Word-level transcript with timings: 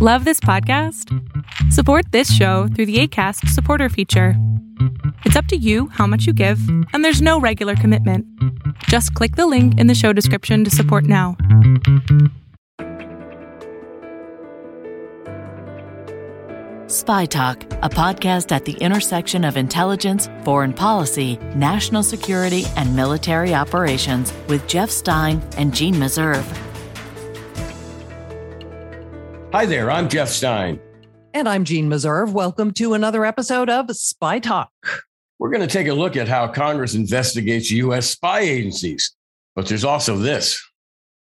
Love 0.00 0.24
this 0.24 0.38
podcast? 0.38 1.12
Support 1.72 2.12
this 2.12 2.32
show 2.32 2.68
through 2.68 2.86
the 2.86 3.00
ACAST 3.00 3.48
supporter 3.48 3.88
feature. 3.88 4.34
It's 5.24 5.34
up 5.34 5.46
to 5.46 5.56
you 5.56 5.88
how 5.88 6.06
much 6.06 6.24
you 6.24 6.32
give, 6.32 6.60
and 6.92 7.04
there's 7.04 7.20
no 7.20 7.40
regular 7.40 7.74
commitment. 7.74 8.24
Just 8.84 9.12
click 9.14 9.34
the 9.34 9.48
link 9.48 9.76
in 9.80 9.88
the 9.88 9.96
show 9.96 10.12
description 10.12 10.62
to 10.62 10.70
support 10.70 11.02
now. 11.02 11.36
Spy 16.86 17.26
Talk, 17.26 17.64
a 17.82 17.88
podcast 17.88 18.52
at 18.52 18.66
the 18.66 18.74
intersection 18.74 19.44
of 19.44 19.56
intelligence, 19.56 20.30
foreign 20.44 20.74
policy, 20.74 21.38
national 21.56 22.04
security, 22.04 22.66
and 22.76 22.94
military 22.94 23.52
operations 23.52 24.32
with 24.46 24.64
Jeff 24.68 24.90
Stein 24.90 25.42
and 25.56 25.74
Jeanne 25.74 25.96
Meserve. 25.96 26.67
Hi 29.50 29.64
there, 29.64 29.90
I'm 29.90 30.10
Jeff 30.10 30.28
Stein. 30.28 30.78
And 31.32 31.48
I'm 31.48 31.64
Jeanne 31.64 31.88
Meserve. 31.88 32.32
Welcome 32.32 32.70
to 32.72 32.92
another 32.92 33.24
episode 33.24 33.70
of 33.70 33.90
Spy 33.96 34.40
Talk. 34.40 34.70
We're 35.38 35.48
going 35.48 35.66
to 35.66 35.66
take 35.66 35.86
a 35.86 35.94
look 35.94 36.16
at 36.18 36.28
how 36.28 36.48
Congress 36.48 36.94
investigates 36.94 37.70
U.S. 37.70 38.10
spy 38.10 38.40
agencies. 38.40 39.16
But 39.56 39.66
there's 39.66 39.84
also 39.84 40.18
this. 40.18 40.62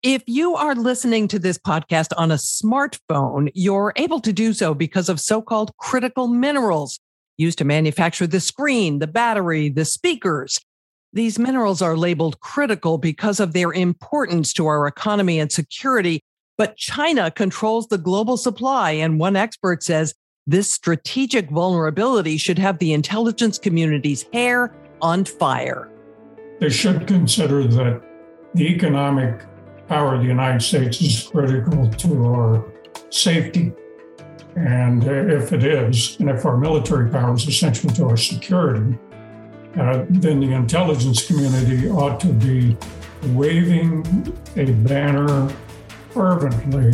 If 0.04 0.22
you 0.28 0.56
are 0.56 0.76
listening 0.76 1.30
to 1.30 1.40
this 1.40 1.58
podcast 1.58 2.10
on 2.16 2.30
a 2.30 2.36
smartphone, 2.36 3.50
you're 3.56 3.92
able 3.96 4.20
to 4.20 4.32
do 4.32 4.54
so 4.54 4.76
because 4.76 5.10
of 5.10 5.20
so 5.20 5.42
called 5.42 5.76
critical 5.78 6.28
minerals 6.28 7.00
used 7.38 7.58
to 7.58 7.66
manufacture 7.66 8.28
the 8.28 8.40
screen, 8.40 9.00
the 9.00 9.08
battery, 9.08 9.68
the 9.68 9.84
speakers. 9.84 10.60
These 11.12 11.40
minerals 11.40 11.82
are 11.82 11.98
labeled 11.98 12.40
critical 12.40 13.00
because 13.00 13.40
of 13.40 13.54
their 13.54 13.74
importance 13.74 14.54
to 14.54 14.68
our 14.68 14.86
economy 14.86 15.40
and 15.40 15.52
security. 15.52 16.24
But 16.58 16.78
China 16.78 17.32
controls 17.32 17.88
the 17.88 17.98
global 17.98 18.38
supply. 18.38 18.92
And 18.92 19.20
one 19.20 19.36
expert 19.36 19.84
says 19.84 20.14
this 20.48 20.72
strategic 20.72 21.50
vulnerability 21.50 22.38
should 22.38 22.60
have 22.60 22.80
the 22.80 22.94
intelligence 22.94 23.58
community's 23.58 24.26
hair 24.34 24.74
on 25.02 25.26
fire. 25.26 25.90
They 26.60 26.70
should 26.70 27.08
consider 27.08 27.64
that 27.64 28.02
the 28.54 28.68
economic 28.68 29.46
power 29.88 30.16
of 30.16 30.22
the 30.22 30.28
United 30.28 30.62
States 30.62 31.02
is 31.02 31.30
critical 31.32 31.90
to 31.90 32.26
our 32.26 32.66
safety. 33.10 33.74
And 34.56 35.04
if 35.06 35.54
it 35.54 35.64
is, 35.64 36.18
and 36.20 36.30
if 36.30 36.46
our 36.46 36.58
military 36.58 37.10
power 37.10 37.34
is 37.34 37.48
essential 37.48 37.90
to 37.92 38.10
our 38.10 38.18
security, 38.18 38.98
uh, 39.80 40.06
then 40.10 40.42
the 40.42 40.52
intelligence 40.52 41.26
community 41.26 41.90
ought 41.90 42.20
to 42.20 42.28
be 42.34 42.76
waving 43.28 44.06
a 44.58 44.72
banner 44.72 45.50
fervently. 46.14 46.94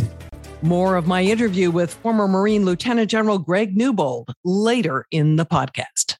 More 0.62 0.96
of 0.96 1.06
my 1.06 1.22
interview 1.22 1.70
with 1.70 1.94
former 1.94 2.26
Marine 2.26 2.64
Lieutenant 2.64 3.10
General 3.10 3.38
Greg 3.38 3.76
Newbold 3.76 4.34
later 4.44 5.06
in 5.10 5.36
the 5.36 5.46
podcast. 5.46 6.16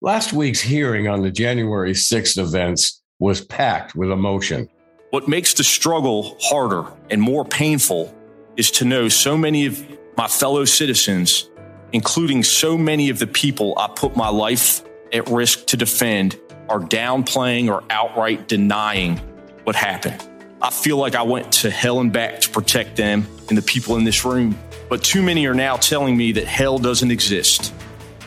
Last 0.00 0.32
week's 0.32 0.60
hearing 0.60 1.08
on 1.08 1.22
the 1.22 1.30
January 1.30 1.92
6th 1.92 2.38
events 2.38 3.02
was 3.18 3.44
packed 3.44 3.94
with 3.94 4.10
emotion. 4.10 4.68
What 5.10 5.28
makes 5.28 5.54
the 5.54 5.64
struggle 5.64 6.36
harder 6.40 6.84
and 7.10 7.20
more 7.20 7.44
painful 7.44 8.14
is 8.56 8.70
to 8.72 8.84
know 8.84 9.08
so 9.08 9.36
many 9.36 9.66
of 9.66 9.82
my 10.16 10.26
fellow 10.26 10.64
citizens, 10.64 11.48
including 11.92 12.42
so 12.42 12.76
many 12.76 13.08
of 13.10 13.18
the 13.18 13.26
people 13.26 13.74
I 13.78 13.88
put 13.94 14.16
my 14.16 14.28
life 14.28 14.82
at 15.12 15.28
risk 15.28 15.66
to 15.66 15.76
defend, 15.76 16.38
are 16.68 16.80
downplaying 16.80 17.68
or 17.68 17.84
outright 17.90 18.48
denying 18.48 19.18
what 19.64 19.76
happened. 19.76 20.28
I 20.64 20.70
feel 20.70 20.96
like 20.96 21.14
I 21.14 21.20
went 21.20 21.52
to 21.52 21.68
hell 21.68 22.00
and 22.00 22.10
back 22.10 22.40
to 22.40 22.48
protect 22.48 22.96
them 22.96 23.26
and 23.50 23.58
the 23.58 23.60
people 23.60 23.96
in 23.96 24.04
this 24.04 24.24
room. 24.24 24.58
But 24.88 25.04
too 25.04 25.22
many 25.22 25.44
are 25.46 25.52
now 25.52 25.76
telling 25.76 26.16
me 26.16 26.32
that 26.32 26.46
hell 26.46 26.78
doesn't 26.78 27.10
exist 27.10 27.74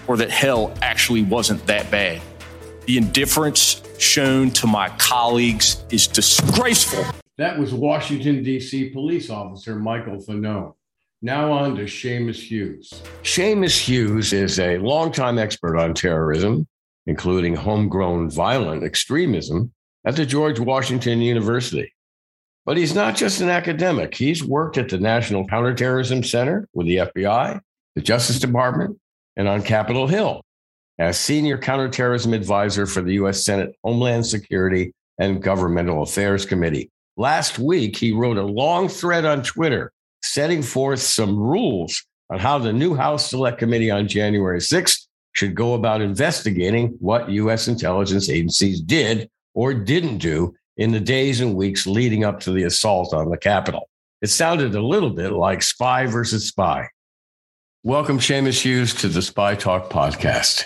or 0.06 0.18
that 0.18 0.30
hell 0.30 0.72
actually 0.84 1.24
wasn't 1.24 1.66
that 1.66 1.90
bad. 1.90 2.22
The 2.86 3.00
indifference 3.00 3.82
shown 3.98 4.52
to 4.52 4.68
my 4.68 4.90
colleagues 5.00 5.84
is 5.90 6.06
disgraceful. 6.06 7.04
That 7.40 7.58
was 7.58 7.74
Washington, 7.74 8.44
D.C. 8.44 8.92
police 8.92 9.32
officer 9.32 9.76
Michael 9.76 10.18
Fanone. 10.18 10.76
Now 11.24 11.52
on 11.52 11.76
to 11.78 11.86
Seamus 11.86 12.36
Hughes. 12.36 13.02
Seamus 13.24 13.80
Hughes 13.80 14.32
is 14.32 14.60
a 14.60 14.78
longtime 14.78 15.40
expert 15.40 15.76
on 15.76 15.96
terrorism, 15.96 16.68
including 17.08 17.56
homegrown 17.56 18.30
violent 18.30 18.84
extremism, 18.84 19.74
at 20.06 20.16
the 20.16 20.24
George 20.24 20.60
Washington 20.60 21.20
University. 21.20 21.96
But 22.68 22.76
he's 22.76 22.94
not 22.94 23.16
just 23.16 23.40
an 23.40 23.48
academic. 23.48 24.14
He's 24.14 24.44
worked 24.44 24.78
at 24.78 24.90
the 24.90 24.98
National 24.98 25.48
Counterterrorism 25.48 26.22
Center 26.22 26.68
with 26.74 26.86
the 26.86 26.98
FBI, 26.98 27.62
the 27.96 28.02
Justice 28.02 28.40
Department, 28.40 29.00
and 29.38 29.48
on 29.48 29.62
Capitol 29.62 30.06
Hill 30.06 30.42
as 31.00 31.18
senior 31.18 31.58
counterterrorism 31.58 32.34
advisor 32.34 32.86
for 32.86 33.02
the 33.02 33.14
U.S. 33.14 33.46
Senate 33.46 33.74
Homeland 33.86 34.26
Security 34.26 34.92
and 35.18 35.42
Governmental 35.42 36.04
Affairs 36.04 36.46
Committee. 36.46 36.92
Last 37.16 37.58
week, 37.58 37.96
he 37.96 38.12
wrote 38.12 38.38
a 38.38 38.44
long 38.44 38.90
thread 38.90 39.24
on 39.24 39.44
Twitter 39.44 39.94
setting 40.22 40.62
forth 40.62 41.00
some 41.00 41.38
rules 41.38 42.04
on 42.30 42.38
how 42.38 42.58
the 42.58 42.74
new 42.74 42.96
House 42.96 43.30
Select 43.30 43.60
Committee 43.60 43.92
on 43.92 44.10
January 44.10 44.60
6th 44.60 45.08
should 45.32 45.56
go 45.56 45.76
about 45.76 46.02
investigating 46.02 46.98
what 47.00 47.30
U.S. 47.30 47.70
intelligence 47.70 48.30
agencies 48.30 48.82
did 48.82 49.30
or 49.54 49.74
didn't 49.74 50.18
do 50.18 50.54
in 50.78 50.92
the 50.92 51.00
days 51.00 51.42
and 51.42 51.56
weeks 51.56 51.88
leading 51.88 52.24
up 52.24 52.40
to 52.40 52.52
the 52.52 52.64
assault 52.64 53.14
on 53.14 53.30
the 53.30 53.38
Capitol. 53.38 53.90
It 54.22 54.28
sounded 54.28 54.76
a 54.76 54.86
little 54.86 55.10
bit 55.10 55.32
like 55.34 55.64
spy 55.64 56.06
versus 56.06 56.48
spy. 56.48 56.88
Welcome, 57.84 58.20
Seamus 58.20 58.62
Hughes, 58.62 58.94
to 58.96 59.08
the 59.08 59.22
Spy 59.22 59.56
Talk 59.56 59.90
podcast. 59.90 60.66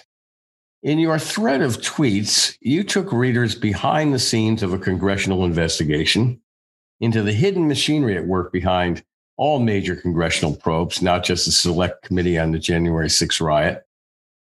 In 0.83 0.99
your 0.99 1.19
thread 1.19 1.61
of 1.61 1.77
tweets, 1.77 2.57
you 2.59 2.83
took 2.83 3.11
readers 3.11 3.55
behind 3.55 4.13
the 4.13 4.19
scenes 4.19 4.63
of 4.63 4.73
a 4.73 4.79
congressional 4.79 5.45
investigation 5.45 6.41
into 6.99 7.23
the 7.23 7.33
hidden 7.33 7.67
machinery 7.67 8.17
at 8.17 8.25
work 8.25 8.51
behind 8.51 9.03
all 9.37 9.59
major 9.59 9.95
congressional 9.95 10.55
probes, 10.55 11.01
not 11.01 11.23
just 11.23 11.45
the 11.45 11.51
select 11.51 12.03
committee 12.03 12.37
on 12.37 12.51
the 12.51 12.59
January 12.59 13.09
6 13.09 13.39
riot, 13.39 13.83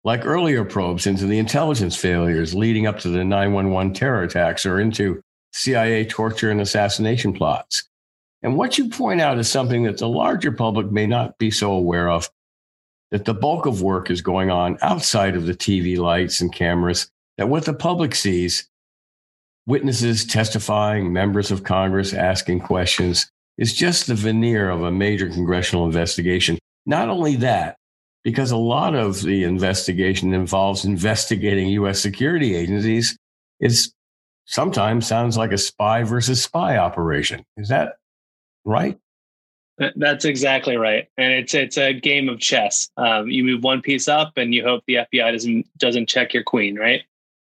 like 0.03 0.25
earlier 0.25 0.63
probes 0.63 1.05
into 1.05 1.25
the 1.25 1.37
intelligence 1.37 1.95
failures 1.95 2.55
leading 2.55 2.87
up 2.87 2.99
to 2.99 3.09
the 3.09 3.23
911 3.25 3.93
terror 3.93 4.23
attacks 4.23 4.65
or 4.65 4.79
into 4.79 5.21
CIA 5.51 6.05
torture 6.05 6.51
and 6.51 6.61
assassination 6.61 7.33
plots. 7.33 7.83
And 8.41 8.55
what 8.55 8.77
you 8.77 8.89
point 8.89 9.21
out 9.21 9.37
is 9.37 9.49
something 9.49 9.83
that 9.83 9.97
the 9.97 10.07
larger 10.07 10.51
public 10.51 10.91
may 10.91 11.07
not 11.07 11.37
be 11.37 11.51
so 11.51 11.71
aware 11.71 12.09
of 12.09 12.29
that 13.11 13.25
the 13.25 13.33
bulk 13.33 13.65
of 13.65 13.81
work 13.81 14.09
is 14.09 14.21
going 14.21 14.51
on 14.51 14.77
outside 14.81 15.35
of 15.35 15.45
the 15.45 15.53
TV 15.53 15.97
lights 15.97 16.41
and 16.41 16.53
cameras, 16.53 17.09
that 17.37 17.49
what 17.49 17.65
the 17.65 17.73
public 17.73 18.13
sees, 18.13 18.67
witnesses 19.65 20.25
testifying, 20.25 21.11
members 21.11 21.51
of 21.51 21.63
Congress 21.63 22.13
asking 22.13 22.59
questions, 22.59 23.29
is 23.57 23.73
just 23.73 24.07
the 24.07 24.15
veneer 24.15 24.69
of 24.69 24.83
a 24.83 24.91
major 24.91 25.29
congressional 25.29 25.85
investigation. 25.85 26.57
Not 26.85 27.09
only 27.09 27.35
that, 27.37 27.75
because 28.23 28.51
a 28.51 28.57
lot 28.57 28.95
of 28.95 29.21
the 29.21 29.43
investigation 29.43 30.33
involves 30.33 30.85
investigating 30.85 31.69
U.S. 31.69 31.99
security 31.99 32.55
agencies, 32.55 33.17
it 33.59 33.87
sometimes 34.49 35.05
sounds 35.05 35.37
like 35.37 35.51
a 35.51 35.57
spy 35.57 36.03
versus 36.03 36.41
spy 36.41 36.77
operation. 36.77 37.45
Is 37.55 37.69
that 37.69 37.97
right? 38.65 38.97
That's 39.95 40.25
exactly 40.25 40.75
right, 40.75 41.07
and 41.17 41.31
it's 41.31 41.53
it's 41.53 41.77
a 41.77 41.93
game 41.93 42.27
of 42.27 42.39
chess. 42.39 42.89
Um, 42.97 43.29
you 43.29 43.45
move 43.45 43.63
one 43.63 43.81
piece 43.81 44.09
up, 44.09 44.33
and 44.35 44.53
you 44.53 44.61
hope 44.61 44.83
the 44.87 44.95
FBI 44.95 45.31
doesn't 45.31 45.77
doesn't 45.77 46.09
check 46.09 46.33
your 46.33 46.43
queen, 46.43 46.77
right? 46.77 47.03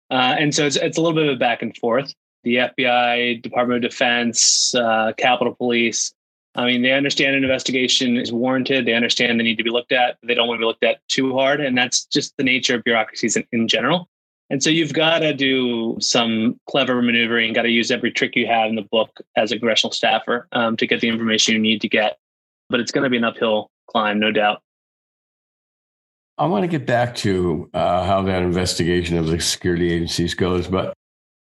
Uh, 0.10 0.36
and 0.40 0.56
so 0.56 0.66
it's 0.66 0.76
it's 0.76 0.98
a 0.98 1.02
little 1.02 1.16
bit 1.16 1.28
of 1.28 1.36
a 1.36 1.38
back 1.38 1.62
and 1.62 1.78
forth. 1.78 2.12
The 2.44 2.56
FBI, 2.56 3.44
Department 3.44 3.86
of 3.86 3.92
Defense, 3.92 4.74
uh, 4.74 5.14
Capitol 5.16 5.54
Police. 5.54 6.12
I 6.56 6.66
mean, 6.66 6.82
they 6.82 6.92
understand 6.92 7.36
an 7.36 7.44
investigation 7.44 8.18
is 8.18 8.32
warranted. 8.32 8.86
They 8.86 8.94
understand 8.94 9.40
they 9.40 9.44
need 9.44 9.58
to 9.58 9.64
be 9.64 9.70
looked 9.70 9.92
at. 9.92 10.18
They 10.24 10.34
don't 10.34 10.48
want 10.48 10.58
to 10.58 10.62
be 10.62 10.66
looked 10.66 10.84
at 10.84 11.08
too 11.10 11.38
hard, 11.38 11.62
and 11.62 11.78
that's 11.78 12.06
just 12.06 12.36
the 12.38 12.44
nature 12.44 12.76
of 12.76 12.84
bureaucracies 12.84 13.38
in, 13.38 13.46
in 13.52 13.68
general. 13.68 14.10
And 14.54 14.64
so 14.64 14.70
you've 14.70 14.94
got 14.94 15.20
to 15.20 15.34
do 15.34 15.98
some 16.00 16.60
clever 16.70 17.02
maneuvering, 17.02 17.52
got 17.54 17.64
to 17.64 17.70
use 17.70 17.92
every 17.92 18.12
trick 18.12 18.36
you 18.36 18.48
have 18.48 18.70
in 18.70 18.76
the 18.76 18.84
book 18.84 19.10
as 19.36 19.52
a 19.52 19.58
congressional 19.58 19.92
staffer 19.92 20.48
um, 20.54 20.78
to 20.78 20.88
get 20.88 21.02
the 21.02 21.10
information 21.10 21.56
you 21.56 21.60
need 21.60 21.82
to 21.82 21.90
get 21.90 22.20
but 22.74 22.80
it's 22.80 22.92
going 22.92 23.04
to 23.04 23.10
be 23.10 23.18
an 23.18 23.24
uphill 23.24 23.70
climb, 23.88 24.20
no 24.20 24.32
doubt. 24.32 24.62
I 26.40 26.48
want 26.48 26.64
to 26.64 26.68
get 26.68 26.88
back 26.88 27.14
to 27.18 27.70
uh, 27.72 28.04
how 28.06 28.24
that 28.24 28.42
investigation 28.42 29.16
of 29.16 29.28
the 29.28 29.40
security 29.40 29.94
agencies 29.94 30.34
goes, 30.34 30.68
but 30.68 30.96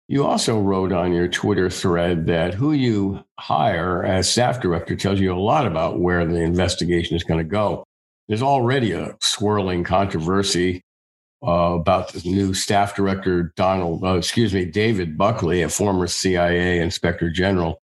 you 0.08 0.26
also 0.26 0.60
wrote 0.60 0.92
on 0.92 1.14
your 1.14 1.28
Twitter 1.28 1.70
thread 1.70 2.26
that 2.26 2.56
who 2.56 2.72
you 2.72 3.24
hire 3.40 4.04
as 4.04 4.28
staff 4.28 4.60
director 4.60 4.96
tells 4.96 5.20
you 5.20 5.32
a 5.32 5.38
lot 5.38 5.68
about 5.68 6.00
where 6.00 6.26
the 6.26 6.42
investigation 6.42 7.16
is 7.16 7.24
going 7.24 7.38
to 7.38 7.44
go. 7.44 7.84
There's 8.28 8.42
already 8.42 8.94
a 8.94 9.16
swirling 9.22 9.84
controversy 9.84 10.82
uh, 11.46 11.78
about 11.80 12.14
the 12.14 12.22
new 12.30 12.54
staff 12.54 12.96
director, 12.96 13.54
Donald, 13.56 14.04
uh, 14.04 14.16
excuse 14.16 14.54
me, 14.54 14.66
David 14.66 15.18
Buckley, 15.18 15.62
a 15.62 15.70
former 15.70 16.08
CIA 16.08 16.80
inspector 16.80 17.30
general, 17.30 17.82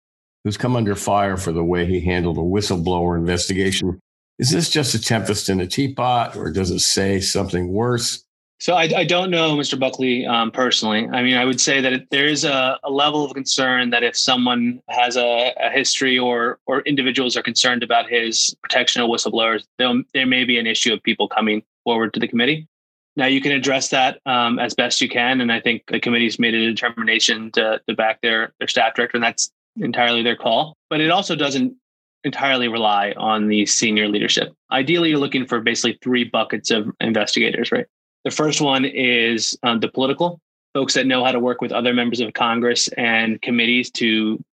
who's 0.44 0.58
come 0.58 0.76
under 0.76 0.96
fire 0.96 1.38
for 1.38 1.52
the 1.52 1.64
way 1.64 1.86
he 1.86 2.00
handled 2.00 2.38
a 2.38 2.42
whistleblower 2.42 3.18
investigation 3.18 4.00
Is 4.40 4.52
this 4.52 4.70
just 4.70 4.96
a 4.96 5.02
tempest 5.02 5.50
in 5.50 5.60
a 5.60 5.68
teapot, 5.68 6.36
or 6.36 6.52
does 6.52 6.72
it 6.72 6.80
say 6.80 7.20
something 7.20 7.72
worse? 7.72 8.24
So 8.62 8.76
I, 8.76 8.90
I 8.96 9.06
don't 9.06 9.32
know 9.32 9.56
Mr. 9.58 9.78
Buckley 9.78 10.24
um, 10.26 10.52
personally. 10.52 11.10
I 11.12 11.24
mean, 11.24 11.36
I 11.36 11.46
would 11.46 11.60
say 11.60 11.82
that 11.82 12.04
there 12.12 12.28
is 12.28 12.44
a, 12.44 12.78
a, 12.84 12.92
level 12.92 13.26
of 13.26 13.34
concern 13.34 13.90
that 13.90 14.04
if 14.04 14.16
someone 14.16 14.80
has 14.88 15.18
a, 15.18 15.52
a, 15.60 15.72
history 15.72 16.20
or 16.20 16.60
or 16.68 16.82
individuals 16.82 17.36
are 17.36 17.42
concerned 17.42 17.82
about 17.82 18.08
his 18.08 18.56
protection 18.62 19.02
of 19.02 19.10
whistleblowers, 19.10 19.64
there 19.80 20.28
may 20.28 20.44
be 20.44 20.60
an 20.60 20.68
issue 20.68 20.94
of 20.94 21.02
people 21.02 21.28
coming 21.28 21.64
forward 21.84 22.14
to 22.14 22.20
the 22.20 22.28
committee. 22.28 22.68
Now 23.16 23.26
you 23.26 23.42
can 23.42 23.52
address 23.52 23.90
that 23.90 24.20
um, 24.26 24.58
as 24.60 24.74
best 24.74 25.02
you 25.02 25.10
can, 25.10 25.42
and 25.42 25.52
I 25.52 25.60
think 25.60 25.84
the 25.88 26.00
committee's 26.00 26.40
made 26.40 26.54
a 26.54 26.66
determination 26.66 27.52
to, 27.52 27.82
to 27.88 27.96
back 27.96 28.22
their 28.22 28.54
their 28.60 28.68
staff 28.68 28.96
director, 28.96 29.18
and 29.18 29.24
that's 29.24 29.52
entirely 29.78 30.24
their 30.24 30.36
call. 30.36 30.76
But 30.90 31.02
it 31.02 31.12
also 31.12 31.36
doesn't 31.36 31.76
entirely 32.24 32.68
rely 32.68 33.14
on 33.18 33.48
the 33.48 33.66
senior 33.66 34.08
leadership. 34.08 34.54
Ideally, 34.72 35.10
you're 35.10 35.20
looking 35.20 35.46
for 35.46 35.60
basically 35.60 35.98
three 36.02 36.24
buckets 36.24 36.72
of 36.72 36.90
investigators, 37.00 37.72
right? 37.72 37.86
The 38.24 38.32
first 38.32 38.62
one 38.62 38.86
is 38.86 39.58
um, 39.64 39.80
the 39.80 39.88
political 39.88 40.40
folks 40.74 40.94
that 40.94 41.08
know 41.08 41.24
how 41.24 41.32
to 41.32 41.40
work 41.40 41.62
with 41.62 41.72
other 41.72 41.94
members 41.94 42.20
of 42.20 42.34
Congress 42.34 42.88
and 42.90 43.42
committees 43.42 43.90
to, 43.92 44.08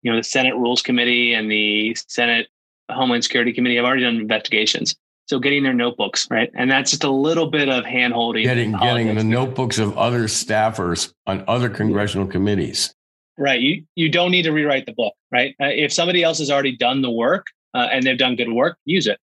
you 0.02 0.10
know, 0.10 0.16
the 0.16 0.24
Senate 0.24 0.54
Rules 0.56 0.82
Committee 0.82 1.32
and 1.32 1.50
the 1.50 1.96
Senate 2.08 2.48
Homeland 2.90 3.24
Security 3.24 3.52
Committee 3.52 3.76
have 3.76 3.84
already 3.84 4.02
done 4.02 4.16
investigations. 4.16 4.96
So 5.32 5.38
getting 5.38 5.62
their 5.62 5.72
notebooks, 5.72 6.28
right? 6.30 6.50
And 6.54 6.70
that's 6.70 6.90
just 6.90 7.04
a 7.04 7.10
little 7.10 7.46
bit 7.46 7.70
of 7.70 7.86
hand 7.86 8.12
holding. 8.12 8.44
Getting 8.44 8.72
getting 8.72 9.14
the 9.14 9.24
notebooks 9.24 9.78
of 9.78 9.96
other 9.96 10.24
staffers 10.24 11.10
on 11.26 11.42
other 11.48 11.70
congressional 11.70 12.26
committees. 12.26 12.94
Right. 13.38 13.58
You 13.58 13.82
you 13.94 14.10
don't 14.10 14.30
need 14.30 14.42
to 14.42 14.52
rewrite 14.52 14.84
the 14.84 14.92
book, 14.92 15.14
right? 15.30 15.54
Uh, 15.58 15.68
if 15.68 15.90
somebody 15.90 16.22
else 16.22 16.38
has 16.38 16.50
already 16.50 16.76
done 16.76 17.00
the 17.00 17.10
work 17.10 17.46
uh, 17.72 17.88
and 17.90 18.04
they've 18.04 18.18
done 18.18 18.36
good 18.36 18.52
work, 18.52 18.76
use 18.84 19.06
it. 19.06 19.18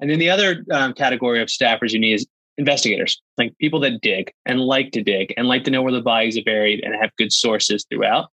And 0.00 0.10
then 0.10 0.18
the 0.18 0.28
other 0.28 0.66
um, 0.70 0.92
category 0.92 1.40
of 1.40 1.48
staffers 1.48 1.92
you 1.92 1.98
need 1.98 2.12
is 2.12 2.26
investigators, 2.58 3.18
like 3.38 3.56
people 3.56 3.80
that 3.80 4.02
dig 4.02 4.30
and 4.44 4.60
like 4.60 4.90
to 4.92 5.02
dig 5.02 5.32
and 5.38 5.48
like 5.48 5.64
to 5.64 5.70
know 5.70 5.80
where 5.80 5.94
the 5.94 6.02
bodies 6.02 6.36
are 6.36 6.44
buried 6.44 6.84
and 6.84 6.94
have 6.94 7.10
good 7.16 7.32
sources 7.32 7.86
throughout. 7.90 8.28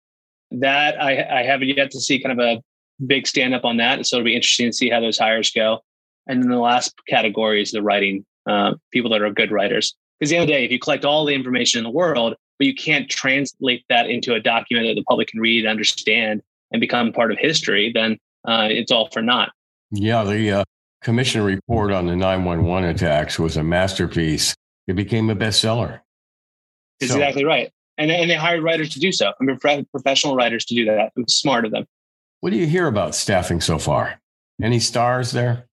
That 0.52 1.02
I, 1.02 1.40
I 1.40 1.44
haven't 1.44 1.70
yet 1.70 1.92
to 1.92 2.02
see 2.02 2.22
kind 2.22 2.38
of 2.38 2.46
a 2.46 2.62
big 3.08 3.26
stand 3.26 3.56
up 3.56 3.64
on 3.64 3.78
that. 3.78 4.06
So 4.06 4.18
it'll 4.18 4.26
be 4.26 4.36
interesting 4.36 4.68
to 4.68 4.74
see 4.74 4.90
how 4.90 5.00
those 5.00 5.18
hires 5.18 5.50
go. 5.50 5.80
And 6.27 6.42
then 6.42 6.50
the 6.50 6.60
last 6.60 6.94
category 7.07 7.62
is 7.62 7.72
the 7.72 7.81
writing, 7.81 8.25
uh, 8.48 8.74
people 8.92 9.12
that 9.12 9.22
are 9.22 9.31
good 9.31 9.51
writers. 9.51 9.95
Because 10.19 10.30
the 10.30 10.38
other 10.38 10.48
day, 10.48 10.66
if 10.66 10.72
you 10.72 10.80
collect 10.80 11.06
all 11.06 11.25
the 11.25 11.33
information 11.33 11.80
in 11.80 11.83
the 11.83 11.92
world, 11.92 12.36
but 12.57 12.68
you 12.68 12.74
can't 12.74 13.10
translate 13.10 13.83
that 13.89 14.10
into 14.10 14.33
a 14.33 14.39
document 14.39 14.88
that 14.88 14.95
the 14.95 15.04
public 15.04 15.27
can 15.27 15.39
read, 15.39 15.66
understand, 15.66 16.42
and 16.72 16.80
become 16.80 17.12
part 17.12 17.31
of 17.31 17.38
history, 17.38 17.92
then 17.94 18.18
uh, 18.48 18.68
it's 18.69 18.92
all 18.92 19.10
for 19.12 19.22
naught. 19.22 19.51
Yeah, 19.92 20.24
the 20.24 20.51
uh, 20.51 20.63
commission 21.01 21.42
report 21.44 21.92
on 21.92 22.07
the 22.07 22.16
911 22.16 22.89
attacks 22.89 23.38
was 23.38 23.57
a 23.57 23.63
masterpiece. 23.63 24.56
It 24.88 24.95
became 24.95 25.30
a 25.30 25.36
bestseller. 25.36 26.01
That's 27.00 27.12
so, 27.12 27.18
exactly 27.18 27.44
right. 27.44 27.72
And, 27.98 28.12
and 28.12 28.30
they 28.30 28.36
hired 28.36 28.63
writers 28.63 28.89
to 28.89 29.00
do 29.00 29.12
so. 29.12 29.31
I 29.39 29.44
mean, 29.44 29.57
professional 29.92 30.36
writers 30.36 30.66
to 30.66 30.75
do 30.75 30.86
that. 30.86 31.12
It 31.16 31.22
was 31.22 31.36
smart 31.36 31.66
of 31.66 31.72
them. 31.72 31.86
What 32.42 32.51
do 32.51 32.57
you 32.57 32.68
hear 32.68 32.88
about 32.88 33.16
staffing 33.16 33.62
so 33.62 33.80
far? 33.80 34.19
Any 34.62 34.80
stars 34.80 35.31
there? 35.31 35.68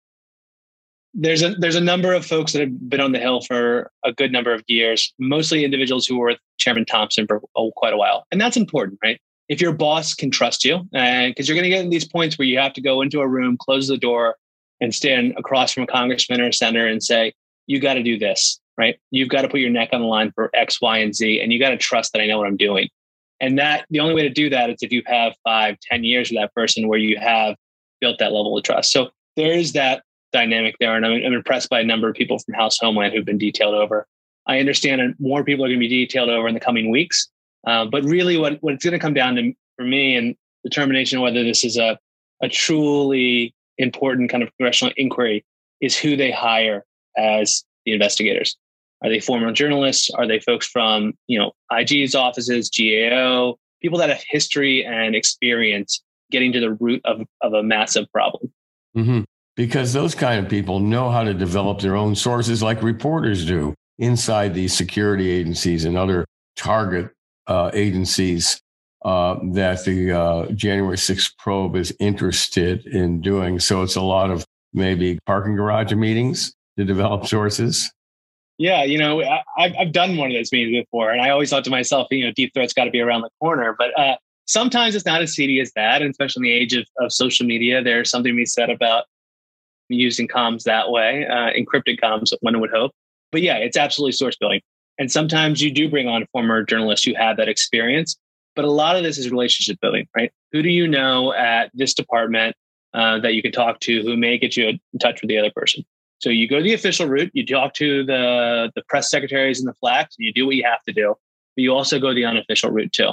There's 1.15 1.43
a 1.43 1.55
there's 1.57 1.77
a 1.77 1.81
number 1.81 2.15
of 2.15 2.25
folks 2.25 2.53
that 2.53 2.61
have 2.61 2.89
been 2.89 3.01
on 3.01 3.13
the 3.13 3.19
hill 3.19 3.41
for 3.43 3.91
a 4.05 4.13
good 4.13 4.33
number 4.33 4.53
of 4.53 4.63
years, 4.67 5.13
mostly 5.19 5.65
individuals 5.65 6.07
who 6.07 6.19
were 6.19 6.29
with 6.29 6.39
Chairman 6.59 6.85
Thompson 6.85 7.27
for 7.27 7.43
oh, 7.55 7.73
quite 7.77 7.93
a 7.93 7.97
while, 7.97 8.27
and 8.33 8.41
that's 8.41 8.57
important, 8.57 8.99
right? 9.03 9.21
If 9.49 9.61
your 9.61 9.73
boss 9.73 10.15
can 10.15 10.31
trust 10.31 10.65
you, 10.65 10.89
and 10.95 11.31
because 11.31 11.49
you're 11.49 11.57
going 11.57 11.65
to 11.65 11.69
get 11.69 11.85
in 11.85 11.91
these 11.91 12.07
points 12.07 12.39
where 12.39 12.47
you 12.47 12.59
have 12.59 12.73
to 12.75 12.81
go 12.81 13.03
into 13.03 13.21
a 13.21 13.29
room, 13.29 13.57
close 13.59 13.89
the 13.89 13.99
door, 13.99 14.37
and 14.81 14.95
stand 14.95 15.35
across 15.37 15.73
from 15.73 15.83
a 15.83 15.87
congressman 15.87 16.41
or 16.41 16.49
a 16.49 16.53
senator 16.53 16.87
and 16.87 17.03
say, 17.03 17.33
"You 17.67 17.79
got 17.79 17.95
to 17.95 18.03
do 18.03 18.19
this, 18.19 18.59
right? 18.79 18.99
You've 19.11 19.29
got 19.29 19.43
to 19.43 19.49
put 19.49 19.61
your 19.61 19.71
neck 19.71 19.91
on 19.93 20.01
the 20.01 20.07
line 20.07 20.33
for 20.35 20.51
X, 20.55 20.81
Y, 20.81 20.99
and 20.99 21.15
Z, 21.15 21.41
and 21.41 21.53
you 21.53 21.59
got 21.59 21.71
to 21.71 21.77
trust 21.77 22.13
that 22.13 22.23
I 22.23 22.27
know 22.27 22.39
what 22.39 22.47
I'm 22.47 22.57
doing." 22.57 22.89
And 23.41 23.59
that 23.59 23.85
the 23.91 24.01
only 24.01 24.15
way 24.15 24.23
to 24.23 24.31
do 24.31 24.49
that 24.51 24.71
is 24.71 24.79
if 24.83 24.93
you 24.93 25.03
have 25.07 25.35
five, 25.45 25.77
ten 25.81 26.05
years 26.05 26.31
with 26.31 26.39
that 26.39 26.55
person 26.55 26.89
where 26.89 26.99
you 26.99 27.19
have 27.19 27.57
built 28.01 28.19
that 28.21 28.33
level 28.33 28.57
of 28.57 28.65
trust. 28.65 28.93
So 28.93 29.11
there 29.37 29.53
is 29.53 29.73
that 29.73 30.05
dynamic 30.33 30.77
there. 30.81 30.97
And 30.97 31.07
I'm, 31.07 31.25
I'm, 31.25 31.33
impressed 31.33 31.69
by 31.69 31.81
a 31.81 31.85
number 31.85 32.09
of 32.09 32.15
people 32.15 32.39
from 32.39 32.55
House 32.55 32.79
Homeland 32.81 33.15
who've 33.15 33.25
been 33.25 33.39
detailed 33.39 33.75
over. 33.75 34.07
I 34.47 34.59
understand 34.59 35.15
more 35.19 35.45
people 35.45 35.65
are 35.65 35.69
going 35.69 35.79
to 35.79 35.89
be 35.89 36.07
detailed 36.07 36.29
over 36.29 36.49
in 36.49 36.55
the 36.55 36.61
coming 36.61 36.91
weeks. 36.91 37.29
Uh, 37.67 37.85
but 37.85 38.03
really, 38.05 38.37
what, 38.37 38.61
what 38.63 38.75
it's 38.75 38.85
going 38.85 38.93
to 38.93 38.99
come 38.99 39.15
down 39.15 39.37
to 39.37 39.53
for 39.77 39.85
me 39.85 40.17
and 40.17 40.35
determination 40.65 41.21
whether 41.21 41.45
this 41.45 41.65
is 41.65 41.77
a, 41.77 41.99
a 42.43 42.49
truly 42.49 43.55
important 43.79 44.31
kind 44.31 44.43
of 44.43 44.51
congressional 44.57 44.93
inquiry 44.97 45.45
is 45.81 45.97
who 45.97 46.17
they 46.17 46.31
hire 46.31 46.85
as 47.17 47.65
the 47.85 47.93
investigators. 47.93 48.57
Are 49.03 49.11
they 49.11 49.21
former 49.21 49.53
journalists? 49.53 50.11
Are 50.11 50.27
they 50.27 50.41
folks 50.41 50.67
from 50.67 51.15
you 51.27 51.39
know 51.39 51.53
IG's 51.77 52.15
offices, 52.15 52.71
GAO, 52.71 53.57
people 53.81 53.99
that 53.99 54.09
have 54.09 54.23
history 54.29 54.85
and 54.85 55.15
experience 55.15 56.03
getting 56.31 56.53
to 56.53 56.61
the 56.61 56.73
root 56.73 57.01
of, 57.05 57.21
of 57.43 57.53
a 57.53 57.63
massive 57.63 58.11
problem? 58.13 58.53
Mm-hmm 58.97 59.23
because 59.57 59.93
those 59.93 60.15
kind 60.15 60.45
of 60.45 60.51
people 60.51 60.81
know 60.81 61.11
how 61.11 61.23
to 61.23 61.35
develop 61.35 61.81
their 61.81 61.97
own 61.97 62.15
sources 62.15 62.63
like 62.63 62.83
reporters 62.83 63.45
do 63.45 63.75
inside 63.99 64.55
these 64.55 64.75
security 64.75 65.31
agencies 65.31 65.85
and 65.85 65.97
other 65.97 66.25
target 66.57 67.11
uh, 67.47 67.71
agencies 67.75 68.61
uh, 69.05 69.37
that 69.53 69.85
the 69.85 70.13
uh, 70.13 70.47
January 70.53 70.97
6th 70.97 71.37
probe 71.39 71.77
is 71.77 71.95
interested 71.99 72.87
in 72.87 73.21
doing. 73.21 73.59
So 73.59 73.83
it's 73.83 73.97
a 73.97 74.01
lot 74.01 74.31
of 74.31 74.45
maybe 74.73 75.19
parking 75.27 75.57
garage 75.57 75.93
meetings 75.93 76.55
to 76.79 76.85
develop 76.85 77.27
sources. 77.27 77.91
Yeah, 78.59 78.85
you 78.85 78.99
know, 78.99 79.23
I, 79.23 79.69
have 79.77 79.93
done 79.93 80.17
one 80.17 80.31
of 80.31 80.37
those 80.37 80.53
meetings 80.53 80.85
before, 80.85 81.11
and 81.11 81.21
I 81.21 81.31
always 81.31 81.51
thought 81.51 81.65
to 81.65 81.71
myself, 81.71 82.07
you 82.11 82.25
know, 82.25 82.33
Deep 82.37 82.53
Throat's 82.55 82.73
got 82.73 82.85
to 82.85 82.91
be 82.91 83.01
around 83.01 83.23
the 83.23 83.31
corner. 83.41 83.75
But 83.77 83.99
uh, 83.99 84.17
sometimes 84.47 84.95
it's 84.95 85.07
not 85.07 85.21
as 85.21 85.33
seedy 85.33 85.59
as 85.61 85.73
that, 85.75 86.01
and 86.01 86.11
especially 86.11 86.49
in 86.49 86.55
the 86.55 86.63
age 86.63 86.75
of, 86.75 86.87
of 86.99 87.13
social 87.13 87.45
media, 87.45 87.83
there's 87.83 88.11
something 88.11 88.33
to 88.33 88.37
be 88.37 88.47
said 88.47 88.71
about 88.71 89.07
using 89.93 90.29
comms 90.29 90.65
that 90.65 90.91
way, 90.91 91.27
uh, 91.27 91.51
encrypted 91.51 92.01
comms, 92.01 92.33
one 92.41 92.61
would 92.61 92.71
hope. 92.71 92.93
But 93.31 93.43
yeah, 93.43 93.57
it's 93.57 93.77
absolutely 93.77 94.13
source 94.13 94.37
building. 94.37 94.61
And 94.99 95.11
sometimes 95.11 95.63
you 95.63 95.71
do 95.71 95.89
bring 95.89 96.07
on 96.07 96.27
former 96.33 96.63
journalists 96.63 97.07
who 97.07 97.15
have 97.15 97.37
that 97.39 97.49
experience. 97.49 98.17
But 98.55 98.65
a 98.65 98.71
lot 98.71 98.97
of 98.97 99.03
this 99.03 99.17
is 99.17 99.31
relationship 99.31 99.81
building, 99.81 100.07
right? 100.15 100.31
Who 100.53 100.63
do 100.63 100.69
you 100.69 100.87
know 100.87 101.33
at 101.33 101.71
this 101.73 101.95
department 101.95 102.55
uh, 102.93 103.19
that 103.21 103.35
you 103.35 103.41
can 103.43 103.53
talk 103.53 103.81
to 103.81 104.03
who 104.03 104.17
may 104.17 104.37
get 104.37 104.57
you 104.57 104.69
in 104.69 104.99
touch 105.01 105.23
with 105.23 105.29
the 105.31 105.39
other 105.39 105.51
person? 105.55 105.85
So 106.19 106.29
you 106.29 106.47
go 106.47 106.63
the 106.63 106.75
official 106.75 107.09
route, 107.09 107.31
you 107.33 107.45
talk 107.45 107.75
to 107.75 108.05
the, 108.05 108.71
the 108.77 108.83
press 108.89 109.11
secretaries 109.11 109.59
and 109.59 109.69
the 109.69 109.75
flags, 109.75 110.15
and 110.19 110.27
you 110.27 110.33
do 110.33 110.47
what 110.47 110.55
you 110.55 110.65
have 110.65 110.83
to 110.85 110.93
do. 110.93 111.15
But 111.57 111.63
you 111.63 111.75
also 111.75 111.99
go 111.99 112.15
the 112.15 112.25
unofficial 112.25 112.71
route 112.71 112.93
too. 112.93 113.11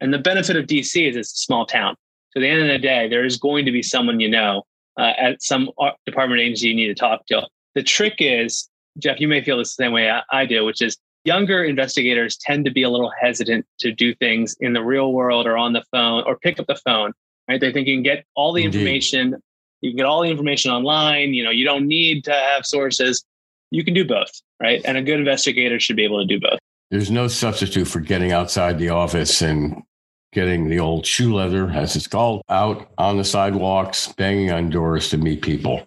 And 0.00 0.12
the 0.12 0.18
benefit 0.18 0.56
of 0.56 0.66
DC 0.66 1.08
is 1.08 1.16
it's 1.16 1.32
a 1.32 1.36
small 1.36 1.66
town. 1.66 1.94
So 2.30 2.40
at 2.40 2.42
the 2.42 2.48
end 2.48 2.62
of 2.62 2.68
the 2.68 2.78
day, 2.78 3.08
there 3.08 3.24
is 3.24 3.36
going 3.36 3.64
to 3.66 3.72
be 3.72 3.82
someone 3.82 4.20
you 4.20 4.28
know 4.28 4.64
uh, 4.98 5.12
at 5.16 5.42
some 5.42 5.70
department 6.04 6.40
agency 6.40 6.68
you 6.68 6.74
need 6.74 6.88
to 6.88 6.94
talk 6.94 7.24
to. 7.26 7.46
The 7.74 7.82
trick 7.82 8.16
is, 8.18 8.68
Jeff, 8.98 9.20
you 9.20 9.28
may 9.28 9.42
feel 9.42 9.56
the 9.56 9.64
same 9.64 9.92
way 9.92 10.10
I, 10.10 10.22
I 10.30 10.44
do, 10.44 10.64
which 10.64 10.82
is 10.82 10.96
younger 11.24 11.64
investigators 11.64 12.36
tend 12.36 12.64
to 12.64 12.70
be 12.70 12.82
a 12.82 12.90
little 12.90 13.12
hesitant 13.20 13.66
to 13.80 13.92
do 13.92 14.14
things 14.14 14.56
in 14.60 14.72
the 14.72 14.82
real 14.82 15.12
world 15.12 15.46
or 15.46 15.56
on 15.56 15.72
the 15.72 15.84
phone 15.92 16.24
or 16.26 16.38
pick 16.38 16.58
up 16.58 16.66
the 16.66 16.76
phone. 16.76 17.12
Right? 17.48 17.60
They 17.60 17.72
think 17.72 17.86
you 17.86 17.96
can 17.96 18.02
get 18.02 18.24
all 18.34 18.52
the 18.52 18.64
Indeed. 18.64 18.80
information, 18.80 19.36
you 19.80 19.90
can 19.90 19.96
get 19.96 20.06
all 20.06 20.22
the 20.22 20.28
information 20.28 20.70
online. 20.70 21.34
You 21.34 21.44
know, 21.44 21.50
you 21.50 21.64
don't 21.64 21.86
need 21.86 22.24
to 22.24 22.32
have 22.32 22.66
sources. 22.66 23.24
You 23.70 23.84
can 23.84 23.94
do 23.94 24.04
both, 24.04 24.30
right? 24.60 24.82
And 24.84 24.96
a 24.96 25.02
good 25.02 25.18
investigator 25.18 25.78
should 25.78 25.96
be 25.96 26.04
able 26.04 26.20
to 26.20 26.26
do 26.26 26.40
both. 26.40 26.58
There's 26.90 27.10
no 27.10 27.28
substitute 27.28 27.86
for 27.86 28.00
getting 28.00 28.32
outside 28.32 28.78
the 28.78 28.88
office 28.88 29.42
and 29.42 29.82
getting 30.32 30.68
the 30.68 30.78
old 30.78 31.06
shoe 31.06 31.34
leather, 31.34 31.70
as 31.70 31.96
it's 31.96 32.06
called, 32.06 32.42
out 32.48 32.90
on 32.98 33.16
the 33.16 33.24
sidewalks, 33.24 34.12
banging 34.12 34.50
on 34.50 34.70
doors 34.70 35.08
to 35.10 35.18
meet 35.18 35.42
people. 35.42 35.86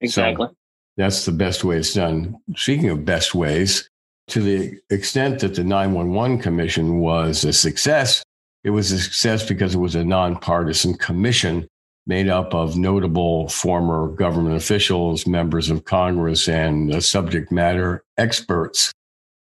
Exactly. 0.00 0.46
So 0.46 0.54
that's 0.96 1.24
the 1.24 1.32
best 1.32 1.64
way 1.64 1.76
it's 1.76 1.94
done. 1.94 2.36
Speaking 2.56 2.90
of 2.90 3.04
best 3.04 3.34
ways, 3.34 3.88
to 4.28 4.40
the 4.40 4.78
extent 4.90 5.40
that 5.40 5.54
the 5.54 5.64
911 5.64 6.38
Commission 6.40 6.98
was 6.98 7.44
a 7.44 7.52
success, 7.52 8.22
it 8.64 8.70
was 8.70 8.90
a 8.92 8.98
success 8.98 9.46
because 9.46 9.74
it 9.74 9.78
was 9.78 9.94
a 9.94 10.04
nonpartisan 10.04 10.94
commission 10.94 11.66
made 12.06 12.28
up 12.28 12.54
of 12.54 12.76
notable 12.76 13.48
former 13.48 14.08
government 14.08 14.56
officials, 14.56 15.26
members 15.26 15.70
of 15.70 15.84
Congress, 15.84 16.48
and 16.48 17.02
subject 17.04 17.52
matter 17.52 18.02
experts. 18.16 18.92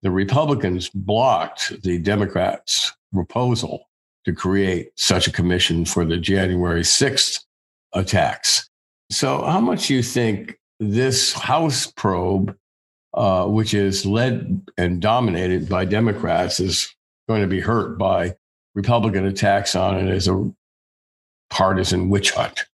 The 0.03 0.11
Republicans 0.11 0.91
blocked 0.91 1.83
the 1.83 1.99
Democrats' 1.99 2.93
proposal 3.15 3.89
to 4.27 4.33
create 4.33 4.91
such 4.97 5.29
a 5.29 5.33
commission 5.33 5.85
for 5.85 6.05
the 6.05 6.17
January 6.17 6.83
6th 6.83 7.45
attacks. 7.95 8.69
So, 9.11 9.45
how 9.45 9.61
much 9.61 9.87
do 9.87 9.95
you 9.95 10.03
think 10.03 10.59
this 10.81 11.33
House 11.33 11.87
probe, 11.87 12.55
uh, 13.15 13.47
which 13.47 13.73
is 13.73 14.05
led 14.05 14.67
and 14.77 15.01
dominated 15.01 15.69
by 15.69 15.85
Democrats, 15.85 16.59
is 16.59 16.93
going 17.29 17.41
to 17.41 17.47
be 17.47 17.61
hurt 17.61 17.99
by 17.99 18.35
Republican 18.75 19.25
attacks 19.25 19.77
on 19.77 19.97
it 19.97 20.13
as 20.13 20.27
a 20.27 20.53
partisan 21.49 22.11
witch 22.11 22.33
hunt? 22.33 22.67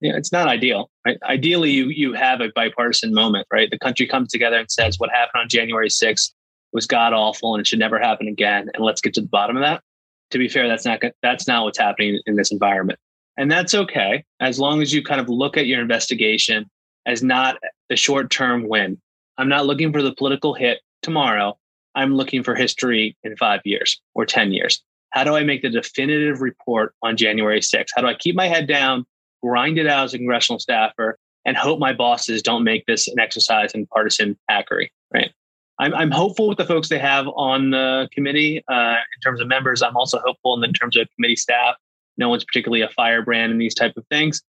Yeah, 0.00 0.16
it's 0.16 0.32
not 0.32 0.48
ideal? 0.48 0.90
Right? 1.04 1.18
Ideally, 1.22 1.70
you 1.70 1.88
you 1.88 2.14
have 2.14 2.40
a 2.40 2.48
bipartisan 2.54 3.12
moment, 3.12 3.46
right? 3.52 3.70
The 3.70 3.78
country 3.78 4.06
comes 4.06 4.32
together 4.32 4.56
and 4.56 4.70
says 4.70 4.98
what 4.98 5.10
happened 5.10 5.42
on 5.42 5.48
January 5.50 5.90
6th 5.90 6.32
was 6.72 6.86
god 6.86 7.12
awful 7.12 7.54
and 7.54 7.60
it 7.60 7.66
should 7.66 7.78
never 7.78 7.98
happen 7.98 8.26
again, 8.26 8.70
and 8.72 8.82
let's 8.82 9.02
get 9.02 9.12
to 9.14 9.20
the 9.20 9.28
bottom 9.28 9.58
of 9.58 9.62
that. 9.62 9.82
To 10.30 10.38
be 10.38 10.48
fair, 10.48 10.68
that's 10.68 10.84
not 10.84 11.00
that's 11.22 11.48
not 11.48 11.64
what's 11.64 11.78
happening 11.78 12.20
in 12.26 12.36
this 12.36 12.52
environment, 12.52 12.98
and 13.36 13.50
that's 13.50 13.74
okay 13.74 14.24
as 14.40 14.58
long 14.58 14.80
as 14.82 14.92
you 14.92 15.02
kind 15.02 15.20
of 15.20 15.28
look 15.28 15.56
at 15.56 15.66
your 15.66 15.80
investigation 15.80 16.70
as 17.06 17.22
not 17.22 17.56
the 17.88 17.96
short 17.96 18.30
term 18.30 18.68
win. 18.68 19.00
I'm 19.38 19.48
not 19.48 19.66
looking 19.66 19.92
for 19.92 20.02
the 20.02 20.14
political 20.14 20.54
hit 20.54 20.80
tomorrow. 21.02 21.58
I'm 21.94 22.14
looking 22.14 22.42
for 22.42 22.54
history 22.54 23.16
in 23.24 23.36
five 23.36 23.60
years 23.64 24.00
or 24.14 24.24
10 24.24 24.52
years. 24.52 24.82
How 25.10 25.24
do 25.24 25.34
I 25.34 25.42
make 25.42 25.62
the 25.62 25.70
definitive 25.70 26.40
report 26.40 26.94
on 27.02 27.16
January 27.16 27.60
6th? 27.60 27.88
How 27.94 28.02
do 28.02 28.06
I 28.06 28.14
keep 28.14 28.36
my 28.36 28.46
head 28.46 28.68
down, 28.68 29.04
grind 29.42 29.78
it 29.78 29.86
out 29.86 30.04
as 30.04 30.14
a 30.14 30.18
congressional 30.18 30.60
staffer, 30.60 31.18
and 31.44 31.56
hope 31.56 31.80
my 31.80 31.92
bosses 31.92 32.42
don't 32.42 32.62
make 32.62 32.86
this 32.86 33.08
an 33.08 33.18
exercise 33.18 33.72
in 33.72 33.86
partisan 33.86 34.38
hackery? 34.48 34.88
Right. 35.12 35.32
I'm, 35.80 35.94
I'm 35.94 36.10
hopeful 36.10 36.46
with 36.46 36.58
the 36.58 36.66
folks 36.66 36.90
they 36.90 36.98
have 36.98 37.26
on 37.28 37.70
the 37.70 38.06
committee 38.12 38.62
uh, 38.68 38.96
in 38.96 39.20
terms 39.24 39.40
of 39.40 39.48
members. 39.48 39.80
I'm 39.80 39.96
also 39.96 40.18
hopeful 40.18 40.62
in 40.62 40.72
terms 40.74 40.94
of 40.96 41.08
committee 41.16 41.36
staff. 41.36 41.74
No 42.18 42.28
one's 42.28 42.44
particularly 42.44 42.82
a 42.82 42.90
firebrand 42.90 43.50
in 43.50 43.56
these 43.56 43.74
type 43.74 43.96
of 43.96 44.04
things, 44.10 44.42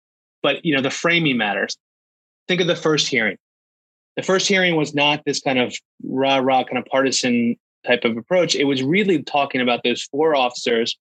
but 0.44 0.64
you 0.66 0.76
know 0.76 0.82
the 0.82 0.90
framing 0.90 1.38
matters. 1.38 1.78
Think 2.50 2.60
of 2.60 2.68
the 2.68 2.76
first 2.76 3.08
hearing. 3.08 3.38
The 4.18 4.24
first 4.24 4.46
hearing 4.46 4.76
was 4.76 4.94
not 4.94 5.22
this 5.26 5.40
kind 5.40 5.58
of 5.58 5.74
rah 6.04 6.40
rah 6.40 6.66
kind 6.66 6.78
of 6.78 6.86
partisan 6.86 7.56
type 7.88 8.04
of 8.04 8.18
approach. 8.18 8.54
It 8.54 8.66
was 8.66 8.84
really 8.84 9.24
talking 9.24 9.62
about 9.62 9.84
those 9.86 10.04
four 10.04 10.36
officers 10.36 10.98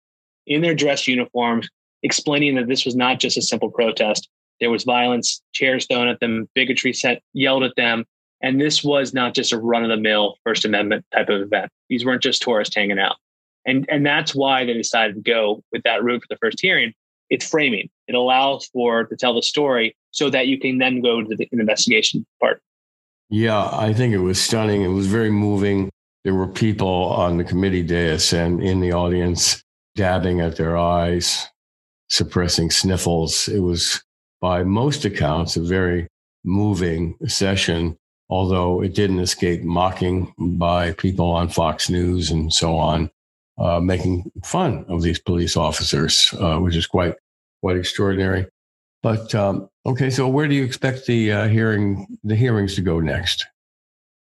in 0.47 0.63
their 0.63 0.77
dress 0.77 1.09
uniforms, 1.09 1.69
explaining 2.05 2.55
that 2.55 2.69
this 2.69 2.85
was 2.85 2.95
not 2.95 3.19
just 3.19 3.37
a 3.37 3.43
simple 3.43 3.71
protest. 3.71 4.29
There 4.61 4.71
was 4.71 4.85
violence, 4.85 5.43
chairs 5.53 5.87
thrown 5.91 6.07
at 6.07 6.21
them, 6.21 6.49
bigotry 6.55 6.93
set 6.93 7.21
yelled 7.33 7.65
at 7.65 7.75
them, 7.77 8.05
and 8.43 8.61
this 8.61 8.83
was 8.83 9.13
not 9.13 9.35
just 9.35 9.53
a 9.53 9.59
run 9.59 9.83
of 9.83 9.91
the 9.91 9.97
mill 9.97 10.37
First 10.45 10.65
Amendment 10.65 11.05
type 11.13 11.29
of 11.29 11.41
event. 11.41 11.71
These 11.89 12.05
weren't 12.05 12.23
just 12.23 12.43
tourists 12.43 12.75
hanging 12.75 12.99
out. 12.99 13.17
And, 13.67 13.87
and 13.91 14.05
that's 14.05 14.35
why 14.35 14.65
they 14.65 14.73
decided 14.73 15.17
to 15.17 15.21
go 15.21 15.63
with 15.73 15.83
that 15.83 16.03
route 16.03 16.23
for 16.23 16.29
the 16.31 16.39
first 16.39 16.61
hearing. 16.61 16.95
It's 17.29 17.49
framing. 17.49 17.91
It 18.09 18.15
allows 18.15 18.67
for 18.67 19.05
to 19.05 19.17
tell 19.17 19.35
the 19.35 19.43
story 19.43 19.95
so 20.11 20.31
that 20.31 20.47
you 20.49 20.59
can 20.59 20.79
then 20.79 21.01
go 21.01 21.23
to 21.23 21.37
the 21.37 21.49
investigation 21.53 22.27
part. 22.41 22.63
Yeah, 23.29 23.69
I 23.73 23.93
think 23.93 24.13
it 24.13 24.19
was 24.19 24.41
stunning. 24.41 24.83
It 24.83 24.89
was 24.89 25.07
very 25.07 25.31
moving. 25.31 25.91
There 26.25 26.35
were 26.35 26.49
people 26.49 26.89
on 26.89 27.37
the 27.37 27.45
committee 27.45 27.83
dais 27.83 28.33
and 28.33 28.63
in 28.63 28.81
the 28.81 28.93
audience 28.93 29.63
dabbing 29.95 30.41
at 30.41 30.57
their 30.57 30.77
eyes, 30.77 31.47
suppressing 32.09 32.71
sniffles. 32.71 33.47
It 33.49 33.61
was, 33.61 34.03
by 34.41 34.65
most 34.65 35.05
accounts, 35.05 35.57
a 35.57 35.61
very 35.61 36.09
moving 36.45 37.17
session, 37.27 37.97
although 38.31 38.81
it 38.81 38.95
didn't 38.95 39.19
escape 39.19 39.63
mocking 39.63 40.33
by 40.39 40.93
people 40.93 41.31
on 41.31 41.49
Fox 41.49 41.91
News 41.91 42.31
and 42.31 42.53
so 42.53 42.77
on, 42.77 43.11
uh, 43.59 43.81
making 43.81 44.31
fun 44.45 44.87
of 44.89 45.03
these 45.03 45.19
police 45.19 45.57
officers, 45.57 46.33
uh, 46.39 46.59
which 46.59 46.77
is 46.77 46.87
quite 46.87 47.15
quite 47.61 47.77
extraordinary. 47.77 48.47
But 49.03 49.35
um, 49.35 49.69
okay, 49.85 50.11
so 50.11 50.29
where 50.29 50.47
do 50.49 50.55
you 50.55 50.65
expect 50.65 51.07
the 51.07 51.33
uh, 51.33 51.49
hearing 51.49 52.07
the 52.25 52.37
hearings 52.37 52.75
to 52.77 52.81
go 52.81 53.01
next? 53.01 53.47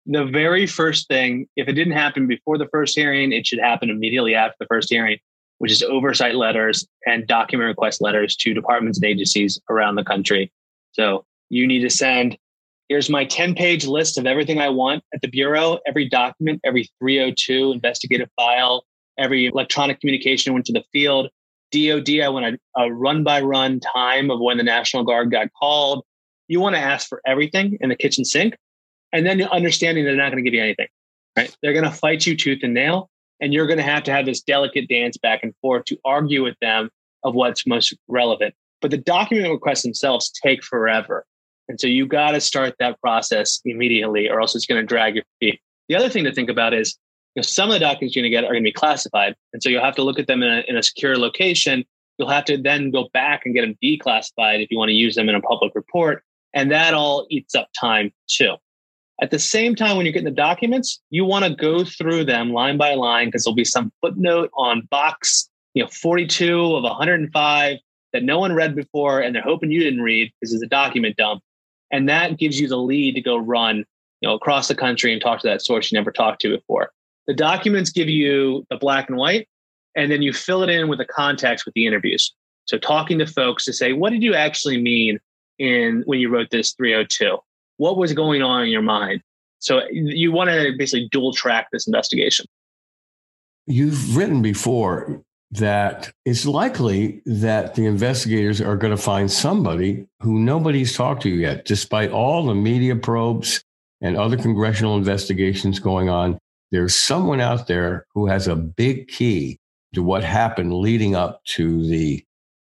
The 0.06 0.24
very 0.24 0.66
first 0.66 1.08
thing, 1.08 1.48
if 1.56 1.66
it 1.66 1.72
didn't 1.72 1.94
happen 1.94 2.28
before 2.28 2.58
the 2.58 2.68
first 2.68 2.96
hearing, 2.96 3.32
it 3.32 3.46
should 3.46 3.58
happen 3.58 3.90
immediately 3.90 4.36
after 4.36 4.54
the 4.60 4.66
first 4.66 4.88
hearing, 4.88 5.18
which 5.58 5.72
is 5.72 5.82
oversight 5.82 6.36
letters 6.36 6.86
and 7.06 7.26
document 7.26 7.66
request 7.66 8.00
letters 8.00 8.36
to 8.36 8.54
departments 8.54 8.98
and 8.98 9.04
agencies 9.04 9.60
around 9.68 9.96
the 9.96 10.04
country. 10.04 10.52
So 10.92 11.24
you 11.48 11.66
need 11.66 11.80
to 11.80 11.90
send. 11.90 12.38
Here's 12.88 13.10
my 13.10 13.24
10 13.24 13.54
page 13.54 13.86
list 13.86 14.16
of 14.16 14.26
everything 14.26 14.60
I 14.60 14.68
want 14.68 15.02
at 15.12 15.20
the 15.20 15.28
Bureau, 15.28 15.78
every 15.86 16.08
document, 16.08 16.60
every 16.64 16.88
302 17.00 17.72
investigative 17.72 18.28
file, 18.36 18.84
every 19.18 19.46
electronic 19.46 20.00
communication 20.00 20.52
went 20.52 20.66
to 20.66 20.72
the 20.72 20.84
field, 20.92 21.28
DOD, 21.72 22.20
I 22.20 22.28
want 22.28 22.46
a, 22.46 22.80
a 22.80 22.92
run 22.92 23.24
by 23.24 23.40
run 23.40 23.80
time 23.80 24.30
of 24.30 24.40
when 24.40 24.56
the 24.56 24.62
National 24.62 25.04
Guard 25.04 25.30
got 25.30 25.48
called. 25.58 26.04
You 26.48 26.60
want 26.60 26.76
to 26.76 26.80
ask 26.80 27.08
for 27.08 27.20
everything 27.26 27.76
in 27.80 27.88
the 27.88 27.96
kitchen 27.96 28.24
sink 28.24 28.56
and 29.12 29.26
then 29.26 29.42
understanding 29.42 30.04
they're 30.04 30.16
not 30.16 30.30
going 30.30 30.42
to 30.42 30.48
give 30.48 30.54
you 30.54 30.62
anything, 30.62 30.86
right? 31.36 31.54
They're 31.62 31.72
going 31.72 31.84
to 31.84 31.90
fight 31.90 32.26
you 32.26 32.36
tooth 32.36 32.60
and 32.62 32.74
nail. 32.74 33.10
And 33.40 33.52
you're 33.52 33.66
going 33.66 33.78
to 33.78 33.82
have 33.82 34.02
to 34.04 34.12
have 34.12 34.24
this 34.24 34.40
delicate 34.40 34.88
dance 34.88 35.18
back 35.18 35.40
and 35.42 35.54
forth 35.60 35.84
to 35.86 35.98
argue 36.06 36.42
with 36.42 36.56
them 36.60 36.88
of 37.22 37.34
what's 37.34 37.66
most 37.66 37.94
relevant. 38.08 38.54
But 38.80 38.90
the 38.90 38.96
document 38.96 39.50
requests 39.50 39.82
themselves 39.82 40.30
take 40.42 40.62
forever. 40.62 41.26
And 41.68 41.80
so 41.80 41.86
you 41.86 42.06
got 42.06 42.32
to 42.32 42.40
start 42.40 42.74
that 42.78 43.00
process 43.00 43.60
immediately, 43.64 44.28
or 44.28 44.40
else 44.40 44.54
it's 44.54 44.66
going 44.66 44.80
to 44.80 44.86
drag 44.86 45.16
your 45.16 45.24
feet. 45.40 45.60
The 45.88 45.96
other 45.96 46.08
thing 46.08 46.24
to 46.24 46.32
think 46.32 46.48
about 46.48 46.74
is 46.74 46.96
know, 47.36 47.42
some 47.42 47.68
of 47.68 47.74
the 47.74 47.80
documents 47.80 48.16
you're 48.16 48.22
going 48.22 48.32
to 48.32 48.36
get 48.36 48.44
are 48.44 48.52
going 48.52 48.64
to 48.64 48.68
be 48.68 48.72
classified. 48.72 49.36
And 49.52 49.62
so 49.62 49.68
you'll 49.68 49.84
have 49.84 49.94
to 49.96 50.02
look 50.02 50.18
at 50.18 50.26
them 50.26 50.42
in 50.42 50.50
a, 50.50 50.62
in 50.66 50.76
a 50.76 50.82
secure 50.82 51.16
location. 51.16 51.84
You'll 52.18 52.30
have 52.30 52.46
to 52.46 52.56
then 52.56 52.90
go 52.90 53.08
back 53.12 53.42
and 53.44 53.54
get 53.54 53.60
them 53.60 53.76
declassified 53.82 54.62
if 54.62 54.70
you 54.70 54.78
want 54.78 54.88
to 54.88 54.94
use 54.94 55.14
them 55.14 55.28
in 55.28 55.34
a 55.34 55.40
public 55.40 55.74
report. 55.74 56.24
And 56.54 56.70
that 56.70 56.94
all 56.94 57.26
eats 57.30 57.54
up 57.54 57.68
time 57.78 58.12
too. 58.28 58.56
At 59.20 59.30
the 59.30 59.38
same 59.38 59.74
time, 59.74 59.96
when 59.96 60.04
you're 60.04 60.12
getting 60.12 60.26
the 60.26 60.30
documents, 60.30 61.00
you 61.10 61.24
want 61.24 61.44
to 61.44 61.54
go 61.54 61.84
through 61.84 62.24
them 62.24 62.52
line 62.52 62.76
by 62.76 62.94
line 62.94 63.28
because 63.28 63.44
there'll 63.44 63.54
be 63.54 63.64
some 63.64 63.92
footnote 64.02 64.50
on 64.56 64.86
box, 64.90 65.48
you 65.74 65.82
know, 65.82 65.88
42 65.88 66.76
of 66.76 66.82
105 66.82 67.78
that 68.12 68.22
no 68.22 68.38
one 68.38 68.54
read 68.54 68.74
before, 68.74 69.20
and 69.20 69.34
they're 69.34 69.42
hoping 69.42 69.70
you 69.70 69.80
didn't 69.80 70.02
read 70.02 70.32
because 70.40 70.52
it's 70.54 70.62
a 70.62 70.68
document 70.68 71.16
dump. 71.16 71.42
And 71.90 72.08
that 72.08 72.38
gives 72.38 72.60
you 72.60 72.68
the 72.68 72.78
lead 72.78 73.14
to 73.14 73.20
go 73.20 73.36
run, 73.36 73.84
you 74.20 74.28
know, 74.28 74.34
across 74.34 74.68
the 74.68 74.74
country 74.74 75.12
and 75.12 75.22
talk 75.22 75.40
to 75.40 75.48
that 75.48 75.62
source 75.62 75.90
you 75.90 75.96
never 75.96 76.10
talked 76.10 76.40
to 76.42 76.56
before. 76.56 76.90
The 77.26 77.34
documents 77.34 77.90
give 77.90 78.08
you 78.08 78.66
the 78.70 78.76
black 78.76 79.08
and 79.08 79.18
white, 79.18 79.48
and 79.94 80.10
then 80.10 80.22
you 80.22 80.32
fill 80.32 80.62
it 80.62 80.70
in 80.70 80.88
with 80.88 80.98
the 80.98 81.04
context 81.04 81.64
with 81.64 81.74
the 81.74 81.86
interviews. 81.86 82.34
So 82.66 82.78
talking 82.78 83.18
to 83.18 83.26
folks 83.26 83.64
to 83.64 83.72
say, 83.72 83.92
what 83.92 84.10
did 84.10 84.22
you 84.22 84.34
actually 84.34 84.80
mean 84.80 85.18
in 85.58 86.02
when 86.06 86.18
you 86.18 86.28
wrote 86.28 86.50
this 86.50 86.72
302? 86.72 87.38
What 87.78 87.96
was 87.96 88.12
going 88.12 88.42
on 88.42 88.62
in 88.64 88.70
your 88.70 88.82
mind? 88.82 89.22
So 89.58 89.82
you 89.90 90.32
want 90.32 90.50
to 90.50 90.72
basically 90.76 91.08
dual 91.10 91.32
track 91.32 91.68
this 91.72 91.86
investigation. 91.86 92.46
You've 93.66 94.16
written 94.16 94.42
before 94.42 95.22
that 95.52 96.12
it's 96.24 96.44
likely 96.44 97.22
that 97.24 97.74
the 97.74 97.86
investigators 97.86 98.60
are 98.60 98.76
going 98.76 98.94
to 98.94 99.02
find 99.02 99.30
somebody 99.30 100.06
who 100.20 100.38
nobody's 100.38 100.96
talked 100.96 101.22
to 101.22 101.28
yet, 101.30 101.64
despite 101.64 102.10
all 102.10 102.46
the 102.46 102.54
media 102.54 102.96
probes 102.96 103.62
and 104.00 104.16
other 104.16 104.36
congressional 104.36 104.96
investigations 104.96 105.78
going 105.78 106.08
on 106.08 106.38
there's 106.70 106.94
someone 106.94 107.40
out 107.40 107.66
there 107.66 108.06
who 108.14 108.26
has 108.26 108.48
a 108.48 108.56
big 108.56 109.08
key 109.08 109.58
to 109.94 110.02
what 110.02 110.24
happened 110.24 110.74
leading 110.74 111.14
up 111.14 111.42
to 111.44 111.86
the 111.86 112.24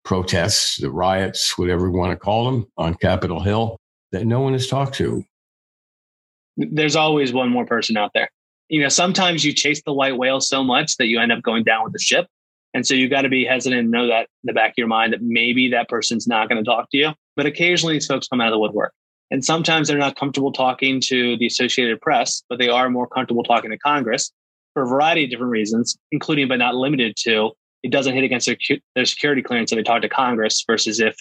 protests, 0.05 0.77
the 0.77 0.91
riots, 0.91 1.57
whatever 1.57 1.87
you 1.87 1.93
want 1.93 2.11
to 2.11 2.17
call 2.17 2.45
them, 2.45 2.67
on 2.77 2.95
Capitol 2.95 3.41
Hill 3.41 3.77
that 4.11 4.25
no 4.25 4.39
one 4.39 4.53
has 4.53 4.67
talked 4.67 4.95
to. 4.95 5.23
There's 6.57 6.95
always 6.95 7.33
one 7.33 7.49
more 7.49 7.65
person 7.65 7.97
out 7.97 8.11
there. 8.13 8.29
You 8.69 8.81
know, 8.81 8.89
sometimes 8.89 9.43
you 9.43 9.53
chase 9.53 9.81
the 9.83 9.93
white 9.93 10.17
whale 10.17 10.41
so 10.41 10.63
much 10.63 10.97
that 10.97 11.07
you 11.07 11.19
end 11.19 11.31
up 11.31 11.41
going 11.41 11.63
down 11.63 11.83
with 11.83 11.93
the 11.93 11.99
ship. 11.99 12.27
And 12.73 12.85
so 12.85 12.93
you've 12.93 13.09
got 13.09 13.23
to 13.23 13.29
be 13.29 13.45
hesitant 13.45 13.79
and 13.79 13.91
know 13.91 14.07
that 14.07 14.21
in 14.21 14.45
the 14.45 14.53
back 14.53 14.71
of 14.71 14.77
your 14.77 14.87
mind 14.87 15.13
that 15.13 15.21
maybe 15.21 15.69
that 15.69 15.89
person's 15.89 16.27
not 16.27 16.49
going 16.49 16.63
to 16.63 16.69
talk 16.69 16.89
to 16.91 16.97
you. 16.97 17.09
But 17.35 17.45
occasionally 17.45 17.95
these 17.95 18.05
folks 18.05 18.27
come 18.27 18.41
out 18.41 18.47
of 18.47 18.53
the 18.53 18.59
woodwork. 18.59 18.93
And 19.31 19.43
sometimes 19.43 19.87
they're 19.87 19.97
not 19.97 20.15
comfortable 20.15 20.51
talking 20.51 21.01
to 21.05 21.37
the 21.37 21.47
Associated 21.47 22.01
Press, 22.01 22.43
but 22.49 22.59
they 22.59 22.69
are 22.69 22.89
more 22.89 23.07
comfortable 23.07 23.43
talking 23.43 23.69
to 23.71 23.77
Congress 23.77 24.31
for 24.73 24.83
a 24.83 24.87
variety 24.87 25.23
of 25.23 25.29
different 25.29 25.51
reasons, 25.51 25.97
including 26.11 26.47
but 26.47 26.57
not 26.57 26.75
limited 26.75 27.15
to 27.23 27.51
it 27.83 27.91
doesn't 27.91 28.13
hit 28.13 28.23
against 28.23 28.45
their, 28.45 28.57
their 28.95 29.05
security 29.05 29.41
clearance 29.41 29.71
if 29.71 29.77
they 29.77 29.83
talk 29.83 30.01
to 30.01 30.09
Congress 30.09 30.63
versus 30.67 30.99
if 30.99 31.15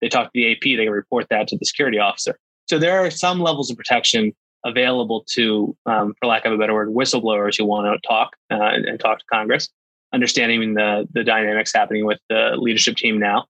they 0.00 0.08
talk 0.08 0.26
to 0.26 0.30
the 0.34 0.52
AP, 0.52 0.60
they 0.62 0.84
can 0.84 0.90
report 0.90 1.26
that 1.30 1.48
to 1.48 1.56
the 1.56 1.64
security 1.64 1.98
officer. 1.98 2.38
So 2.68 2.78
there 2.78 3.04
are 3.04 3.10
some 3.10 3.40
levels 3.40 3.70
of 3.70 3.76
protection 3.76 4.32
available 4.64 5.24
to, 5.34 5.76
um, 5.86 6.14
for 6.20 6.26
lack 6.26 6.44
of 6.44 6.52
a 6.52 6.58
better 6.58 6.74
word, 6.74 6.88
whistleblowers 6.88 7.56
who 7.56 7.64
want 7.64 7.86
to 7.86 8.08
talk 8.08 8.36
uh, 8.50 8.56
and, 8.62 8.84
and 8.84 9.00
talk 9.00 9.18
to 9.18 9.24
Congress, 9.32 9.68
understanding 10.12 10.74
the 10.74 11.08
the 11.12 11.24
dynamics 11.24 11.72
happening 11.74 12.06
with 12.06 12.18
the 12.28 12.52
leadership 12.56 12.96
team 12.96 13.18
now. 13.18 13.46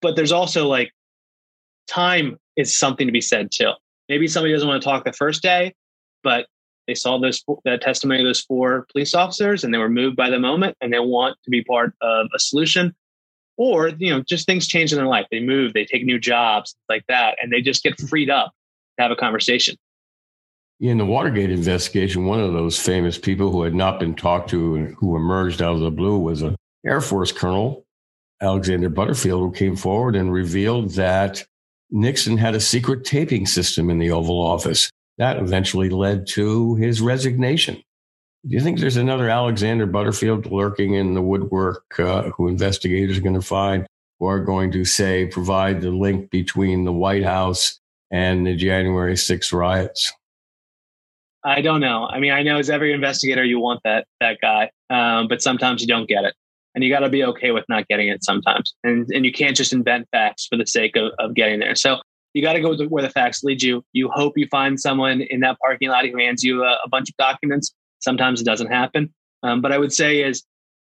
But 0.00 0.16
there's 0.16 0.32
also 0.32 0.66
like 0.68 0.92
time 1.88 2.38
is 2.56 2.76
something 2.76 3.06
to 3.06 3.12
be 3.12 3.20
said 3.20 3.50
too. 3.50 3.72
Maybe 4.08 4.28
somebody 4.28 4.52
doesn't 4.52 4.68
want 4.68 4.82
to 4.82 4.88
talk 4.88 5.04
the 5.04 5.12
first 5.12 5.42
day, 5.42 5.74
but 6.22 6.46
they 6.86 6.94
saw 6.94 7.18
those 7.18 7.42
the 7.64 7.78
testimony 7.78 8.20
of 8.20 8.26
those 8.26 8.40
four 8.40 8.86
police 8.92 9.14
officers 9.14 9.62
and 9.62 9.72
they 9.72 9.78
were 9.78 9.90
moved 9.90 10.16
by 10.16 10.30
the 10.30 10.38
moment 10.38 10.76
and 10.80 10.92
they 10.92 10.98
want 10.98 11.36
to 11.44 11.50
be 11.50 11.62
part 11.62 11.94
of 12.00 12.26
a 12.34 12.38
solution. 12.38 12.94
Or, 13.56 13.88
you 13.88 14.10
know, 14.10 14.22
just 14.22 14.46
things 14.46 14.68
change 14.68 14.92
in 14.92 14.98
their 14.98 15.08
life. 15.08 15.26
They 15.32 15.40
move, 15.40 15.72
they 15.72 15.84
take 15.84 16.04
new 16.04 16.20
jobs, 16.20 16.76
like 16.88 17.04
that, 17.08 17.36
and 17.42 17.52
they 17.52 17.60
just 17.60 17.82
get 17.82 18.00
freed 18.00 18.30
up 18.30 18.52
to 18.96 19.02
have 19.02 19.10
a 19.10 19.16
conversation. 19.16 19.74
In 20.80 20.98
the 20.98 21.04
Watergate 21.04 21.50
investigation, 21.50 22.26
one 22.26 22.40
of 22.40 22.52
those 22.52 22.78
famous 22.78 23.18
people 23.18 23.50
who 23.50 23.62
had 23.64 23.74
not 23.74 23.98
been 23.98 24.14
talked 24.14 24.50
to 24.50 24.76
and 24.76 24.94
who 24.94 25.16
emerged 25.16 25.60
out 25.60 25.74
of 25.74 25.80
the 25.80 25.90
blue 25.90 26.18
was 26.18 26.42
an 26.42 26.54
Air 26.86 27.00
Force 27.00 27.32
colonel, 27.32 27.84
Alexander 28.40 28.88
Butterfield, 28.88 29.40
who 29.40 29.50
came 29.50 29.74
forward 29.74 30.14
and 30.14 30.32
revealed 30.32 30.90
that 30.90 31.44
Nixon 31.90 32.36
had 32.36 32.54
a 32.54 32.60
secret 32.60 33.04
taping 33.04 33.44
system 33.44 33.90
in 33.90 33.98
the 33.98 34.12
Oval 34.12 34.40
Office. 34.40 34.88
That 35.16 35.38
eventually 35.38 35.90
led 35.90 36.28
to 36.28 36.76
his 36.76 37.00
resignation. 37.00 37.82
Do 38.46 38.54
you 38.54 38.60
think 38.60 38.78
there's 38.78 38.96
another 38.96 39.28
Alexander 39.28 39.84
Butterfield 39.84 40.46
lurking 40.46 40.94
in 40.94 41.14
the 41.14 41.22
woodwork 41.22 41.98
uh, 41.98 42.30
who 42.30 42.46
investigators 42.46 43.18
are 43.18 43.22
going 43.22 43.34
to 43.34 43.42
find 43.42 43.84
who 44.20 44.26
are 44.26 44.40
going 44.40 44.70
to 44.72 44.84
say, 44.84 45.26
provide 45.26 45.80
the 45.80 45.90
link 45.90 46.30
between 46.30 46.84
the 46.84 46.92
White 46.92 47.24
House 47.24 47.80
and 48.12 48.46
the 48.46 48.54
January 48.54 49.16
6 49.16 49.52
riots? 49.52 50.12
I 51.44 51.60
don't 51.60 51.80
know. 51.80 52.06
I 52.06 52.18
mean, 52.18 52.32
I 52.32 52.42
know 52.42 52.58
as 52.58 52.68
every 52.68 52.92
investigator, 52.92 53.44
you 53.44 53.60
want 53.60 53.80
that 53.84 54.06
that 54.20 54.38
guy, 54.40 54.70
um, 54.90 55.28
but 55.28 55.40
sometimes 55.40 55.80
you 55.80 55.86
don't 55.86 56.08
get 56.08 56.24
it, 56.24 56.34
and 56.74 56.82
you 56.82 56.90
got 56.90 57.00
to 57.00 57.08
be 57.08 57.24
okay 57.24 57.52
with 57.52 57.64
not 57.68 57.86
getting 57.88 58.08
it 58.08 58.24
sometimes. 58.24 58.74
And 58.84 59.08
and 59.12 59.24
you 59.24 59.32
can't 59.32 59.56
just 59.56 59.72
invent 59.72 60.08
facts 60.10 60.46
for 60.46 60.56
the 60.56 60.66
sake 60.66 60.96
of, 60.96 61.12
of 61.18 61.34
getting 61.34 61.60
there. 61.60 61.74
So 61.74 61.98
you 62.34 62.42
got 62.42 62.54
to 62.54 62.60
go 62.60 62.76
where 62.86 63.02
the 63.02 63.10
facts 63.10 63.42
lead 63.44 63.62
you. 63.62 63.84
You 63.92 64.10
hope 64.12 64.34
you 64.36 64.46
find 64.50 64.80
someone 64.80 65.20
in 65.20 65.40
that 65.40 65.58
parking 65.60 65.88
lot 65.88 66.06
who 66.06 66.18
hands 66.18 66.42
you 66.42 66.64
a, 66.64 66.78
a 66.84 66.88
bunch 66.88 67.08
of 67.08 67.16
documents. 67.16 67.72
Sometimes 68.00 68.40
it 68.40 68.44
doesn't 68.44 68.68
happen, 68.68 69.12
um, 69.42 69.60
but 69.60 69.72
I 69.72 69.78
would 69.78 69.92
say 69.92 70.22
is 70.22 70.44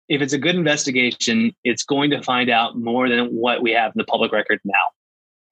if 0.09 0.21
it's 0.21 0.33
a 0.33 0.39
good 0.39 0.55
investigation, 0.55 1.53
it's 1.65 1.83
going 1.83 2.11
to 2.11 2.23
find 2.23 2.51
out 2.51 2.79
more 2.79 3.09
than 3.09 3.27
what 3.27 3.63
we 3.63 3.73
have 3.73 3.93
in 3.93 3.99
the 3.99 4.05
public 4.05 4.33
record 4.33 4.61
now. 4.65 4.75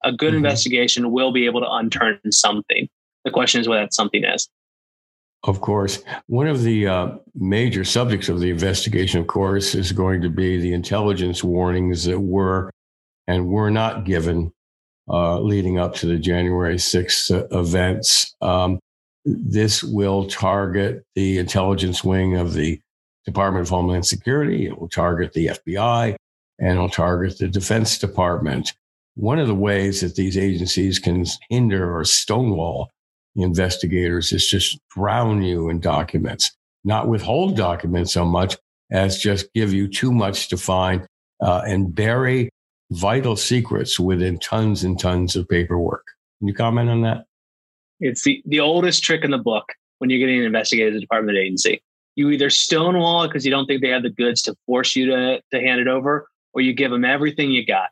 A 0.04 0.12
good 0.12 0.28
mm-hmm. 0.28 0.38
investigation 0.38 1.10
will 1.10 1.32
be 1.32 1.46
able 1.46 1.60
to 1.60 1.66
unturn 1.66 2.18
something. 2.30 2.88
The 3.24 3.30
question 3.30 3.60
is 3.60 3.68
what 3.68 3.76
that 3.76 3.94
something 3.94 4.24
is. 4.24 4.48
Of 5.44 5.60
course. 5.60 6.02
One 6.26 6.46
of 6.46 6.62
the 6.62 6.86
uh, 6.86 7.08
major 7.34 7.84
subjects 7.84 8.28
of 8.28 8.38
the 8.38 8.50
investigation, 8.50 9.20
of 9.20 9.26
course, 9.26 9.74
is 9.74 9.90
going 9.90 10.22
to 10.22 10.30
be 10.30 10.60
the 10.60 10.72
intelligence 10.72 11.42
warnings 11.42 12.04
that 12.04 12.20
were 12.20 12.70
and 13.26 13.48
were 13.48 13.70
not 13.70 14.04
given 14.04 14.52
uh, 15.08 15.40
leading 15.40 15.78
up 15.78 15.94
to 15.96 16.06
the 16.06 16.18
January 16.18 16.76
6th 16.76 17.30
uh, 17.36 17.58
events. 17.58 18.36
Um, 18.40 18.78
this 19.24 19.82
will 19.82 20.26
target 20.26 21.04
the 21.14 21.38
intelligence 21.38 22.04
wing 22.04 22.36
of 22.36 22.54
the 22.54 22.80
Department 23.24 23.62
of 23.62 23.68
Homeland 23.70 24.06
Security, 24.06 24.66
it 24.66 24.80
will 24.80 24.88
target 24.88 25.32
the 25.32 25.46
FBI, 25.46 26.16
and 26.58 26.70
it'll 26.70 26.88
target 26.88 27.38
the 27.38 27.46
Defense 27.46 27.98
Department. 27.98 28.72
One 29.14 29.38
of 29.38 29.46
the 29.46 29.54
ways 29.54 30.00
that 30.00 30.16
these 30.16 30.36
agencies 30.36 30.98
can 30.98 31.24
hinder 31.48 31.96
or 31.96 32.04
stonewall 32.04 32.90
investigators 33.36 34.32
is 34.32 34.46
just 34.46 34.78
drown 34.94 35.42
you 35.42 35.68
in 35.68 35.80
documents, 35.80 36.50
not 36.84 37.08
withhold 37.08 37.56
documents 37.56 38.12
so 38.12 38.24
much 38.24 38.56
as 38.90 39.18
just 39.18 39.52
give 39.54 39.72
you 39.72 39.88
too 39.88 40.12
much 40.12 40.48
to 40.48 40.56
find 40.56 41.06
uh, 41.40 41.62
and 41.66 41.94
bury 41.94 42.50
vital 42.90 43.36
secrets 43.36 43.98
within 43.98 44.38
tons 44.38 44.84
and 44.84 44.98
tons 44.98 45.34
of 45.34 45.48
paperwork. 45.48 46.04
Can 46.38 46.48
you 46.48 46.54
comment 46.54 46.90
on 46.90 47.02
that? 47.02 47.24
It's 48.00 48.24
the, 48.24 48.42
the 48.46 48.60
oldest 48.60 49.02
trick 49.02 49.24
in 49.24 49.30
the 49.30 49.38
book 49.38 49.64
when 49.98 50.10
you're 50.10 50.18
getting 50.18 50.42
investigated 50.42 50.94
as 50.94 50.98
a 50.98 51.00
department 51.00 51.38
agency. 51.38 51.82
You 52.16 52.30
either 52.30 52.50
stonewall 52.50 53.22
it 53.22 53.28
because 53.28 53.44
you 53.44 53.50
don't 53.50 53.66
think 53.66 53.80
they 53.80 53.88
have 53.88 54.02
the 54.02 54.10
goods 54.10 54.42
to 54.42 54.54
force 54.66 54.94
you 54.94 55.06
to, 55.06 55.40
to 55.52 55.60
hand 55.60 55.80
it 55.80 55.88
over, 55.88 56.28
or 56.52 56.60
you 56.60 56.74
give 56.74 56.90
them 56.90 57.04
everything 57.04 57.50
you 57.50 57.64
got. 57.64 57.88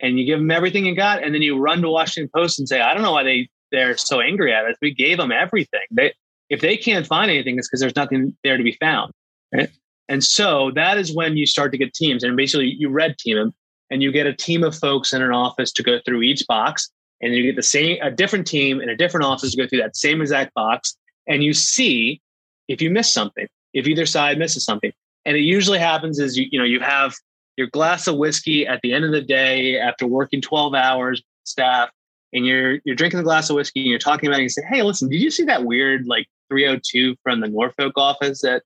And 0.00 0.18
you 0.18 0.26
give 0.26 0.40
them 0.40 0.50
everything 0.50 0.84
you 0.84 0.96
got, 0.96 1.22
and 1.22 1.32
then 1.32 1.42
you 1.42 1.56
run 1.58 1.80
to 1.80 1.88
Washington 1.88 2.28
Post 2.34 2.58
and 2.58 2.68
say, 2.68 2.80
I 2.80 2.92
don't 2.92 3.04
know 3.04 3.12
why 3.12 3.22
they 3.22 3.48
they're 3.72 3.96
so 3.96 4.20
angry 4.20 4.52
at 4.52 4.64
us. 4.64 4.76
We 4.80 4.94
gave 4.94 5.18
them 5.18 5.32
everything. 5.32 5.80
They, 5.90 6.14
if 6.50 6.60
they 6.60 6.76
can't 6.76 7.06
find 7.06 7.30
anything, 7.30 7.58
it's 7.58 7.68
because 7.68 7.80
there's 7.80 7.96
nothing 7.96 8.36
there 8.44 8.56
to 8.56 8.62
be 8.62 8.76
found. 8.80 9.12
Right? 9.52 9.70
And 10.08 10.22
so 10.22 10.70
that 10.74 10.98
is 10.98 11.14
when 11.14 11.36
you 11.36 11.46
start 11.46 11.72
to 11.72 11.78
get 11.78 11.94
teams. 11.94 12.22
And 12.22 12.36
basically, 12.36 12.76
you 12.78 12.88
red 12.88 13.18
team 13.18 13.36
them 13.36 13.54
and 13.90 14.02
you 14.02 14.12
get 14.12 14.26
a 14.26 14.34
team 14.34 14.62
of 14.62 14.76
folks 14.76 15.12
in 15.12 15.22
an 15.22 15.32
office 15.32 15.72
to 15.72 15.82
go 15.82 15.98
through 16.04 16.22
each 16.22 16.46
box. 16.46 16.90
And 17.20 17.34
you 17.34 17.42
get 17.42 17.56
the 17.56 17.62
same, 17.62 17.98
a 18.02 18.10
different 18.10 18.46
team 18.46 18.80
in 18.80 18.88
a 18.88 18.96
different 18.96 19.24
office 19.24 19.52
to 19.52 19.56
go 19.56 19.66
through 19.66 19.80
that 19.80 19.96
same 19.96 20.20
exact 20.20 20.52
box. 20.54 20.96
And 21.28 21.42
you 21.42 21.52
see 21.52 22.20
if 22.68 22.82
you 22.82 22.90
miss 22.90 23.12
something, 23.12 23.46
if 23.74 23.86
either 23.86 24.06
side 24.06 24.38
misses 24.38 24.64
something. 24.64 24.92
And 25.24 25.36
it 25.36 25.42
usually 25.42 25.78
happens 25.78 26.18
is 26.18 26.36
you, 26.36 26.46
you 26.50 26.58
know, 26.58 26.64
you 26.64 26.80
have 26.80 27.14
your 27.56 27.68
glass 27.68 28.06
of 28.06 28.16
whiskey 28.16 28.66
at 28.66 28.80
the 28.82 28.92
end 28.92 29.04
of 29.04 29.12
the 29.12 29.20
day 29.20 29.78
after 29.78 30.06
working 30.06 30.40
12 30.40 30.74
hours, 30.74 31.22
staff, 31.44 31.90
and 32.32 32.46
you're 32.46 32.78
you're 32.84 32.96
drinking 32.96 33.20
a 33.20 33.22
glass 33.22 33.50
of 33.50 33.56
whiskey 33.56 33.80
and 33.80 33.88
you're 33.90 33.98
talking 33.98 34.28
about 34.28 34.36
it 34.36 34.42
and 34.42 34.44
you 34.44 34.48
say, 34.48 34.62
Hey, 34.68 34.82
listen, 34.82 35.08
did 35.08 35.20
you 35.20 35.30
see 35.30 35.44
that 35.44 35.64
weird 35.64 36.06
like 36.06 36.26
302 36.50 37.16
from 37.22 37.40
the 37.40 37.48
Norfolk 37.48 37.92
office 37.96 38.42
that 38.42 38.62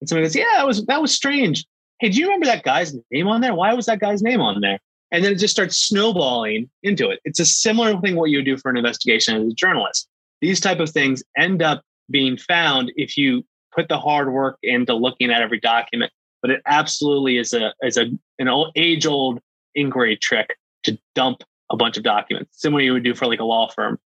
and 0.00 0.08
somebody 0.08 0.26
goes, 0.26 0.36
Yeah, 0.36 0.44
that 0.56 0.66
was 0.66 0.84
that 0.86 1.02
was 1.02 1.14
strange. 1.14 1.66
Hey, 1.98 2.08
do 2.08 2.18
you 2.18 2.26
remember 2.26 2.46
that 2.46 2.62
guy's 2.62 2.94
name 3.10 3.28
on 3.28 3.40
there? 3.40 3.54
Why 3.54 3.74
was 3.74 3.86
that 3.86 4.00
guy's 4.00 4.22
name 4.22 4.40
on 4.40 4.60
there? 4.60 4.78
And 5.12 5.24
then 5.24 5.32
it 5.32 5.38
just 5.38 5.52
starts 5.52 5.76
snowballing 5.76 6.70
into 6.82 7.10
it. 7.10 7.20
It's 7.24 7.40
a 7.40 7.44
similar 7.44 8.00
thing 8.00 8.16
what 8.16 8.30
you 8.30 8.38
would 8.38 8.44
do 8.44 8.56
for 8.56 8.70
an 8.70 8.76
investigation 8.76 9.36
as 9.36 9.52
a 9.52 9.54
journalist. 9.54 10.08
These 10.40 10.60
type 10.60 10.80
of 10.80 10.88
things 10.88 11.22
end 11.36 11.62
up 11.62 11.82
being 12.10 12.36
found 12.36 12.92
if 12.96 13.16
you 13.16 13.44
put 13.74 13.88
the 13.88 13.98
hard 13.98 14.32
work 14.32 14.56
into 14.62 14.94
looking 14.94 15.30
at 15.30 15.42
every 15.42 15.60
document. 15.60 16.12
But 16.42 16.52
it 16.52 16.62
absolutely 16.64 17.36
is 17.36 17.52
a 17.52 17.74
is 17.82 17.98
a 17.98 18.06
an 18.38 18.48
old 18.48 18.72
age 18.76 19.04
old 19.04 19.40
inquiry 19.74 20.16
trick 20.16 20.56
to 20.84 20.98
dump 21.14 21.42
a 21.70 21.76
bunch 21.76 21.96
of 21.96 22.02
documents, 22.02 22.60
similar 22.60 22.82
you 22.82 22.92
would 22.92 23.04
do 23.04 23.14
for 23.14 23.26
like 23.26 23.40
a 23.40 23.44
law 23.44 23.68
firm. 23.68 23.98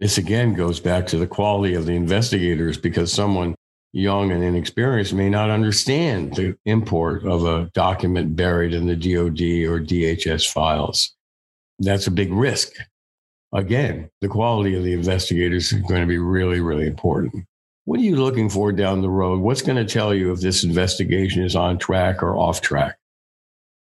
This 0.00 0.16
again 0.16 0.54
goes 0.54 0.80
back 0.80 1.06
to 1.08 1.18
the 1.18 1.26
quality 1.26 1.74
of 1.74 1.84
the 1.84 1.92
investigators 1.92 2.78
because 2.78 3.12
someone 3.12 3.54
young 3.92 4.30
and 4.30 4.42
inexperienced 4.42 5.12
may 5.12 5.28
not 5.28 5.50
understand 5.50 6.34
the 6.34 6.56
import 6.64 7.24
of 7.26 7.44
a 7.44 7.70
document 7.74 8.36
buried 8.36 8.72
in 8.72 8.86
the 8.86 8.96
DoD 8.96 9.68
or 9.68 9.80
DHS 9.80 10.50
files. 10.50 11.14
That's 11.78 12.06
a 12.06 12.12
big 12.12 12.32
risk. 12.32 12.72
Again, 13.52 14.08
the 14.20 14.28
quality 14.28 14.76
of 14.76 14.84
the 14.84 14.92
investigators 14.92 15.72
is 15.72 15.82
going 15.82 16.02
to 16.02 16.06
be 16.06 16.18
really, 16.18 16.60
really 16.60 16.86
important. 16.86 17.44
What 17.84 17.98
are 17.98 18.04
you 18.04 18.16
looking 18.16 18.48
for 18.48 18.70
down 18.70 19.00
the 19.00 19.10
road? 19.10 19.40
What's 19.40 19.62
going 19.62 19.84
to 19.84 19.92
tell 19.92 20.14
you 20.14 20.32
if 20.32 20.40
this 20.40 20.62
investigation 20.62 21.42
is 21.42 21.56
on 21.56 21.78
track 21.78 22.22
or 22.22 22.36
off 22.36 22.60
track? 22.60 22.96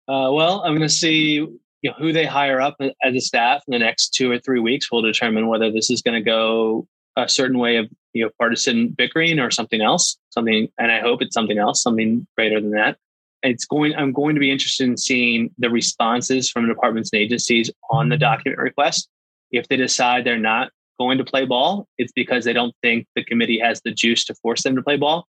Uh, 0.07 0.31
well, 0.33 0.61
I'm 0.61 0.77
going 0.77 0.89
to 0.89 0.89
see 0.89 1.49
you 1.83 1.91
know, 1.91 1.97
who 1.99 2.13
they 2.13 2.27
hire 2.27 2.61
up 2.61 2.77
as 2.81 3.15
a 3.15 3.21
staff 3.21 3.63
in 3.67 3.73
the 3.73 3.79
next 3.79 4.11
two 4.11 4.31
or 4.31 4.39
three 4.39 4.61
weeks 4.61 4.91
will 4.91 5.03
determine 5.03 5.47
whether 5.47 5.71
this 5.71 5.91
is 5.91 6.03
going 6.03 6.15
to 6.15 6.25
go 6.25 6.87
a 7.17 7.29
certain 7.29 7.59
way 7.59 7.77
of 7.77 7.89
you 8.13 8.25
know 8.25 8.31
partisan 8.39 8.89
bickering 8.89 9.39
or 9.39 9.51
something 9.51 9.81
else 9.81 10.17
something 10.31 10.69
and 10.79 10.93
i 10.93 11.01
hope 11.01 11.23
it's 11.23 11.35
something 11.35 11.59
else 11.59 11.83
something 11.83 12.27
greater 12.37 12.61
than 12.61 12.71
that. 12.71 12.97
It's 13.43 13.65
going 13.65 13.95
i'm 13.95 14.13
going 14.13 14.35
to 14.35 14.41
be 14.41 14.51
interested 14.51 14.89
in 14.89 14.97
seeing 14.97 15.51
the 15.59 15.71
responses 15.71 16.51
from 16.51 16.69
departments 16.69 17.11
and 17.13 17.21
agencies 17.21 17.71
on 17.91 18.09
the 18.09 18.17
document 18.17 18.61
request. 18.61 19.09
If 19.51 19.69
they 19.69 19.77
decide 19.77 20.25
they're 20.25 20.39
not 20.39 20.71
going 20.99 21.19
to 21.19 21.25
play 21.25 21.45
ball 21.45 21.87
it's 21.99 22.13
because 22.13 22.45
they 22.45 22.53
don't 22.53 22.75
think 22.83 23.07
the 23.15 23.25
committee 23.25 23.59
has 23.59 23.81
the 23.83 23.93
juice 23.93 24.25
to 24.25 24.35
force 24.37 24.63
them 24.63 24.77
to 24.77 24.83
play 24.83 24.97
ball. 24.97 25.27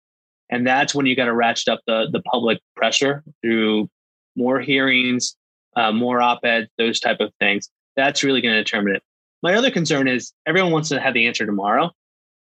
And 0.51 0.67
that's 0.67 0.95
when 0.95 1.07
you 1.07 1.17
got 1.17 1.25
to 1.25 1.35
ratchet 1.35 1.69
up 1.69 1.81
the 1.87 2.09
the 2.11 2.23
public 2.23 2.61
pressure 2.77 3.25
through 3.43 3.89
more 4.37 4.61
hearings 4.61 5.37
uh, 5.77 5.93
more 5.93 6.21
op-eds, 6.21 6.69
those 6.79 7.01
type 7.01 7.21
of 7.21 7.33
things. 7.41 7.69
That's 7.97 8.23
really 8.23 8.41
going 8.41 8.55
to 8.55 8.63
determine 8.63 8.97
it. 8.97 9.03
My 9.43 9.55
other 9.55 9.71
concern 9.71 10.09
is 10.09 10.33
everyone 10.47 10.73
wants 10.73 10.89
to 10.89 11.01
have 11.01 11.15
the 11.15 11.27
answer 11.27 11.47
tomorrow. 11.47 11.91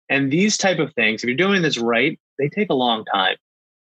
And 0.09 0.31
these 0.31 0.57
type 0.57 0.79
of 0.79 0.93
things, 0.93 1.23
if 1.23 1.27
you're 1.27 1.37
doing 1.37 1.61
this 1.61 1.77
right, 1.77 2.19
they 2.37 2.49
take 2.49 2.69
a 2.69 2.75
long 2.75 3.05
time. 3.05 3.35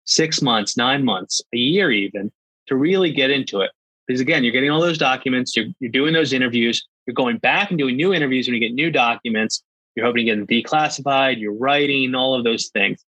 Six 0.05 0.41
months, 0.43 0.77
nine 0.77 1.05
months, 1.05 1.43
a 1.55 1.59
year 1.59 1.91
even, 1.91 2.33
to 2.67 2.77
really 2.77 3.13
get 3.13 3.31
into 3.31 3.61
it. 3.61 3.71
Because 4.07 4.21
again, 4.21 4.43
you're 4.43 4.53
getting 4.53 4.71
all 4.71 4.81
those 4.81 4.99
documents, 4.99 5.55
you're, 5.55 5.67
you're 5.81 5.93
doing 5.93 6.15
those 6.15 6.33
interviews, 6.33 6.87
you're 7.07 7.15
going 7.15 7.37
back 7.39 7.71
and 7.71 7.79
doing 7.79 7.97
new 7.97 8.15
interviews 8.15 8.47
when 8.47 8.55
you 8.55 8.61
get 8.61 8.75
new 8.75 8.91
documents, 8.91 9.63
you're 9.95 10.07
hoping 10.07 10.25
to 10.25 10.33
get 10.33 10.37
them 10.37 10.47
declassified, 10.47 11.39
you're 11.39 11.55
writing, 11.55 12.15
all 12.15 12.35
of 12.35 12.45
those 12.45 12.69
things. 12.69 13.05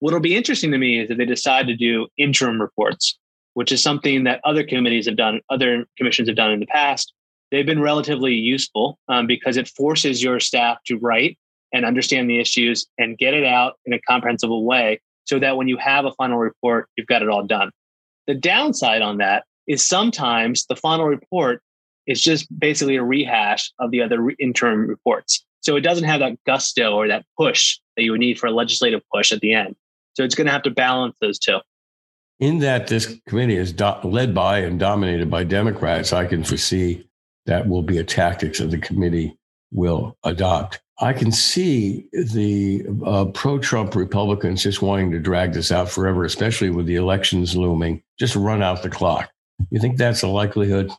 What'll 0.00 0.20
be 0.20 0.34
interesting 0.34 0.72
to 0.72 0.78
me 0.78 0.98
is 0.98 1.10
if 1.10 1.18
they 1.18 1.26
decide 1.26 1.66
to 1.68 1.76
do 1.76 2.08
interim 2.16 2.60
reports 2.60 3.18
which 3.54 3.72
is 3.72 3.82
something 3.82 4.24
that 4.24 4.40
other 4.44 4.64
committees 4.64 5.06
have 5.06 5.16
done, 5.16 5.40
other 5.50 5.86
commissions 5.96 6.28
have 6.28 6.36
done 6.36 6.52
in 6.52 6.60
the 6.60 6.66
past. 6.66 7.12
They've 7.50 7.66
been 7.66 7.82
relatively 7.82 8.34
useful 8.34 8.98
um, 9.08 9.26
because 9.26 9.56
it 9.56 9.68
forces 9.68 10.22
your 10.22 10.38
staff 10.38 10.78
to 10.86 10.98
write 10.98 11.36
and 11.72 11.84
understand 11.84 12.28
the 12.30 12.38
issues 12.38 12.86
and 12.98 13.18
get 13.18 13.34
it 13.34 13.44
out 13.44 13.74
in 13.84 13.92
a 13.92 14.00
comprehensible 14.00 14.64
way 14.64 15.00
so 15.24 15.38
that 15.38 15.56
when 15.56 15.68
you 15.68 15.76
have 15.76 16.04
a 16.04 16.12
final 16.12 16.38
report, 16.38 16.88
you've 16.96 17.06
got 17.06 17.22
it 17.22 17.28
all 17.28 17.44
done. 17.44 17.70
The 18.26 18.34
downside 18.34 19.02
on 19.02 19.18
that 19.18 19.44
is 19.66 19.86
sometimes 19.86 20.66
the 20.66 20.76
final 20.76 21.06
report 21.06 21.62
is 22.06 22.22
just 22.22 22.46
basically 22.58 22.96
a 22.96 23.02
rehash 23.02 23.70
of 23.78 23.90
the 23.90 24.02
other 24.02 24.32
interim 24.38 24.86
reports. 24.86 25.44
So 25.60 25.76
it 25.76 25.82
doesn't 25.82 26.04
have 26.04 26.20
that 26.20 26.38
gusto 26.46 26.94
or 26.94 27.06
that 27.08 27.24
push 27.36 27.78
that 27.96 28.02
you 28.02 28.12
would 28.12 28.20
need 28.20 28.38
for 28.38 28.46
a 28.46 28.50
legislative 28.50 29.02
push 29.12 29.30
at 29.32 29.40
the 29.40 29.52
end. 29.52 29.76
So 30.14 30.24
it's 30.24 30.34
going 30.34 30.46
to 30.46 30.52
have 30.52 30.62
to 30.62 30.70
balance 30.70 31.14
those 31.20 31.38
two 31.38 31.60
in 32.40 32.58
that 32.60 32.88
this 32.88 33.20
committee 33.28 33.56
is 33.56 33.72
do- 33.72 33.94
led 34.02 34.34
by 34.34 34.58
and 34.58 34.80
dominated 34.80 35.30
by 35.30 35.44
Democrats, 35.44 36.12
I 36.12 36.26
can 36.26 36.42
foresee 36.42 37.06
that 37.46 37.68
will 37.68 37.82
be 37.82 37.98
a 37.98 38.04
tactics 38.04 38.58
that 38.58 38.70
the 38.70 38.78
committee 38.78 39.36
will 39.70 40.16
adopt. 40.24 40.80
I 41.02 41.12
can 41.12 41.32
see 41.32 42.06
the 42.12 42.84
uh, 43.04 43.26
pro 43.26 43.58
Trump 43.58 43.94
Republicans 43.94 44.62
just 44.62 44.82
wanting 44.82 45.10
to 45.12 45.18
drag 45.18 45.52
this 45.52 45.72
out 45.72 45.88
forever, 45.88 46.24
especially 46.24 46.70
with 46.70 46.86
the 46.86 46.96
elections 46.96 47.56
looming, 47.56 48.02
just 48.18 48.36
run 48.36 48.62
out 48.62 48.82
the 48.82 48.90
clock. 48.90 49.30
You 49.70 49.80
think 49.80 49.96
that's 49.96 50.22
a 50.22 50.28
likelihood? 50.28 50.90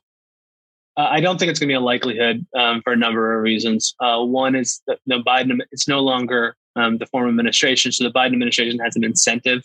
Uh, 0.98 1.08
I 1.10 1.22
don't 1.22 1.38
think 1.38 1.50
it's 1.50 1.60
going 1.60 1.70
to 1.70 1.72
be 1.72 1.76
a 1.76 1.80
likelihood 1.80 2.46
um, 2.58 2.82
for 2.84 2.94
a 2.94 2.98
number 2.98 3.36
of 3.36 3.44
reasons. 3.44 3.96
Uh, 4.00 4.24
one 4.24 4.56
is 4.56 4.82
that 4.88 5.00
the 5.06 5.20
Biden, 5.20 5.60
it's 5.72 5.88
no 5.88 6.00
longer 6.00 6.56
um, 6.76 6.98
the 6.98 7.06
former 7.06 7.30
administration. 7.30 7.92
So 7.92 8.04
the 8.04 8.12
Biden 8.12 8.34
administration 8.34 8.80
has 8.80 8.96
an 8.96 9.04
incentive 9.04 9.64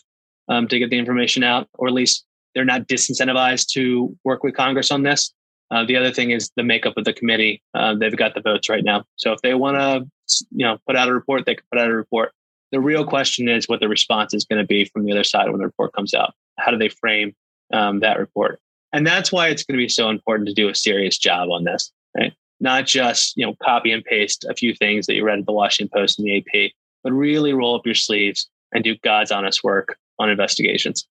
um, 0.49 0.67
to 0.67 0.79
get 0.79 0.89
the 0.89 0.97
information 0.97 1.43
out, 1.43 1.67
or 1.73 1.87
at 1.87 1.93
least 1.93 2.25
they're 2.55 2.65
not 2.65 2.87
disincentivized 2.87 3.67
to 3.67 4.15
work 4.23 4.43
with 4.43 4.55
Congress 4.55 4.91
on 4.91 5.03
this. 5.03 5.33
Uh, 5.69 5.85
the 5.85 5.95
other 5.95 6.11
thing 6.11 6.31
is 6.31 6.49
the 6.55 6.63
makeup 6.63 6.93
of 6.97 7.03
the 7.03 7.13
committee. 7.13 7.61
Uh, 7.73 7.93
they've 7.95 8.15
got 8.15 8.33
the 8.33 8.41
votes 8.41 8.69
right 8.69 8.83
now. 8.83 9.03
So 9.17 9.33
if 9.33 9.41
they 9.41 9.53
want 9.53 9.77
to, 9.77 10.45
you 10.51 10.65
know, 10.65 10.77
put 10.87 10.95
out 10.95 11.09
a 11.09 11.13
report, 11.13 11.45
they 11.45 11.55
can 11.55 11.65
put 11.71 11.79
out 11.79 11.89
a 11.89 11.93
report. 11.93 12.31
The 12.71 12.79
real 12.79 13.05
question 13.05 13.47
is 13.49 13.67
what 13.67 13.79
the 13.79 13.89
response 13.89 14.33
is 14.33 14.45
going 14.45 14.61
to 14.61 14.67
be 14.67 14.85
from 14.85 15.05
the 15.05 15.11
other 15.11 15.23
side 15.23 15.49
when 15.49 15.59
the 15.59 15.65
report 15.65 15.93
comes 15.93 16.13
out. 16.13 16.33
How 16.57 16.71
do 16.71 16.77
they 16.77 16.89
frame 16.89 17.35
um, 17.73 17.99
that 17.99 18.19
report? 18.19 18.59
And 18.93 19.05
that's 19.05 19.31
why 19.31 19.49
it's 19.49 19.63
going 19.63 19.77
to 19.77 19.83
be 19.83 19.89
so 19.89 20.09
important 20.09 20.47
to 20.47 20.53
do 20.53 20.69
a 20.69 20.75
serious 20.75 21.17
job 21.17 21.49
on 21.49 21.65
this, 21.65 21.91
right? 22.17 22.33
Not 22.59 22.87
just, 22.87 23.35
you 23.37 23.45
know, 23.45 23.55
copy 23.61 23.91
and 23.91 24.03
paste 24.03 24.45
a 24.49 24.55
few 24.55 24.73
things 24.73 25.05
that 25.05 25.13
you 25.13 25.23
read 25.23 25.39
at 25.39 25.45
the 25.45 25.51
Washington 25.51 25.91
Post 25.93 26.17
and 26.17 26.27
the 26.27 26.37
AP, 26.37 26.71
but 27.03 27.13
really 27.13 27.53
roll 27.53 27.75
up 27.75 27.85
your 27.85 27.95
sleeves 27.95 28.49
and 28.73 28.83
do 28.83 28.95
God's 29.03 29.31
honest 29.31 29.63
work 29.63 29.97
on 30.19 30.29
investigations. 30.29 31.07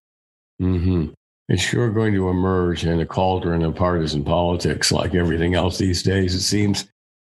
Mm-hmm. 0.60 1.12
It's 1.48 1.62
sure 1.62 1.90
going 1.90 2.12
to 2.14 2.28
emerge 2.28 2.84
in 2.84 3.00
a 3.00 3.06
cauldron 3.06 3.62
of 3.62 3.76
partisan 3.76 4.24
politics 4.24 4.90
like 4.90 5.14
everything 5.14 5.54
else 5.54 5.78
these 5.78 6.02
days, 6.02 6.34
it 6.34 6.40
seems. 6.40 6.88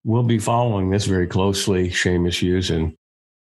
We'll 0.03 0.23
be 0.23 0.39
following 0.39 0.89
this 0.89 1.05
very 1.05 1.27
closely, 1.27 1.89
Seamus 1.89 2.39
Hughes, 2.39 2.71
and 2.71 2.93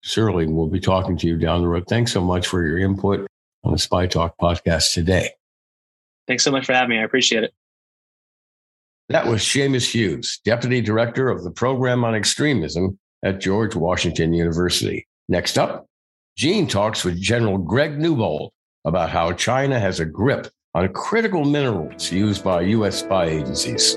certainly 0.04 0.46
we'll 0.46 0.68
be 0.68 0.80
talking 0.80 1.18
to 1.18 1.28
you 1.28 1.38
down 1.38 1.62
the 1.62 1.68
road. 1.68 1.86
Thanks 1.88 2.12
so 2.12 2.22
much 2.22 2.48
for 2.48 2.66
your 2.66 2.78
input 2.78 3.26
on 3.64 3.72
the 3.72 3.80
Spy 3.80 4.06
Talk 4.06 4.36
podcast 4.40 4.94
today. 4.94 5.32
Thanks 6.28 6.44
so 6.44 6.52
much 6.52 6.66
for 6.66 6.74
having 6.74 6.92
me. 6.92 7.00
I 7.00 7.04
appreciate 7.04 7.44
it. 7.44 7.54
That 9.08 9.26
was 9.26 9.42
Seamus 9.42 9.92
Hughes, 9.92 10.40
Deputy 10.46 10.82
Director 10.82 11.30
of 11.30 11.44
the 11.44 11.50
Program 11.50 12.04
on 12.04 12.14
Extremism 12.14 13.00
at 13.24 13.40
George 13.40 13.76
Washington 13.76 14.34
University. 14.34 15.08
Next 15.28 15.58
up, 15.58 15.88
Jeanne 16.40 16.68
talks 16.68 17.04
with 17.04 17.20
General 17.20 17.58
Greg 17.58 18.00
Newbold 18.00 18.54
about 18.86 19.10
how 19.10 19.34
China 19.34 19.78
has 19.78 20.00
a 20.00 20.06
grip 20.06 20.48
on 20.74 20.88
critical 20.94 21.44
minerals 21.44 22.14
used 22.14 22.46
by 22.46 22.62
U.S. 22.62 23.00
spy 23.00 23.26
agencies. 23.26 23.96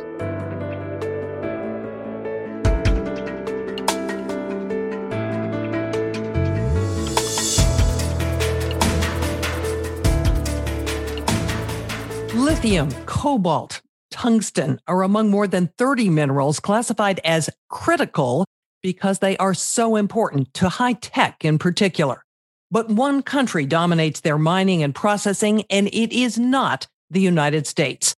Lithium, 12.34 12.90
cobalt, 13.06 13.80
tungsten 14.10 14.80
are 14.88 15.04
among 15.04 15.30
more 15.30 15.46
than 15.46 15.70
30 15.78 16.08
minerals 16.08 16.58
classified 16.58 17.20
as 17.22 17.48
critical 17.68 18.44
because 18.82 19.20
they 19.20 19.36
are 19.36 19.54
so 19.54 19.94
important 19.94 20.52
to 20.54 20.68
high 20.68 20.94
tech 20.94 21.44
in 21.44 21.56
particular. 21.56 22.24
But 22.72 22.88
one 22.88 23.22
country 23.22 23.66
dominates 23.66 24.20
their 24.20 24.38
mining 24.38 24.82
and 24.82 24.94
processing, 24.94 25.64
and 25.68 25.88
it 25.88 26.10
is 26.10 26.38
not 26.38 26.86
the 27.10 27.20
United 27.20 27.66
States. 27.66 28.16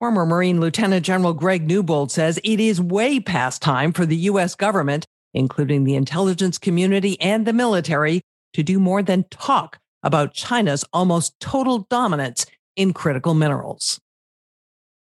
Former 0.00 0.24
Marine 0.24 0.60
Lieutenant 0.60 1.04
General 1.04 1.34
Greg 1.34 1.68
Newbold 1.68 2.10
says 2.10 2.40
it 2.42 2.58
is 2.58 2.80
way 2.80 3.20
past 3.20 3.60
time 3.60 3.92
for 3.92 4.06
the 4.06 4.16
U.S. 4.16 4.54
government, 4.54 5.04
including 5.34 5.84
the 5.84 5.94
intelligence 5.94 6.56
community 6.56 7.20
and 7.20 7.46
the 7.46 7.52
military, 7.52 8.22
to 8.54 8.62
do 8.62 8.80
more 8.80 9.02
than 9.02 9.24
talk 9.24 9.78
about 10.02 10.32
China's 10.32 10.86
almost 10.94 11.38
total 11.38 11.86
dominance 11.90 12.46
in 12.74 12.94
critical 12.94 13.34
minerals. 13.34 14.00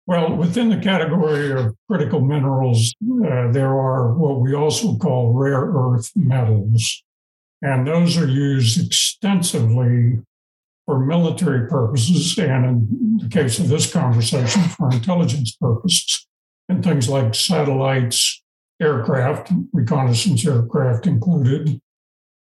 Well, 0.07 0.35
within 0.35 0.69
the 0.69 0.77
category 0.77 1.51
of 1.51 1.75
critical 1.87 2.21
minerals, 2.21 2.95
uh, 3.03 3.51
there 3.51 3.69
are 3.69 4.15
what 4.15 4.41
we 4.41 4.55
also 4.55 4.97
call 4.97 5.31
rare 5.31 5.61
earth 5.61 6.11
metals. 6.15 7.03
And 7.63 7.87
those 7.87 8.17
are 8.17 8.27
used 8.27 8.85
extensively 8.85 10.19
for 10.85 10.99
military 10.99 11.69
purposes, 11.69 12.37
and 12.37 12.65
in 12.65 13.17
the 13.23 13.29
case 13.29 13.57
of 13.57 13.69
this 13.69 13.91
conversation, 13.91 14.63
for 14.63 14.91
intelligence 14.91 15.55
purposes, 15.55 16.27
and 16.67 16.83
things 16.83 17.07
like 17.07 17.33
satellites, 17.33 18.43
aircraft, 18.81 19.49
reconnaissance 19.71 20.45
aircraft 20.45 21.07
included, 21.07 21.79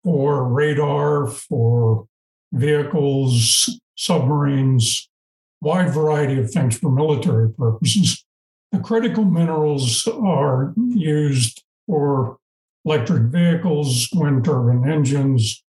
for 0.03 0.47
radar, 0.47 1.25
for 1.25 2.05
vehicles, 2.53 3.79
submarines, 3.95 5.09
wide 5.61 5.91
variety 5.91 6.39
of 6.39 6.51
things 6.51 6.77
for 6.77 6.91
military 6.91 7.49
purposes. 7.49 8.23
The 8.71 8.79
critical 8.79 9.25
minerals 9.25 10.07
are 10.07 10.75
used 10.77 11.63
for 11.87 12.37
electric 12.87 13.23
vehicles, 13.23 14.07
wind 14.13 14.45
turbine 14.45 14.89
engines, 14.89 15.61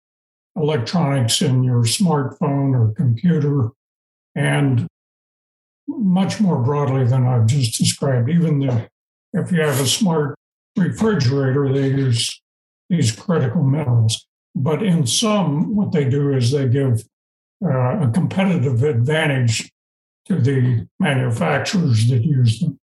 electronics 0.56 1.42
in 1.42 1.64
your 1.64 1.82
smartphone 1.82 2.76
or 2.76 2.94
computer, 2.94 3.70
and 4.36 4.88
much 5.88 6.40
more 6.40 6.62
broadly 6.62 7.06
than 7.06 7.26
I've 7.26 7.48
just 7.48 7.80
described. 7.80 8.30
Even 8.30 8.60
the, 8.60 8.88
if 9.34 9.52
you 9.52 9.62
have 9.62 9.80
a 9.80 9.88
smart 9.88 10.36
refrigerator, 10.78 11.74
they 11.74 11.88
use 11.88 12.40
these 12.88 13.12
critical 13.12 13.64
minerals. 13.64 14.28
But 14.56 14.84
in 14.84 15.08
some, 15.08 15.76
what 15.76 15.92
they 15.92 16.06
do 16.06 16.36
is 16.36 16.52
they 16.52 16.68
give 16.68 17.04
uh, 17.66 18.08
a 18.08 18.12
competitive 18.14 18.84
advantage 18.84 19.72
to 20.26 20.36
the 20.36 20.88
manufacturers 21.00 22.08
that 22.10 22.24
use 22.24 22.60
them. 22.60 22.80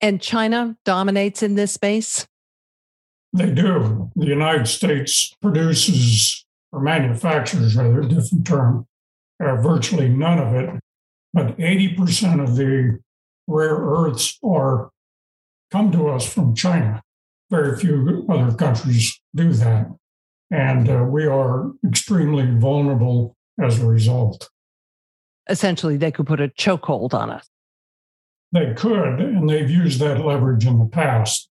And 0.00 0.22
China 0.22 0.78
dominates 0.86 1.42
in 1.42 1.56
this 1.56 1.72
space? 1.72 2.26
They 3.32 3.50
do. 3.50 4.10
The 4.16 4.26
United 4.26 4.66
States 4.66 5.34
produces, 5.40 6.44
or 6.72 6.80
manufactures, 6.80 7.76
rather, 7.76 8.02
different 8.02 8.46
term, 8.46 8.86
uh, 9.42 9.56
virtually 9.56 10.08
none 10.08 10.38
of 10.38 10.54
it. 10.54 10.80
But 11.32 11.56
80% 11.58 12.42
of 12.42 12.56
the 12.56 12.98
rare 13.46 13.76
earths 13.76 14.38
are 14.42 14.90
come 15.70 15.92
to 15.92 16.08
us 16.08 16.30
from 16.32 16.54
China. 16.54 17.02
Very 17.50 17.76
few 17.76 18.26
other 18.28 18.54
countries 18.54 19.20
do 19.34 19.52
that. 19.52 19.86
And 20.50 20.88
uh, 20.88 21.04
we 21.04 21.26
are 21.26 21.70
extremely 21.86 22.46
vulnerable 22.58 23.36
as 23.60 23.80
a 23.80 23.86
result. 23.86 24.48
Essentially, 25.48 25.96
they 25.96 26.10
could 26.10 26.26
put 26.26 26.40
a 26.40 26.48
chokehold 26.48 27.14
on 27.14 27.30
us. 27.30 27.48
They 28.52 28.74
could, 28.74 29.20
and 29.20 29.48
they've 29.48 29.70
used 29.70 30.00
that 30.00 30.24
leverage 30.24 30.66
in 30.66 30.78
the 30.78 30.86
past. 30.86 31.48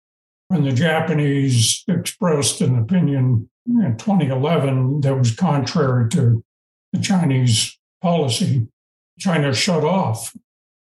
When 0.49 0.63
the 0.63 0.71
Japanese 0.71 1.83
expressed 1.88 2.59
an 2.62 2.75
opinion 2.79 3.51
in 3.67 3.95
2011 3.97 5.01
that 5.01 5.15
was 5.15 5.35
contrary 5.35 6.09
to 6.09 6.43
the 6.91 6.99
Chinese 6.99 7.77
policy, 8.01 8.67
China 9.19 9.53
shut 9.53 9.83
off 9.83 10.35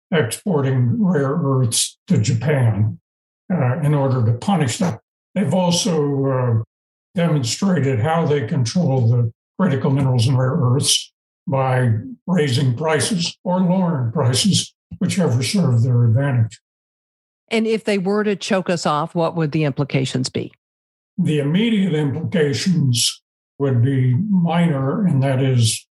exporting 0.10 1.04
rare 1.04 1.36
earths 1.36 2.00
to 2.08 2.18
Japan 2.20 3.00
uh, 3.54 3.80
in 3.82 3.94
order 3.94 4.26
to 4.26 4.34
punish 4.40 4.80
them. 4.80 4.98
They've 5.36 5.54
also 5.54 6.26
uh, 6.26 6.64
demonstrated 7.14 8.00
how 8.00 8.26
they 8.26 8.48
control 8.48 9.10
the 9.10 9.32
critical 9.60 9.92
minerals 9.92 10.26
and 10.28 10.40
rare 10.40 10.58
earths 10.60 11.14
by 11.46 12.00
raising 12.26 12.76
prices 12.76 13.38
or 13.44 13.60
lowering 13.60 14.12
prices, 14.12 14.74
whichever 14.98 15.44
served 15.44 15.84
their 15.84 16.04
advantage. 16.06 16.60
And 17.52 17.68
if 17.68 17.84
they 17.84 17.98
were 17.98 18.24
to 18.24 18.36
choke 18.36 18.70
us 18.70 18.86
off, 18.86 19.14
what 19.14 19.36
would 19.36 19.52
the 19.52 19.66
implications 19.66 20.30
be? 20.30 20.52
The 21.18 21.40
immediate 21.40 21.94
implications 21.94 23.22
would 23.60 23.84
be 23.84 24.16
minor, 24.16 25.06
and 25.06 25.22
that 25.22 25.42
is 25.42 25.86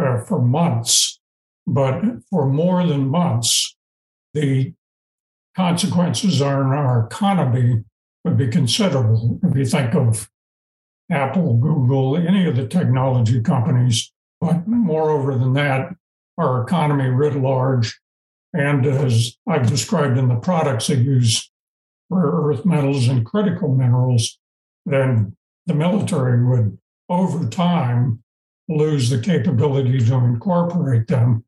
uh, 0.00 0.20
for 0.22 0.40
months. 0.40 1.20
But 1.66 2.02
for 2.30 2.46
more 2.46 2.86
than 2.86 3.08
months, 3.08 3.76
the 4.32 4.72
consequences 5.54 6.40
on 6.40 6.66
our 6.66 7.06
economy 7.06 7.84
would 8.24 8.38
be 8.38 8.48
considerable. 8.48 9.38
If 9.42 9.56
you 9.56 9.66
think 9.66 9.94
of 9.94 10.30
Apple, 11.10 11.58
Google, 11.58 12.16
any 12.16 12.46
of 12.46 12.56
the 12.56 12.66
technology 12.66 13.42
companies 13.42 14.12
but 14.40 14.66
moreover 14.66 15.36
than 15.36 15.52
that, 15.54 15.94
our 16.38 16.62
economy 16.62 17.08
writ 17.08 17.36
large, 17.36 18.00
and 18.52 18.84
as 18.86 19.36
I've 19.46 19.68
described 19.68 20.18
in 20.18 20.28
the 20.28 20.36
products 20.36 20.88
that 20.88 20.98
use 20.98 21.50
rare 22.08 22.26
earth 22.26 22.64
metals 22.64 23.08
and 23.08 23.24
critical 23.24 23.74
minerals, 23.74 24.38
then 24.84 25.36
the 25.66 25.74
military 25.74 26.44
would, 26.44 26.78
over 27.08 27.48
time, 27.48 28.22
lose 28.68 29.10
the 29.10 29.20
capability 29.20 29.98
to 29.98 30.14
incorporate 30.14 31.06
them. 31.06 31.44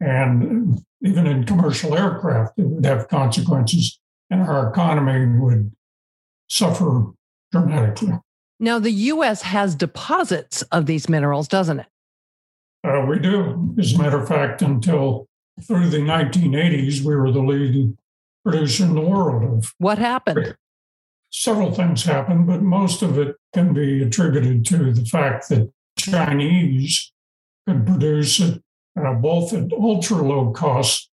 And 0.00 0.82
even 1.02 1.26
in 1.26 1.44
commercial 1.44 1.96
aircraft, 1.96 2.58
it 2.58 2.66
would 2.66 2.84
have 2.84 3.08
consequences, 3.08 4.00
and 4.30 4.42
our 4.42 4.70
economy 4.70 5.38
would 5.38 5.72
suffer 6.48 7.06
dramatically. 7.52 8.12
Now, 8.58 8.78
the 8.78 8.90
U.S. 8.90 9.42
has 9.42 9.74
deposits 9.74 10.62
of 10.62 10.86
these 10.86 11.08
minerals, 11.08 11.48
doesn't 11.48 11.80
it? 11.80 11.86
Uh, 12.82 13.04
we 13.08 13.18
do. 13.18 13.74
As 13.78 13.94
a 13.94 13.98
matter 13.98 14.18
of 14.20 14.28
fact, 14.28 14.62
until 14.62 15.28
through 15.62 15.88
the 15.88 15.98
1980s, 15.98 17.02
we 17.02 17.14
were 17.14 17.30
the 17.30 17.40
leading 17.40 17.98
producer 18.44 18.84
in 18.84 18.94
the 18.94 19.00
world. 19.00 19.58
Of 19.58 19.74
what 19.78 19.98
happened? 19.98 20.56
Several 21.32 21.72
things 21.72 22.04
happened, 22.04 22.46
but 22.46 22.62
most 22.62 23.02
of 23.02 23.18
it 23.18 23.36
can 23.52 23.72
be 23.72 24.02
attributed 24.02 24.64
to 24.66 24.92
the 24.92 25.04
fact 25.04 25.48
that 25.48 25.70
Chinese 25.96 27.12
could 27.66 27.86
produce 27.86 28.40
it 28.40 28.62
uh, 29.00 29.14
both 29.14 29.52
at 29.52 29.72
ultra 29.72 30.16
low 30.16 30.50
cost 30.50 31.10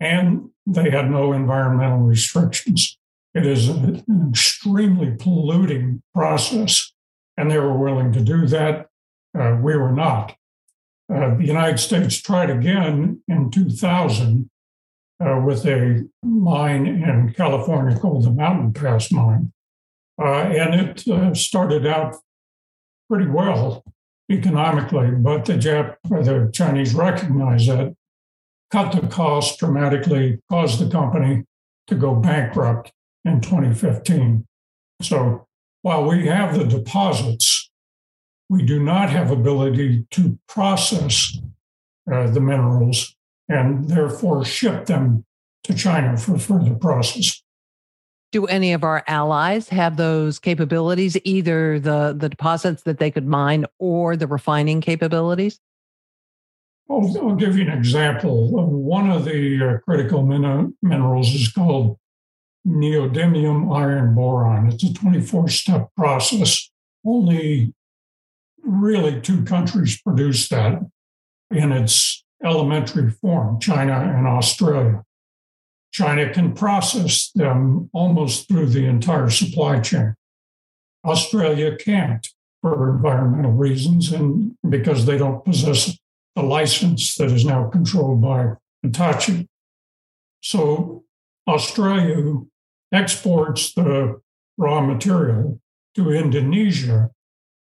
and 0.00 0.50
they 0.66 0.90
had 0.90 1.10
no 1.10 1.32
environmental 1.32 2.00
restrictions. 2.00 2.98
It 3.34 3.46
is 3.46 3.68
an 3.68 4.04
extremely 4.30 5.12
polluting 5.12 6.02
process, 6.14 6.92
and 7.36 7.50
they 7.50 7.58
were 7.58 7.78
willing 7.78 8.12
to 8.12 8.20
do 8.20 8.46
that. 8.48 8.88
Uh, 9.38 9.58
we 9.62 9.76
were 9.76 9.92
not. 9.92 10.36
Uh, 11.12 11.34
the 11.36 11.44
United 11.44 11.78
States 11.78 12.20
tried 12.20 12.50
again 12.50 13.22
in 13.28 13.50
2000 13.50 14.50
uh, 15.20 15.40
with 15.44 15.64
a 15.66 16.08
mine 16.22 16.86
in 16.86 17.32
California 17.36 17.98
called 17.98 18.24
the 18.24 18.30
Mountain 18.30 18.72
Pass 18.72 19.12
Mine. 19.12 19.52
Uh, 20.20 20.42
and 20.42 20.74
it 20.74 21.08
uh, 21.08 21.34
started 21.34 21.86
out 21.86 22.16
pretty 23.08 23.26
well 23.26 23.84
economically, 24.30 25.10
but 25.10 25.44
the, 25.44 25.54
Jap- 25.54 25.96
the 26.04 26.50
Chinese 26.52 26.94
recognized 26.94 27.68
that, 27.68 27.94
cut 28.70 28.92
the 28.92 29.06
cost 29.06 29.58
dramatically, 29.58 30.40
caused 30.48 30.78
the 30.78 30.90
company 30.90 31.44
to 31.86 31.94
go 31.94 32.14
bankrupt 32.14 32.92
in 33.24 33.40
2015. 33.40 34.46
So 35.02 35.46
while 35.82 36.08
we 36.08 36.26
have 36.26 36.56
the 36.56 36.64
deposits, 36.64 37.61
we 38.52 38.62
do 38.62 38.78
not 38.78 39.08
have 39.08 39.30
ability 39.30 40.04
to 40.10 40.38
process 40.46 41.38
uh, 42.12 42.26
the 42.32 42.40
minerals 42.40 43.16
and 43.48 43.88
therefore 43.88 44.44
ship 44.44 44.84
them 44.84 45.24
to 45.64 45.72
China 45.72 46.18
for 46.18 46.38
further 46.38 46.74
process. 46.74 47.42
Do 48.30 48.44
any 48.44 48.74
of 48.74 48.84
our 48.84 49.04
allies 49.06 49.70
have 49.70 49.96
those 49.96 50.38
capabilities, 50.38 51.16
either 51.24 51.80
the, 51.80 52.14
the 52.14 52.28
deposits 52.28 52.82
that 52.82 52.98
they 52.98 53.10
could 53.10 53.26
mine 53.26 53.64
or 53.78 54.16
the 54.16 54.26
refining 54.26 54.82
capabilities? 54.82 55.58
I'll, 56.90 57.10
I'll 57.22 57.36
give 57.36 57.56
you 57.56 57.62
an 57.62 57.72
example. 57.78 58.50
One 58.50 59.10
of 59.10 59.24
the 59.24 59.64
uh, 59.64 59.78
critical 59.78 60.26
min- 60.26 60.76
minerals 60.82 61.28
is 61.28 61.50
called 61.50 61.98
neodymium 62.68 63.74
iron 63.74 64.14
boron. 64.14 64.68
It's 64.68 64.84
a 64.84 64.92
24 64.92 65.48
step 65.48 65.88
process. 65.96 66.70
Only 67.02 67.72
really 68.62 69.20
two 69.20 69.44
countries 69.44 70.00
produce 70.00 70.48
that 70.48 70.80
in 71.50 71.72
its 71.72 72.24
elementary 72.44 73.10
form 73.10 73.60
China 73.60 74.12
and 74.16 74.26
Australia. 74.26 75.02
China 75.92 76.32
can 76.32 76.54
process 76.54 77.30
them 77.34 77.90
almost 77.92 78.48
through 78.48 78.66
the 78.66 78.86
entire 78.86 79.28
supply 79.28 79.78
chain. 79.80 80.14
Australia 81.04 81.76
can't 81.76 82.26
for 82.62 82.94
environmental 82.96 83.52
reasons 83.52 84.12
and 84.12 84.56
because 84.68 85.04
they 85.04 85.18
don't 85.18 85.44
possess 85.44 85.98
a 86.36 86.42
license 86.42 87.16
that 87.16 87.30
is 87.30 87.44
now 87.44 87.68
controlled 87.68 88.22
by 88.22 88.52
Hitachi. 88.82 89.48
So 90.40 91.04
Australia 91.46 92.40
exports 92.92 93.74
the 93.74 94.20
raw 94.56 94.80
material 94.80 95.60
to 95.94 96.10
Indonesia, 96.10 97.10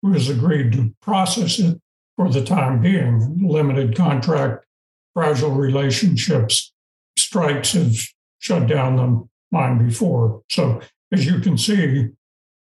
who 0.01 0.13
has 0.13 0.29
agreed 0.29 0.73
to 0.73 0.93
process 1.01 1.59
it 1.59 1.79
for 2.15 2.29
the 2.29 2.43
time 2.43 2.81
being. 2.81 3.47
Limited 3.47 3.95
contract, 3.95 4.65
fragile 5.13 5.51
relationships, 5.51 6.71
strikes 7.17 7.73
have 7.73 7.95
shut 8.39 8.67
down 8.67 8.95
the 8.95 9.27
mine 9.51 9.85
before. 9.85 10.41
So, 10.49 10.81
as 11.11 11.25
you 11.25 11.39
can 11.39 11.57
see, 11.57 12.09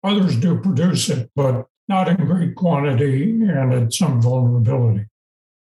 others 0.03 0.35
do 0.37 0.59
produce 0.59 1.09
it, 1.09 1.29
but 1.35 1.67
not 1.87 2.07
in 2.07 2.17
great 2.17 2.55
quantity 2.55 3.31
and 3.31 3.73
at 3.73 3.93
some 3.93 4.21
vulnerability. 4.21 5.05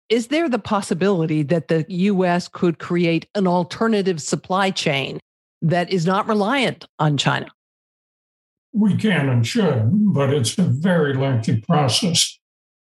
Is 0.09 0.29
there 0.29 0.49
the 0.49 0.59
possibility 0.59 1.43
that 1.45 1.69
the 1.69 1.85
US 1.89 2.49
could 2.49 2.79
create 2.79 3.29
an 3.35 3.47
alternative 3.47 4.21
supply 4.21 4.71
chain 4.71 5.19
that 5.63 5.91
is 5.91 6.07
not 6.07 6.27
reliant 6.27 6.87
on 6.99 7.17
China? 7.17 7.47
We 8.73 8.97
can 8.97 9.29
and 9.29 9.47
should, 9.47 9.91
but 10.15 10.33
it's 10.33 10.57
a 10.59 10.63
very 10.63 11.15
lengthy 11.15 11.61
process. 11.61 12.39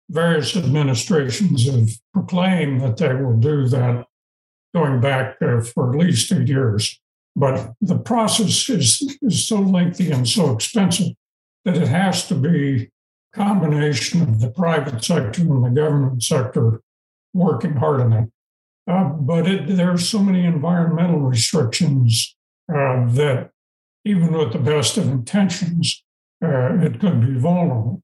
Various 0.08 0.56
administrations 0.56 1.66
have 1.66 1.90
proclaimed 2.12 2.80
that 2.80 2.96
they 2.96 3.14
will 3.14 3.36
do 3.36 3.68
that 3.68 4.06
going 4.74 5.00
back 5.00 5.38
for 5.38 5.90
at 5.90 5.98
least 5.98 6.32
eight 6.32 6.48
years. 6.48 6.98
But 7.36 7.74
the 7.80 7.98
process 7.98 8.68
is, 8.68 9.18
is 9.22 9.46
so 9.46 9.56
lengthy 9.56 10.10
and 10.10 10.28
so 10.28 10.52
expensive 10.52 11.14
that 11.64 11.76
it 11.76 11.88
has 11.88 12.26
to 12.28 12.34
be 12.34 12.90
a 13.34 13.36
combination 13.36 14.22
of 14.22 14.40
the 14.40 14.50
private 14.50 15.02
sector 15.04 15.42
and 15.42 15.64
the 15.64 15.70
government 15.70 16.22
sector 16.22 16.82
working 17.32 17.76
hard 17.76 18.00
on 18.00 18.12
it. 18.12 18.28
Uh, 18.90 19.04
but 19.04 19.46
it, 19.46 19.76
there 19.76 19.92
are 19.92 19.98
so 19.98 20.18
many 20.18 20.44
environmental 20.44 21.20
restrictions 21.20 22.34
uh, 22.68 23.06
that 23.06 23.50
even 24.04 24.32
with 24.32 24.52
the 24.52 24.58
best 24.58 24.98
of 24.98 25.08
intentions, 25.08 26.02
uh, 26.42 26.74
it 26.80 26.98
could 27.00 27.20
be 27.20 27.38
vulnerable. 27.38 28.02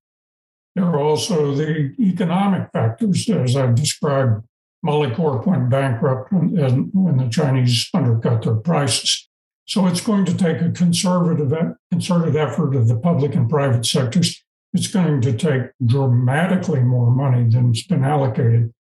There 0.75 0.85
are 0.85 1.01
also 1.01 1.55
the 1.55 1.95
economic 1.99 2.71
factors, 2.73 3.29
as 3.29 3.57
I've 3.57 3.75
described. 3.75 4.45
Molycorp 4.87 5.45
went 5.45 5.71
bankrupt 5.71 6.33
when, 6.33 6.91
when 6.93 7.17
the 7.17 7.29
Chinese 7.29 7.91
undercut 7.93 8.43
their 8.43 8.55
prices. 8.55 9.29
So 9.67 9.87
it's 9.87 10.01
going 10.01 10.25
to 10.27 10.37
take 10.37 10.61
a 10.61 10.71
conservative, 10.71 11.53
concerted 11.91 12.37
effort 12.37 12.77
of 12.77 12.87
the 12.87 12.97
public 12.97 13.35
and 13.35 13.51
private 13.51 13.85
sectors. 13.85 14.43
It's 14.73 14.87
going 14.87 15.21
to 15.23 15.33
take 15.33 15.63
dramatically 15.85 16.81
more 16.81 17.11
money 17.11 17.51
than 17.51 17.75
has 17.75 17.83
been 17.83 18.05
allocated. 18.05 18.73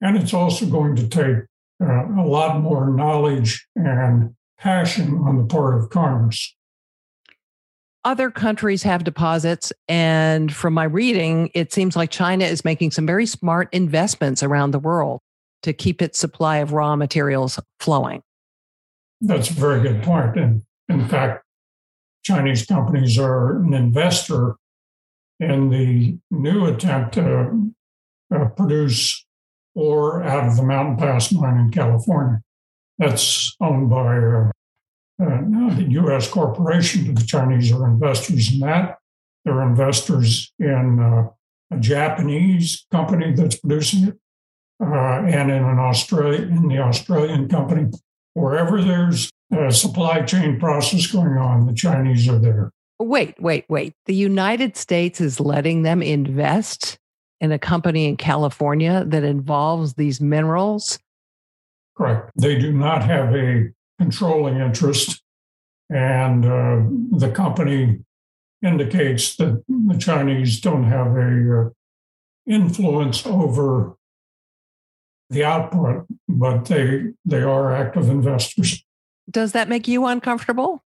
And 0.00 0.16
it's 0.16 0.34
also 0.34 0.66
going 0.66 0.96
to 0.96 1.08
take 1.08 1.38
uh, 1.82 2.06
a 2.20 2.26
lot 2.26 2.60
more 2.60 2.90
knowledge 2.90 3.66
and 3.74 4.34
passion 4.58 5.18
on 5.26 5.38
the 5.38 5.44
part 5.44 5.80
of 5.82 5.90
Congress. 5.90 6.54
Other 8.08 8.30
countries 8.30 8.82
have 8.84 9.04
deposits. 9.04 9.70
And 9.86 10.50
from 10.50 10.72
my 10.72 10.84
reading, 10.84 11.50
it 11.52 11.74
seems 11.74 11.94
like 11.94 12.10
China 12.10 12.46
is 12.46 12.64
making 12.64 12.92
some 12.92 13.04
very 13.04 13.26
smart 13.26 13.68
investments 13.70 14.42
around 14.42 14.70
the 14.70 14.78
world 14.78 15.20
to 15.62 15.74
keep 15.74 16.00
its 16.00 16.18
supply 16.18 16.56
of 16.56 16.72
raw 16.72 16.96
materials 16.96 17.60
flowing. 17.80 18.22
That's 19.20 19.50
a 19.50 19.52
very 19.52 19.82
good 19.82 20.02
point. 20.02 20.38
And 20.38 20.62
in 20.88 21.06
fact, 21.06 21.44
Chinese 22.24 22.64
companies 22.64 23.18
are 23.18 23.58
an 23.58 23.74
investor 23.74 24.56
in 25.38 25.68
the 25.68 26.16
new 26.30 26.64
attempt 26.64 27.12
to 27.16 27.74
uh, 28.34 28.46
produce 28.56 29.22
ore 29.74 30.22
out 30.22 30.48
of 30.48 30.56
the 30.56 30.62
Mountain 30.62 30.96
Pass 30.96 31.30
mine 31.30 31.58
in 31.58 31.70
California 31.70 32.40
that's 32.96 33.54
owned 33.60 33.90
by 33.90 34.16
uh, 34.16 34.50
the 35.18 35.86
U.S. 35.90 36.28
corporation. 36.28 37.14
The 37.14 37.24
Chinese 37.24 37.72
are 37.72 37.86
investors 37.86 38.52
in 38.52 38.60
that. 38.60 38.98
They're 39.44 39.62
investors 39.62 40.52
in 40.58 40.98
uh, 41.00 41.28
a 41.74 41.80
Japanese 41.80 42.86
company 42.90 43.32
that's 43.32 43.56
producing 43.56 44.08
it, 44.08 44.18
uh, 44.82 44.86
and 44.86 45.50
in 45.50 45.64
an 45.64 45.78
Australia 45.78 46.42
in 46.42 46.68
the 46.68 46.78
Australian 46.78 47.48
company. 47.48 47.90
Wherever 48.34 48.82
there's 48.82 49.30
a 49.52 49.72
supply 49.72 50.22
chain 50.22 50.60
process 50.60 51.06
going 51.06 51.38
on, 51.38 51.66
the 51.66 51.72
Chinese 51.72 52.28
are 52.28 52.38
there. 52.38 52.70
Wait, 53.00 53.40
wait, 53.40 53.64
wait. 53.68 53.94
The 54.06 54.14
United 54.14 54.76
States 54.76 55.20
is 55.20 55.40
letting 55.40 55.82
them 55.82 56.02
invest 56.02 56.98
in 57.40 57.52
a 57.52 57.58
company 57.58 58.06
in 58.06 58.16
California 58.16 59.04
that 59.06 59.22
involves 59.22 59.94
these 59.94 60.20
minerals 60.20 60.98
Correct. 61.98 62.30
They 62.36 62.56
do 62.58 62.72
not 62.72 63.02
have 63.02 63.34
a 63.34 63.70
controlling 63.98 64.58
interest, 64.58 65.22
and 65.90 66.44
uh, 66.44 66.82
the 67.18 67.30
company 67.30 68.00
indicates 68.62 69.36
that 69.36 69.62
the 69.68 69.98
Chinese 69.98 70.60
don't 70.60 70.84
have 70.84 71.16
a 71.16 71.60
uh, 71.60 71.68
influence 72.46 73.26
over 73.26 73.96
the 75.30 75.44
output, 75.44 76.06
but 76.28 76.64
they 76.66 77.12
they 77.24 77.42
are 77.42 77.74
active 77.74 78.08
investors. 78.08 78.82
Does 79.30 79.52
that 79.52 79.68
make 79.68 79.86
you 79.86 80.06
uncomfortable? 80.06 80.82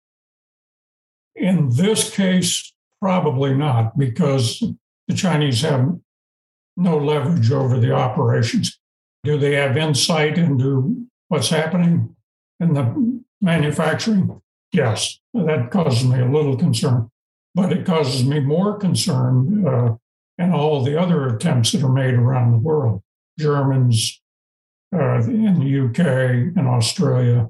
In 1.35 1.69
this 1.69 2.09
case, 2.15 2.73
probably 3.01 3.53
not, 3.53 3.97
because 3.97 4.63
the 5.07 5.15
Chinese 5.15 5.61
have 5.61 5.97
no 6.75 6.97
leverage 6.97 7.51
over 7.51 7.79
the 7.79 7.91
operations. 7.91 8.79
Do 9.23 9.37
they 9.37 9.55
have 9.55 9.77
insight 9.77 10.37
into 10.37 11.07
what's 11.27 11.49
happening 11.49 12.15
in 12.59 12.73
the 12.73 13.23
manufacturing? 13.41 14.41
Yes, 14.71 15.19
that 15.33 15.71
causes 15.71 16.07
me 16.07 16.19
a 16.19 16.29
little 16.29 16.57
concern. 16.57 17.09
But 17.55 17.71
it 17.71 17.85
causes 17.85 18.25
me 18.25 18.39
more 18.39 18.77
concern 18.77 19.65
uh, 19.65 19.95
in 20.37 20.53
all 20.53 20.83
the 20.83 20.99
other 20.99 21.27
attempts 21.27 21.71
that 21.71 21.83
are 21.83 21.91
made 21.91 22.13
around 22.13 22.51
the 22.51 22.57
world. 22.57 23.01
Germans 23.39 24.21
uh, 24.93 25.21
in 25.23 25.59
the 25.59 25.85
UK 25.85 26.55
and 26.55 26.67
Australia. 26.67 27.49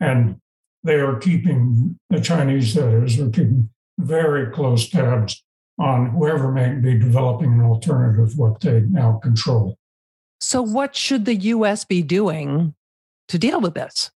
And 0.00 0.40
they 0.84 0.94
are 0.94 1.18
keeping, 1.18 1.98
the 2.10 2.20
Chinese, 2.20 2.74
that 2.74 3.02
is, 3.04 3.18
are 3.20 3.30
keeping 3.30 3.70
very 3.98 4.52
close 4.52 4.88
tabs 4.88 5.42
on 5.78 6.10
whoever 6.10 6.50
may 6.52 6.74
be 6.74 6.98
developing 6.98 7.52
an 7.52 7.62
alternative 7.62 8.36
what 8.36 8.60
they 8.60 8.80
now 8.80 9.18
control. 9.22 9.76
So, 10.40 10.62
what 10.62 10.94
should 10.94 11.24
the 11.24 11.34
U.S. 11.34 11.84
be 11.84 12.02
doing 12.02 12.74
to 13.28 13.38
deal 13.38 13.60
with 13.60 13.74
this? 13.74 14.10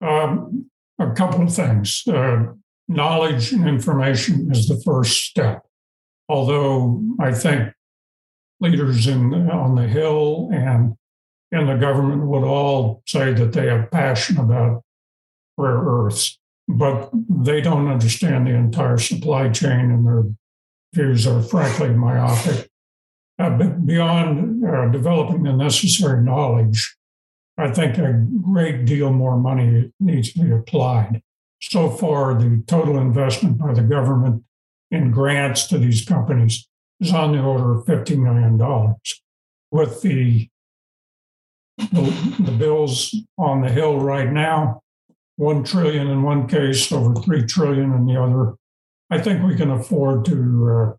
Um, 0.00 0.70
a 0.98 1.10
couple 1.12 1.42
of 1.42 1.54
things. 1.54 2.02
Uh, 2.06 2.52
knowledge 2.88 3.52
and 3.52 3.68
information 3.68 4.50
is 4.50 4.68
the 4.68 4.80
first 4.84 5.24
step. 5.24 5.64
Although 6.28 7.02
I 7.18 7.32
think 7.32 7.72
leaders 8.60 9.06
in 9.06 9.32
on 9.50 9.74
the 9.74 9.88
Hill 9.88 10.50
and 10.52 10.94
in 11.52 11.66
the 11.66 11.76
government 11.76 12.26
would 12.26 12.44
all 12.44 13.02
say 13.06 13.32
that 13.32 13.52
they 13.52 13.66
have 13.66 13.90
passion 13.90 14.38
about 14.38 14.82
rare 15.56 15.78
earths, 15.78 16.38
but 16.68 17.10
they 17.28 17.60
don't 17.60 17.88
understand 17.88 18.46
the 18.46 18.54
entire 18.54 18.98
supply 18.98 19.48
chain 19.48 19.90
and 19.90 20.06
their 20.06 20.24
views 20.94 21.26
are 21.26 21.42
frankly 21.42 21.90
myopic. 21.90 22.68
Uh, 23.38 23.56
beyond 23.86 24.62
uh, 24.66 24.86
developing 24.88 25.42
the 25.44 25.52
necessary 25.52 26.22
knowledge, 26.22 26.94
I 27.60 27.70
think 27.70 27.98
a 27.98 28.24
great 28.42 28.86
deal 28.86 29.12
more 29.12 29.36
money 29.36 29.92
needs 30.00 30.32
to 30.32 30.40
be 30.40 30.50
applied. 30.50 31.22
So 31.60 31.90
far, 31.90 32.34
the 32.34 32.62
total 32.66 32.98
investment 32.98 33.58
by 33.58 33.74
the 33.74 33.82
government 33.82 34.44
in 34.90 35.10
grants 35.10 35.66
to 35.68 35.78
these 35.78 36.04
companies 36.04 36.66
is 37.00 37.12
on 37.12 37.32
the 37.32 37.42
order 37.42 37.72
of 37.74 37.84
$50 37.84 38.16
million. 38.16 38.58
With 39.70 40.00
the, 40.02 40.48
the, 41.78 42.36
the 42.40 42.52
bills 42.52 43.14
on 43.38 43.60
the 43.60 43.70
Hill 43.70 44.00
right 44.00 44.30
now, 44.30 44.80
one 45.36 45.62
trillion 45.62 46.06
in 46.08 46.22
one 46.22 46.48
case, 46.48 46.90
over 46.90 47.14
three 47.20 47.44
trillion 47.44 47.92
in 47.92 48.06
the 48.06 48.20
other. 48.20 48.54
I 49.10 49.18
think 49.18 49.42
we 49.42 49.56
can 49.56 49.70
afford 49.70 50.24
to 50.26 50.96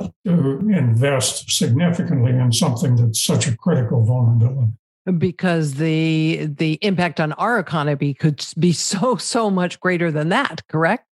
uh, 0.00 0.08
to 0.24 0.58
invest 0.70 1.50
significantly 1.50 2.32
in 2.32 2.50
something 2.52 2.96
that's 2.96 3.22
such 3.22 3.46
a 3.46 3.56
critical 3.56 4.04
vulnerability 4.04 4.72
because 5.18 5.74
the 5.74 6.46
the 6.46 6.78
impact 6.82 7.20
on 7.20 7.32
our 7.34 7.58
economy 7.58 8.14
could 8.14 8.44
be 8.58 8.72
so 8.90 9.16
so 9.16 9.50
much 9.50 9.80
greater 9.80 10.10
than 10.10 10.28
that 10.30 10.66
correct? 10.68 11.06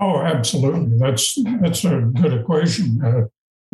Oh 0.00 0.20
absolutely. 0.20 0.96
That's 0.98 1.38
that's 1.60 1.84
a 1.84 2.00
good 2.00 2.32
equation. 2.32 3.00
Uh, 3.04 3.24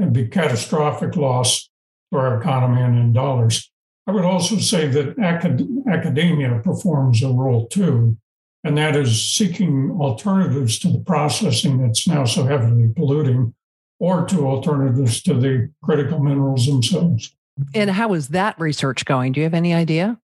it'd 0.00 0.12
be 0.12 0.26
catastrophic 0.26 1.16
loss 1.16 1.68
to 2.12 2.18
our 2.18 2.40
economy 2.40 2.82
and 2.82 2.98
in 2.98 3.12
dollars. 3.12 3.70
I 4.06 4.12
would 4.12 4.24
also 4.24 4.58
say 4.58 4.86
that 4.88 5.18
acad- 5.18 5.66
academia 5.90 6.60
performs 6.62 7.22
a 7.22 7.28
role 7.28 7.66
too 7.68 8.18
and 8.64 8.78
that 8.78 8.96
is 8.96 9.22
seeking 9.22 9.90
alternatives 10.00 10.78
to 10.80 10.90
the 10.90 11.00
processing 11.00 11.82
that's 11.82 12.08
now 12.08 12.24
so 12.24 12.44
heavily 12.44 12.88
polluting 12.96 13.54
or 14.00 14.24
to 14.26 14.46
alternatives 14.46 15.22
to 15.22 15.34
the 15.34 15.70
critical 15.82 16.18
minerals 16.18 16.66
themselves 16.66 17.36
and 17.74 17.90
how 17.90 18.14
is 18.14 18.28
that 18.28 18.58
research 18.58 19.04
going? 19.04 19.32
Do 19.32 19.40
you 19.40 19.44
have 19.44 19.54
any 19.54 19.74
idea? 19.74 20.18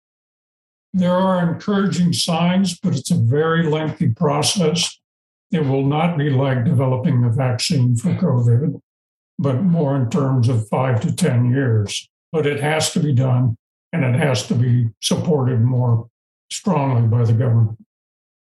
There 0.95 1.13
are 1.13 1.53
encouraging 1.53 2.13
signs, 2.13 2.79
but 2.79 2.97
it's 2.97 3.11
a 3.11 3.19
very 3.19 3.65
lengthy 3.65 4.09
process. 4.09 4.99
It 5.51 5.65
will 5.65 5.85
not 5.85 6.17
be 6.17 6.31
like 6.31 6.65
developing 6.65 7.25
a 7.25 7.31
vaccine 7.31 7.97
for 7.97 8.11
COVID, 8.15 8.81
but 9.39 9.63
more 9.63 9.97
in 9.97 10.11
terms 10.11 10.49
of 10.49 10.69
five 10.69 11.01
to 11.03 11.15
10 11.15 11.51
years. 11.51 12.09
But 12.33 12.47
it 12.47 12.61
has 12.61 12.93
to 12.93 13.01
be 13.01 13.15
done 13.15 13.57
and 13.93 14.05
it 14.05 14.19
has 14.19 14.47
to 14.49 14.55
be 14.55 14.89
supported 15.01 15.61
more 15.61 16.09
strongly 16.51 17.07
by 17.07 17.25
the 17.25 17.33
government. 17.33 17.79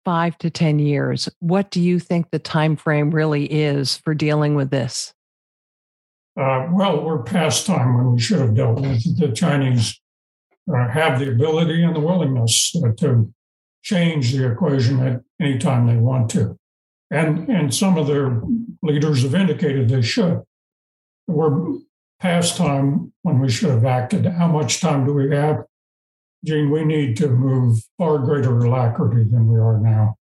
Five 0.05 0.37
to 0.39 0.51
10 0.51 0.79
years. 0.79 1.29
What 1.41 1.71
do 1.71 1.81
you 1.81 1.99
think 1.99 2.31
the 2.31 2.39
time 2.39 2.77
frame 2.77 3.11
really 3.11 3.45
is 3.47 3.97
for 3.97 4.15
dealing 4.15 4.55
with 4.55 4.71
this? 4.71 5.15
Uh, 6.37 6.69
well, 6.73 7.05
we're 7.05 7.23
past 7.23 7.67
time 7.67 7.97
when 7.97 8.13
we 8.13 8.21
should 8.21 8.41
have 8.41 8.55
dealt 8.55 8.81
with 8.81 9.19
the 9.19 9.33
Chinese. 9.33 10.01
Uh, 10.73 10.89
have 10.89 11.19
the 11.19 11.31
ability 11.31 11.83
and 11.83 11.95
the 11.95 12.01
willingness 12.01 12.75
uh, 12.77 12.89
to 12.97 13.33
change 13.83 14.33
the 14.33 14.51
equation 14.51 14.99
at 15.07 15.21
any 15.39 15.59
time 15.59 15.87
they 15.87 15.97
want 15.97 16.31
to, 16.31 16.57
and 17.11 17.51
and 17.51 17.75
some 17.75 17.99
of 17.99 18.07
their 18.07 18.41
leaders 18.83 19.23
have 19.23 19.35
indicated 19.35 19.91
they 19.91 20.01
should. 20.01 20.41
We're 21.27 21.77
past 22.19 22.57
time 22.57 23.13
when 23.23 23.41
we 23.41 23.51
should 23.51 23.71
have 23.71 23.85
acted. 23.85 24.25
How 24.25 24.49
much 24.49 24.81
time 24.81 25.05
do 25.05 25.13
we 25.13 25.35
have? 25.37 25.65
Jeanne, 26.45 26.71
we 26.71 26.85
need 26.85 27.17
to 27.19 27.29
move 27.29 27.79
far 27.99 28.19
greater 28.19 28.59
alacrity 28.59 29.25
than 29.31 29.47
we 29.47 29.59
are 29.59 29.79
now. 29.79 30.17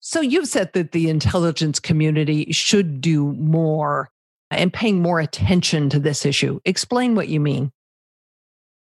So 0.00 0.20
you've 0.20 0.48
said 0.48 0.72
that 0.72 0.92
the 0.92 1.08
intelligence 1.08 1.78
community 1.78 2.50
should 2.52 3.00
do 3.00 3.32
more 3.34 4.10
and 4.50 4.72
paying 4.72 5.02
more 5.02 5.20
attention 5.20 5.90
to 5.90 5.98
this 5.98 6.24
issue. 6.24 6.60
Explain 6.64 7.14
what 7.14 7.28
you 7.28 7.40
mean. 7.40 7.70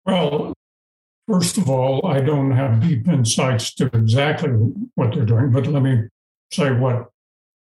Well, 0.05 0.53
first 1.27 1.57
of 1.57 1.69
all, 1.69 2.05
I 2.07 2.21
don't 2.21 2.51
have 2.51 2.81
deep 2.81 3.07
insights 3.07 3.73
to 3.75 3.89
exactly 3.93 4.49
what 4.95 5.13
they're 5.13 5.25
doing, 5.25 5.51
but 5.51 5.67
let 5.67 5.83
me 5.83 6.03
say 6.51 6.71
what 6.71 7.09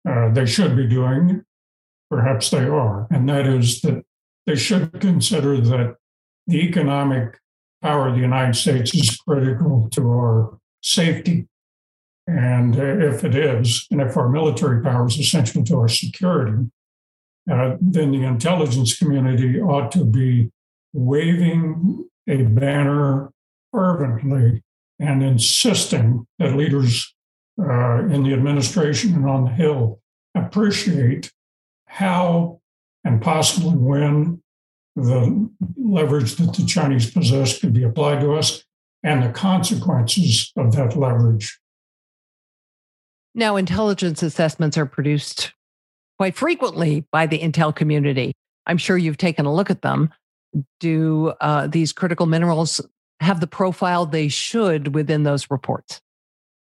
uh, 0.07 0.29
they 0.31 0.45
should 0.45 0.75
be 0.75 0.87
doing. 0.87 1.43
Perhaps 2.09 2.49
they 2.49 2.65
are, 2.65 3.07
and 3.09 3.27
that 3.29 3.47
is 3.47 3.81
that 3.81 4.03
they 4.45 4.55
should 4.55 4.99
consider 4.99 5.59
that 5.61 5.95
the 6.45 6.59
economic 6.59 7.39
power 7.81 8.09
of 8.09 8.15
the 8.15 8.21
United 8.21 8.55
States 8.55 8.93
is 8.93 9.17
critical 9.17 9.89
to 9.91 10.09
our 10.09 10.59
safety. 10.81 11.47
And 12.27 12.75
if 12.75 13.23
it 13.23 13.35
is, 13.35 13.87
and 13.89 14.01
if 14.01 14.15
our 14.15 14.29
military 14.29 14.81
power 14.81 15.07
is 15.07 15.17
essential 15.17 15.63
to 15.65 15.79
our 15.79 15.87
security, 15.87 16.69
uh, 17.51 17.75
then 17.82 18.12
the 18.12 18.23
intelligence 18.23 18.97
community 18.97 19.60
ought 19.60 19.91
to 19.91 20.06
be 20.06 20.51
waving 20.93 22.08
a 22.27 22.43
banner 22.43 23.32
fervently 23.71 24.63
and 24.99 25.23
insisting 25.23 26.25
that 26.39 26.56
leaders 26.56 27.13
uh, 27.60 28.06
in 28.06 28.23
the 28.23 28.34
administration 28.34 29.13
and 29.13 29.27
on 29.29 29.45
the 29.45 29.51
Hill 29.51 29.99
appreciate 30.36 31.32
how 31.86 32.60
and 33.03 33.21
possibly 33.21 33.75
when 33.75 34.41
the 34.95 35.49
leverage 35.75 36.36
that 36.36 36.53
the 36.53 36.65
Chinese 36.65 37.12
possess 37.12 37.60
could 37.60 37.73
be 37.73 37.84
applied 37.84 38.21
to 38.21 38.34
us 38.34 38.63
and 39.03 39.21
the 39.21 39.29
consequences 39.29 40.51
of 40.56 40.75
that 40.75 40.95
leverage. 40.95 41.60
Now, 43.36 43.56
intelligence 43.56 44.21
assessments 44.23 44.77
are 44.77 44.86
produced 44.86 45.53
quite 46.17 46.36
frequently 46.36 47.06
by 47.12 47.26
the 47.26 47.39
Intel 47.39 47.76
community. 47.76 48.34
I'm 48.65 48.78
sure 48.78 48.97
you've 48.97 49.17
taken 49.17 49.45
a 49.45 49.54
look 49.54 49.69
at 49.69 49.82
them. 49.82 50.10
Do 50.80 51.34
uh, 51.41 51.67
these 51.67 51.91
critical 51.91 52.26
minerals 52.26 52.80
have 53.19 53.39
the 53.39 53.47
profile 53.47 54.06
they 54.06 54.28
should 54.28 54.93
within 54.93 55.23
those 55.23 55.49
reports? 55.49 56.02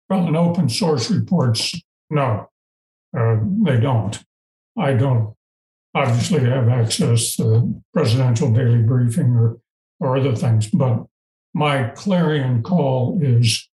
Well, 0.08 0.26
in 0.26 0.36
open 0.36 0.68
source 0.68 1.10
reports, 1.10 1.74
no, 2.10 2.48
uh, 3.16 3.36
they 3.62 3.78
don't. 3.80 4.22
I 4.76 4.92
don't 4.92 5.34
obviously 5.94 6.40
have 6.40 6.68
access 6.68 7.36
to 7.36 7.82
presidential 7.92 8.52
daily 8.52 8.82
briefing 8.82 9.34
or, 9.34 9.58
or 10.00 10.16
other 10.16 10.34
things, 10.34 10.68
but 10.68 11.06
my 11.54 11.84
clarion 11.90 12.62
call 12.62 13.18
is 13.22 13.68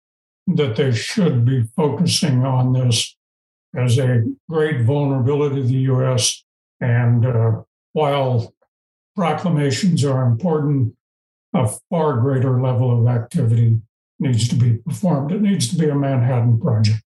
that 0.48 0.76
they 0.76 0.92
should 0.92 1.46
be 1.46 1.64
focusing 1.76 2.44
on 2.46 2.74
this 2.74 3.16
as 3.76 3.98
a 3.98 4.24
great 4.50 4.82
vulnerability 4.82 5.62
to 5.62 5.68
the 5.68 5.74
U.S. 5.74 6.44
And 6.82 7.26
uh, 7.26 7.62
while 7.94 8.54
proclamations 9.16 10.04
are 10.04 10.26
important, 10.26 10.96
a 11.54 11.68
far 11.90 12.18
greater 12.18 12.62
level 12.62 13.00
of 13.00 13.08
activity 13.08 13.82
needs 14.20 14.48
to 14.50 14.56
be 14.56 14.78
performed. 14.78 15.32
It 15.32 15.42
needs 15.42 15.68
to 15.70 15.78
be 15.78 15.90
a 15.90 15.96
Manhattan 15.96 16.60
Project. 16.60 17.02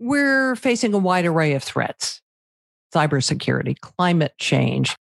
We're 0.00 0.56
facing 0.56 0.92
a 0.94 0.98
wide 0.98 1.26
array 1.26 1.54
of 1.54 1.62
threats 1.62 2.20
cybersecurity, 2.94 3.78
climate 3.80 4.34
change, 4.38 4.96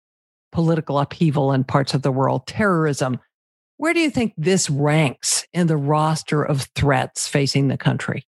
political 0.53 0.97
upheaval 0.97 1.51
in 1.51 1.63
parts 1.65 1.93
of 1.93 2.01
the 2.01 2.11
world, 2.11 2.47
terrorism. 2.47 3.19
Where 3.78 3.93
do 3.93 3.99
you 3.99 4.09
think 4.09 4.34
this 4.38 4.69
ranks 4.69 5.45
in 5.53 5.67
the 5.67 5.76
roster 5.76 6.41
of 6.41 6.69
threats 6.76 7.28
facing 7.28 7.67
the 7.67 7.78
country? 7.78 8.26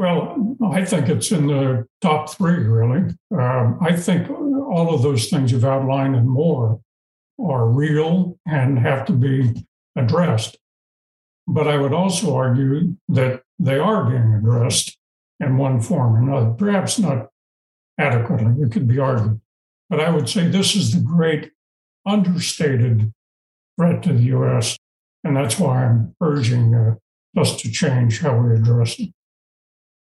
Well, 0.00 0.56
I 0.64 0.86
think 0.86 1.10
it's 1.10 1.30
in 1.30 1.46
the 1.46 1.86
top 2.00 2.30
three, 2.30 2.64
really. 2.64 3.14
Um, 3.38 3.76
I 3.82 3.94
think 3.94 4.30
all 4.30 4.94
of 4.94 5.02
those 5.02 5.28
things 5.28 5.52
you've 5.52 5.62
outlined 5.62 6.16
and 6.16 6.26
more 6.26 6.80
are 7.38 7.68
real 7.68 8.38
and 8.46 8.78
have 8.78 9.04
to 9.08 9.12
be 9.12 9.66
addressed. 9.94 10.56
But 11.46 11.68
I 11.68 11.76
would 11.76 11.92
also 11.92 12.34
argue 12.34 12.96
that 13.10 13.42
they 13.58 13.78
are 13.78 14.08
being 14.08 14.32
addressed 14.32 14.96
in 15.38 15.58
one 15.58 15.82
form 15.82 16.14
or 16.14 16.18
another, 16.18 16.54
perhaps 16.54 16.98
not 16.98 17.28
adequately, 17.98 18.54
it 18.62 18.72
could 18.72 18.88
be 18.88 18.98
argued. 18.98 19.38
But 19.90 20.00
I 20.00 20.08
would 20.08 20.30
say 20.30 20.48
this 20.48 20.74
is 20.74 20.94
the 20.94 21.02
great 21.02 21.50
understated 22.06 23.12
threat 23.78 24.02
to 24.04 24.14
the 24.14 24.34
US. 24.34 24.78
And 25.24 25.36
that's 25.36 25.58
why 25.58 25.84
I'm 25.84 26.16
urging 26.22 26.74
uh, 26.74 26.94
us 27.38 27.60
to 27.60 27.70
change 27.70 28.22
how 28.22 28.38
we 28.38 28.54
address 28.54 28.98
it. 28.98 29.10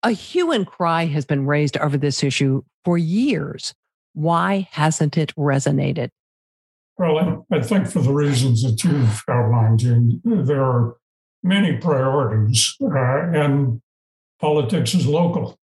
A 0.03 0.13
hue 0.13 0.53
and 0.53 0.67
cry 0.67 1.07
has 1.07 1.25
been 1.25 1.47
raised 1.47 1.77
over 1.79 1.97
this 1.97 2.23
issue 2.23 2.63
for 2.85 2.97
years. 2.97 3.75
Why 4.13 4.69
hasn't 4.73 5.19
it 5.19 5.35
resonated? 5.37 6.11
Well, 6.97 7.47
I 7.53 7.61
think 7.61 7.89
for 7.89 8.01
the 8.01 8.13
reasons 8.13 8.63
that 8.63 8.83
you've 8.83 9.25
outlined, 9.29 9.81
Jeanne, 9.81 10.21
there 10.25 10.65
are 10.65 10.97
many 11.43 11.77
priorities, 11.77 12.77
uh, 12.83 13.31
and 13.33 13.81
politics 14.41 14.95
is 14.95 15.07
local. 15.07 15.59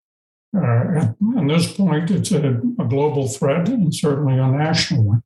Uh, 0.55 0.61
at, 0.61 1.15
at, 1.38 1.47
this 1.47 1.73
point, 1.73 2.09
it's 2.11 2.31
a, 2.31 2.61
a, 2.79 2.86
global 2.88 3.27
threat 3.27 3.67
and 3.67 3.93
certainly 3.93 4.38
a 4.39 4.47
national 4.47 5.03
one. 5.03 5.23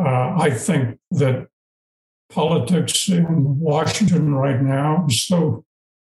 Uh, 0.00 0.36
I 0.38 0.50
think 0.50 1.00
that 1.10 1.48
politics 2.30 3.08
in 3.08 3.58
Washington 3.58 4.34
right 4.34 4.62
now 4.62 5.06
is 5.08 5.24
so 5.24 5.64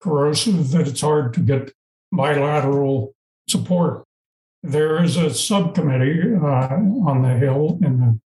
corrosive 0.02 0.72
that 0.72 0.90
it's 0.90 1.00
hard 1.00 1.34
to 1.36 1.40
get 1.40 1.72
bilateral 2.12 3.14
support. 3.48 4.04
There 4.64 5.04
is 5.04 5.16
a 5.18 5.34
subcommittee 5.34 6.36
uh, 6.36 6.76
on 7.06 7.22
the 7.22 7.38
Hill 7.38 7.80
in 7.82 8.00
the 8.00 8.20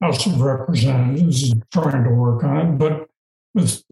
House 0.00 0.26
of 0.26 0.40
Representatives 0.40 1.54
trying 1.72 2.04
to 2.04 2.10
work 2.10 2.44
on 2.44 2.56
it, 2.56 2.78
but 2.78 3.08
with, 3.54 3.82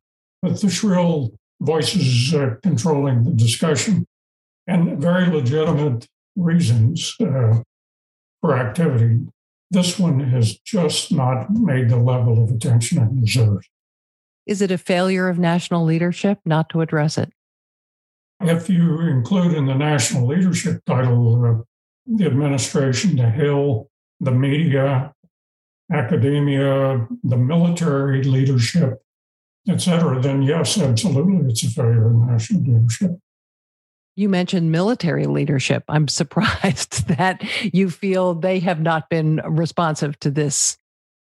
with 0.43 0.61
the 0.61 0.71
shrill 0.71 1.33
voices 1.61 2.35
uh, 2.35 2.57
controlling 2.63 3.25
the 3.25 3.33
discussion 3.33 4.07
and 4.67 5.01
very 5.01 5.27
legitimate 5.27 6.07
reasons 6.37 7.17
uh, 7.21 7.61
for 8.41 8.57
activity, 8.57 9.21
this 9.71 9.99
one 9.99 10.21
has 10.21 10.59
just 10.59 11.13
not 11.13 11.51
made 11.51 11.89
the 11.89 11.97
level 11.97 12.43
of 12.43 12.51
attention 12.51 12.99
it 12.99 13.21
deserves. 13.21 13.69
Is 14.47 14.61
it 14.61 14.71
a 14.71 14.79
failure 14.79 15.29
of 15.29 15.39
national 15.39 15.85
leadership 15.85 16.41
not 16.45 16.69
to 16.71 16.81
address 16.81 17.17
it? 17.17 17.33
If 18.41 18.71
you 18.71 19.01
include 19.01 19.55
in 19.55 19.67
the 19.67 19.75
national 19.75 20.27
leadership 20.27 20.83
title 20.87 21.45
uh, 21.45 21.63
the 22.07 22.27
administration, 22.27 23.17
the 23.17 23.29
Hill, 23.29 23.91
the 24.19 24.31
media, 24.33 25.13
academia, 25.93 27.07
the 27.23 27.37
military 27.37 28.23
leadership, 28.23 29.03
et 29.69 29.79
cetera, 29.79 30.21
then 30.21 30.43
yes, 30.43 30.79
absolutely, 30.79 31.51
it's 31.51 31.63
a 31.65 31.71
failure 31.71 32.07
of 32.07 32.15
national 32.15 32.63
leadership. 32.63 33.13
You 34.17 34.29
mentioned 34.29 34.73
military 34.73 35.27
leadership. 35.27 35.85
I'm 35.89 36.09
surprised 36.21 37.09
that 37.09 37.43
you 37.63 37.91
feel 37.91 38.35
they 38.35 38.61
have 38.61 38.81
not 38.81 39.09
been 39.11 39.41
responsive 39.47 40.19
to 40.21 40.31
this. 40.31 40.79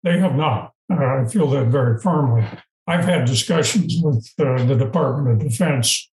They 0.03 0.19
have 0.19 0.35
not. 0.35 0.73
Uh, 0.91 0.95
I 0.95 1.25
feel 1.25 1.49
that 1.51 1.67
very 1.67 1.99
firmly. 1.99 2.45
I've 2.87 3.05
had 3.05 3.25
discussions 3.25 3.95
with 4.01 4.29
uh, 4.39 4.65
the 4.65 4.75
Department 4.75 5.41
of 5.41 5.47
Defense 5.49 6.09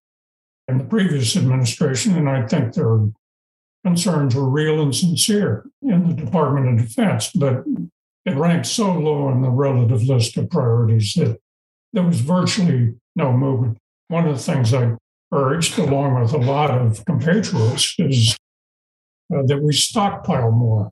in 0.71 0.79
the 0.79 0.85
previous 0.85 1.37
administration, 1.37 2.17
and 2.17 2.29
I 2.29 2.47
think 2.47 2.75
their 2.75 3.09
concerns 3.85 4.35
were 4.35 4.49
real 4.49 4.83
and 4.83 4.95
sincere 4.95 5.67
in 5.83 6.09
the 6.09 6.15
Department 6.15 6.69
of 6.69 6.87
Defense. 6.87 7.31
But 7.35 7.65
it 8.25 8.37
ranked 8.37 8.67
so 8.67 8.93
low 8.93 9.27
on 9.29 9.43
the 9.43 9.51
relative 9.51 10.03
list 10.03 10.37
of 10.37 10.51
priorities 10.51 11.15
that 11.15 11.39
there 11.93 12.03
was 12.03 12.21
virtually 12.21 12.95
no 13.17 13.33
movement. 13.33 13.79
One 14.09 14.29
of 14.29 14.37
the 14.37 14.43
things 14.43 14.75
I 14.75 14.97
urged, 15.33 15.79
along 15.79 16.21
with 16.21 16.33
a 16.33 16.39
lot 16.39 16.71
of 16.71 17.05
compatriots, 17.05 17.95
is 17.99 18.37
uh, 19.35 19.43
that 19.47 19.63
we 19.63 19.73
stockpile 19.73 20.51
more. 20.51 20.91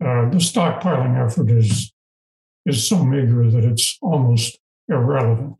Uh, 0.00 0.28
the 0.30 0.38
stockpiling 0.38 1.24
effort 1.24 1.50
is 1.50 1.92
is 2.64 2.86
so 2.86 3.04
meager 3.04 3.50
that 3.50 3.64
it's 3.64 3.98
almost 4.00 4.58
irrelevant. 4.88 5.56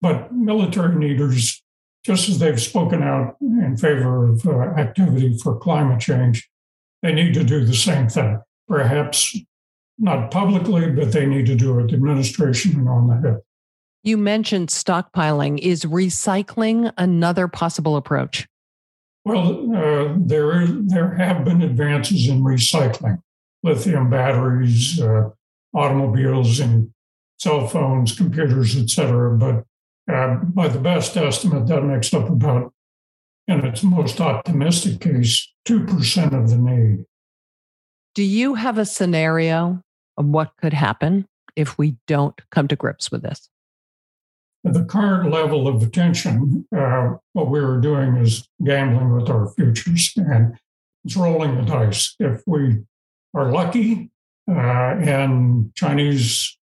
But 0.00 0.32
military 0.32 0.96
leaders, 0.96 1.62
just 2.04 2.28
as 2.28 2.38
they've 2.38 2.60
spoken 2.60 3.02
out 3.02 3.36
in 3.40 3.76
favor 3.76 4.28
of 4.28 4.46
uh, 4.46 4.58
activity 4.78 5.36
for 5.38 5.58
climate 5.58 6.00
change, 6.00 6.48
they 7.02 7.12
need 7.12 7.34
to 7.34 7.44
do 7.44 7.64
the 7.64 7.74
same 7.74 8.08
thing. 8.08 8.40
Perhaps 8.68 9.36
not 9.98 10.30
publicly, 10.30 10.90
but 10.90 11.12
they 11.12 11.26
need 11.26 11.46
to 11.46 11.54
do 11.54 11.78
it 11.78 11.88
the 11.88 11.94
administration 11.94 12.72
and 12.76 12.88
on 12.88 13.06
the 13.06 13.28
Hill. 13.28 13.40
You 14.02 14.16
mentioned 14.16 14.70
stockpiling. 14.70 15.58
Is 15.58 15.84
recycling 15.84 16.90
another 16.96 17.48
possible 17.48 17.96
approach? 17.96 18.48
Well, 19.26 19.76
uh, 19.76 20.14
there 20.18 20.66
there 20.66 21.14
have 21.16 21.44
been 21.44 21.60
advances 21.60 22.26
in 22.26 22.42
recycling, 22.42 23.18
lithium 23.62 24.08
batteries, 24.08 24.98
uh, 24.98 25.28
automobiles, 25.74 26.60
and 26.60 26.90
cell 27.38 27.66
phones, 27.68 28.16
computers, 28.16 28.74
etc. 28.76 29.36
But 29.36 29.64
uh, 30.12 30.36
by 30.44 30.68
the 30.68 30.78
best 30.80 31.16
estimate, 31.16 31.66
that 31.68 31.82
makes 31.82 32.12
up 32.12 32.28
about, 32.28 32.72
in 33.46 33.64
its 33.64 33.82
most 33.82 34.20
optimistic 34.20 35.00
case, 35.00 35.52
two 35.64 35.84
percent 35.86 36.34
of 36.34 36.50
the 36.50 36.56
need. 36.56 37.04
Do 38.14 38.22
you 38.22 38.54
have 38.54 38.78
a 38.78 38.84
scenario 38.84 39.82
of 40.16 40.26
what 40.26 40.52
could 40.60 40.72
happen 40.72 41.26
if 41.56 41.78
we 41.78 41.96
don't 42.06 42.40
come 42.50 42.68
to 42.68 42.76
grips 42.76 43.10
with 43.10 43.22
this? 43.22 43.48
The 44.64 44.84
current 44.84 45.30
level 45.30 45.66
of 45.66 45.82
attention, 45.82 46.66
uh, 46.76 47.14
what 47.32 47.48
we 47.48 47.60
are 47.60 47.80
doing 47.80 48.16
is 48.16 48.46
gambling 48.62 49.14
with 49.14 49.30
our 49.30 49.48
futures 49.54 50.12
and 50.16 50.58
it's 51.04 51.16
rolling 51.16 51.56
the 51.56 51.62
dice. 51.62 52.14
If 52.18 52.42
we 52.46 52.80
are 53.32 53.50
lucky 53.50 54.10
uh, 54.50 54.52
and 55.00 55.74
Chinese 55.74 56.58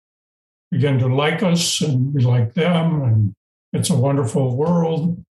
begin 0.73 0.97
to 0.97 1.07
like 1.07 1.43
us 1.43 1.81
and 1.81 2.13
we 2.13 2.23
like 2.23 2.55
them 2.55 3.03
and 3.03 3.35
it's 3.73 3.91
a 3.91 3.95
wonderful 3.95 4.55
world, 4.55 5.23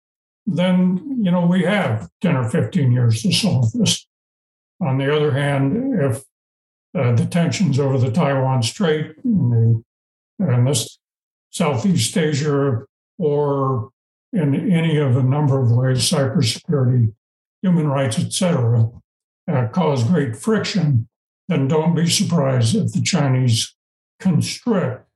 then, 0.46 1.18
you 1.22 1.30
know, 1.30 1.46
we 1.46 1.62
have 1.62 2.10
10 2.20 2.36
or 2.36 2.48
15 2.48 2.92
years 2.92 3.22
to 3.22 3.32
solve 3.32 3.72
this. 3.72 4.06
On 4.82 4.98
the 4.98 5.14
other 5.14 5.32
hand, 5.32 5.98
if 5.98 6.22
uh, 6.94 7.12
the 7.12 7.26
tensions 7.26 7.78
over 7.78 7.96
the 7.96 8.10
Taiwan 8.10 8.62
Strait 8.62 9.14
and, 9.24 9.52
the, 9.52 9.82
and 10.44 10.66
this 10.66 10.98
Southeast 11.50 12.16
Asia, 12.16 12.84
or 13.18 13.90
in 14.32 14.70
any 14.70 14.98
of 14.98 15.16
a 15.16 15.22
number 15.22 15.62
of 15.62 15.70
ways, 15.70 15.98
cybersecurity, 15.98 17.12
human 17.62 17.88
rights, 17.88 18.18
etc., 18.18 18.90
uh, 19.50 19.66
cause 19.68 20.04
great 20.04 20.36
friction, 20.36 21.08
then 21.48 21.66
don't 21.66 21.94
be 21.94 22.08
surprised 22.08 22.74
if 22.74 22.92
the 22.92 23.02
Chinese 23.02 23.74
constrict 24.18 25.09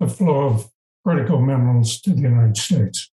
the 0.00 0.08
flow 0.08 0.46
of 0.46 0.70
critical 1.04 1.40
minerals 1.40 2.00
to 2.02 2.10
the 2.10 2.22
United 2.22 2.56
States. 2.56 3.10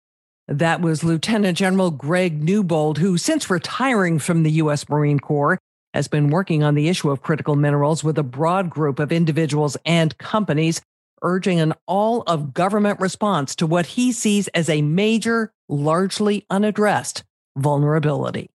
That 0.49 0.81
was 0.81 1.05
Lieutenant 1.05 1.57
General 1.57 1.91
Greg 1.91 2.43
Newbold, 2.43 2.99
who, 2.99 3.17
since 3.17 3.49
retiring 3.49 4.19
from 4.19 4.43
the 4.43 4.51
U.S. 4.53 4.89
Marine 4.89 5.21
Corps, 5.21 5.59
has 5.95 6.09
been 6.09 6.31
working 6.31 6.63
on 6.63 6.75
the 6.75 6.89
issue 6.89 7.11
of 7.11 7.23
critical 7.23 7.55
minerals 7.55 8.03
with 8.03 8.19
a 8.19 8.23
broad 8.23 8.71
group 8.71 8.99
of 8.99 9.13
individuals 9.13 9.77
and 9.85 10.17
companies, 10.19 10.81
urging 11.23 11.61
an 11.61 11.75
all 11.87 12.23
of 12.23 12.55
government 12.55 12.99
response 12.99 13.55
to 13.57 13.67
what 13.67 13.87
he 13.87 14.11
sees 14.11 14.49
as 14.49 14.69
a 14.69 14.83
major, 14.83 15.53
largely 15.69 16.45
unaddressed 16.51 17.25
vulnerability. 17.57 18.51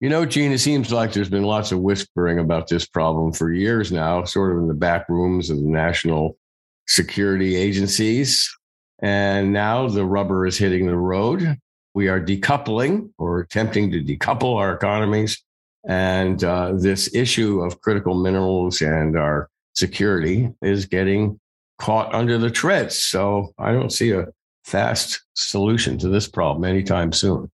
You 0.00 0.08
know, 0.08 0.24
Jeanne, 0.24 0.52
it 0.52 0.58
seems 0.58 0.92
like 0.92 1.12
there's 1.12 1.30
been 1.30 1.42
lots 1.42 1.72
of 1.72 1.80
whispering 1.80 2.38
about 2.38 2.68
this 2.68 2.86
problem 2.86 3.32
for 3.32 3.52
years 3.52 3.90
now, 3.90 4.22
sort 4.24 4.52
of 4.52 4.58
in 4.58 4.68
the 4.68 4.74
back 4.74 5.08
rooms 5.08 5.50
of 5.50 5.56
the 5.56 5.66
national 5.66 6.38
security 6.88 7.54
agencies. 7.56 8.52
And 9.00 9.52
now 9.52 9.88
the 9.88 10.04
rubber 10.04 10.46
is 10.46 10.58
hitting 10.58 10.86
the 10.86 10.96
road. 10.96 11.56
We 11.94 12.08
are 12.08 12.20
decoupling 12.20 13.10
or 13.18 13.40
attempting 13.40 13.90
to 13.92 14.02
decouple 14.02 14.56
our 14.56 14.74
economies 14.74 15.42
and 15.86 16.42
uh, 16.42 16.72
this 16.72 17.14
issue 17.14 17.60
of 17.60 17.80
critical 17.80 18.14
minerals 18.14 18.80
and 18.82 19.16
our 19.16 19.48
security 19.74 20.52
is 20.60 20.86
getting 20.86 21.38
caught 21.78 22.12
under 22.14 22.36
the 22.38 22.50
treads. 22.50 22.98
So 22.98 23.52
I 23.58 23.72
don't 23.72 23.92
see 23.92 24.10
a 24.10 24.26
fast 24.64 25.22
solution 25.34 25.96
to 25.98 26.08
this 26.08 26.28
problem 26.28 26.64
anytime 26.64 27.12
soon. 27.12 27.50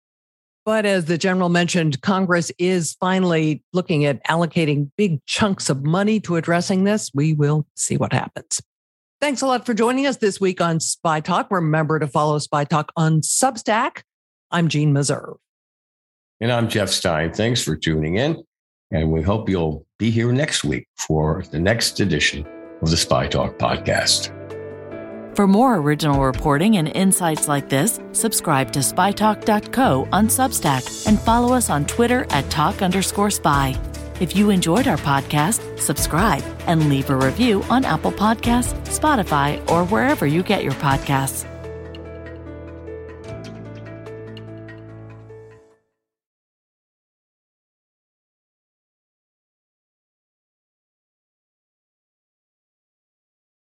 But 0.65 0.87
as 0.87 1.07
the 1.07 1.19
general 1.19 1.49
mentioned, 1.49 2.01
Congress 2.03 2.53
is 2.57 2.97
finally 3.01 3.65
looking 3.73 4.05
at 4.05 4.25
allocating 4.27 4.91
big 4.97 5.25
chunks 5.27 5.69
of 5.69 5.85
money 5.85 6.21
to 6.21 6.37
addressing 6.37 6.85
this. 6.85 7.11
We 7.13 7.35
will 7.35 7.67
see 7.75 7.97
what 7.97 8.13
happens. 8.13 8.63
Thanks 9.23 9.41
a 9.41 9.47
lot 9.47 9.65
for 9.65 9.73
joining 9.73 10.09
us 10.09 10.17
this 10.17 10.41
week 10.41 10.61
on 10.61 10.81
Spy 10.81 11.21
Talk. 11.21 11.53
Remember 11.53 12.01
to 12.01 12.09
follow 12.09 12.41
Spy 12.41 12.65
Talk 12.65 12.91
on 12.97 13.21
Substack. 13.21 14.03
I'm 14.51 14.67
Jeanne 14.67 14.93
Meserve. 14.93 15.37
And 16.41 16.51
I'm 16.51 16.69
Jeff 16.69 16.89
Stein. 16.89 17.33
Thanks 17.33 17.63
for 17.63 17.77
tuning 17.77 18.17
in. 18.17 18.43
And 18.91 19.13
we 19.13 19.23
hope 19.23 19.49
you'll 19.49 19.87
be 19.97 20.11
here 20.11 20.33
next 20.33 20.65
week 20.65 20.89
for 20.99 21.45
the 21.53 21.61
next 21.61 22.01
edition 22.01 22.45
of 22.83 22.91
the 22.91 22.97
Spy 22.97 23.29
Talk 23.29 23.59
podcast. 23.59 24.35
For 25.37 25.47
more 25.47 25.77
original 25.77 26.25
reporting 26.25 26.77
and 26.79 26.89
insights 26.89 27.47
like 27.47 27.69
this, 27.69 28.01
subscribe 28.11 28.73
to 28.73 28.81
spytalk.co 28.81 30.09
on 30.11 30.27
Substack 30.27 31.07
and 31.07 31.21
follow 31.21 31.55
us 31.55 31.71
on 31.71 31.87
Twitter 31.87 32.27
at 32.31 32.51
talk 32.51 32.83
underscore 32.83 33.31
spy. 33.31 33.81
If 34.23 34.37
you 34.37 34.51
enjoyed 34.51 34.87
our 34.87 34.99
podcast, 34.99 35.81
subscribe 35.81 36.45
and 36.69 36.89
leave 36.89 37.11
a 37.11 37.17
review 37.17 37.65
on 37.65 37.85
Apple 37.85 38.13
Podcasts, 38.13 38.73
Spotify, 38.87 39.59
or 39.69 39.85
wherever 39.85 40.29
you 40.29 40.45
get 40.45 40.63
your 40.63 40.75
podcasts. 40.75 41.52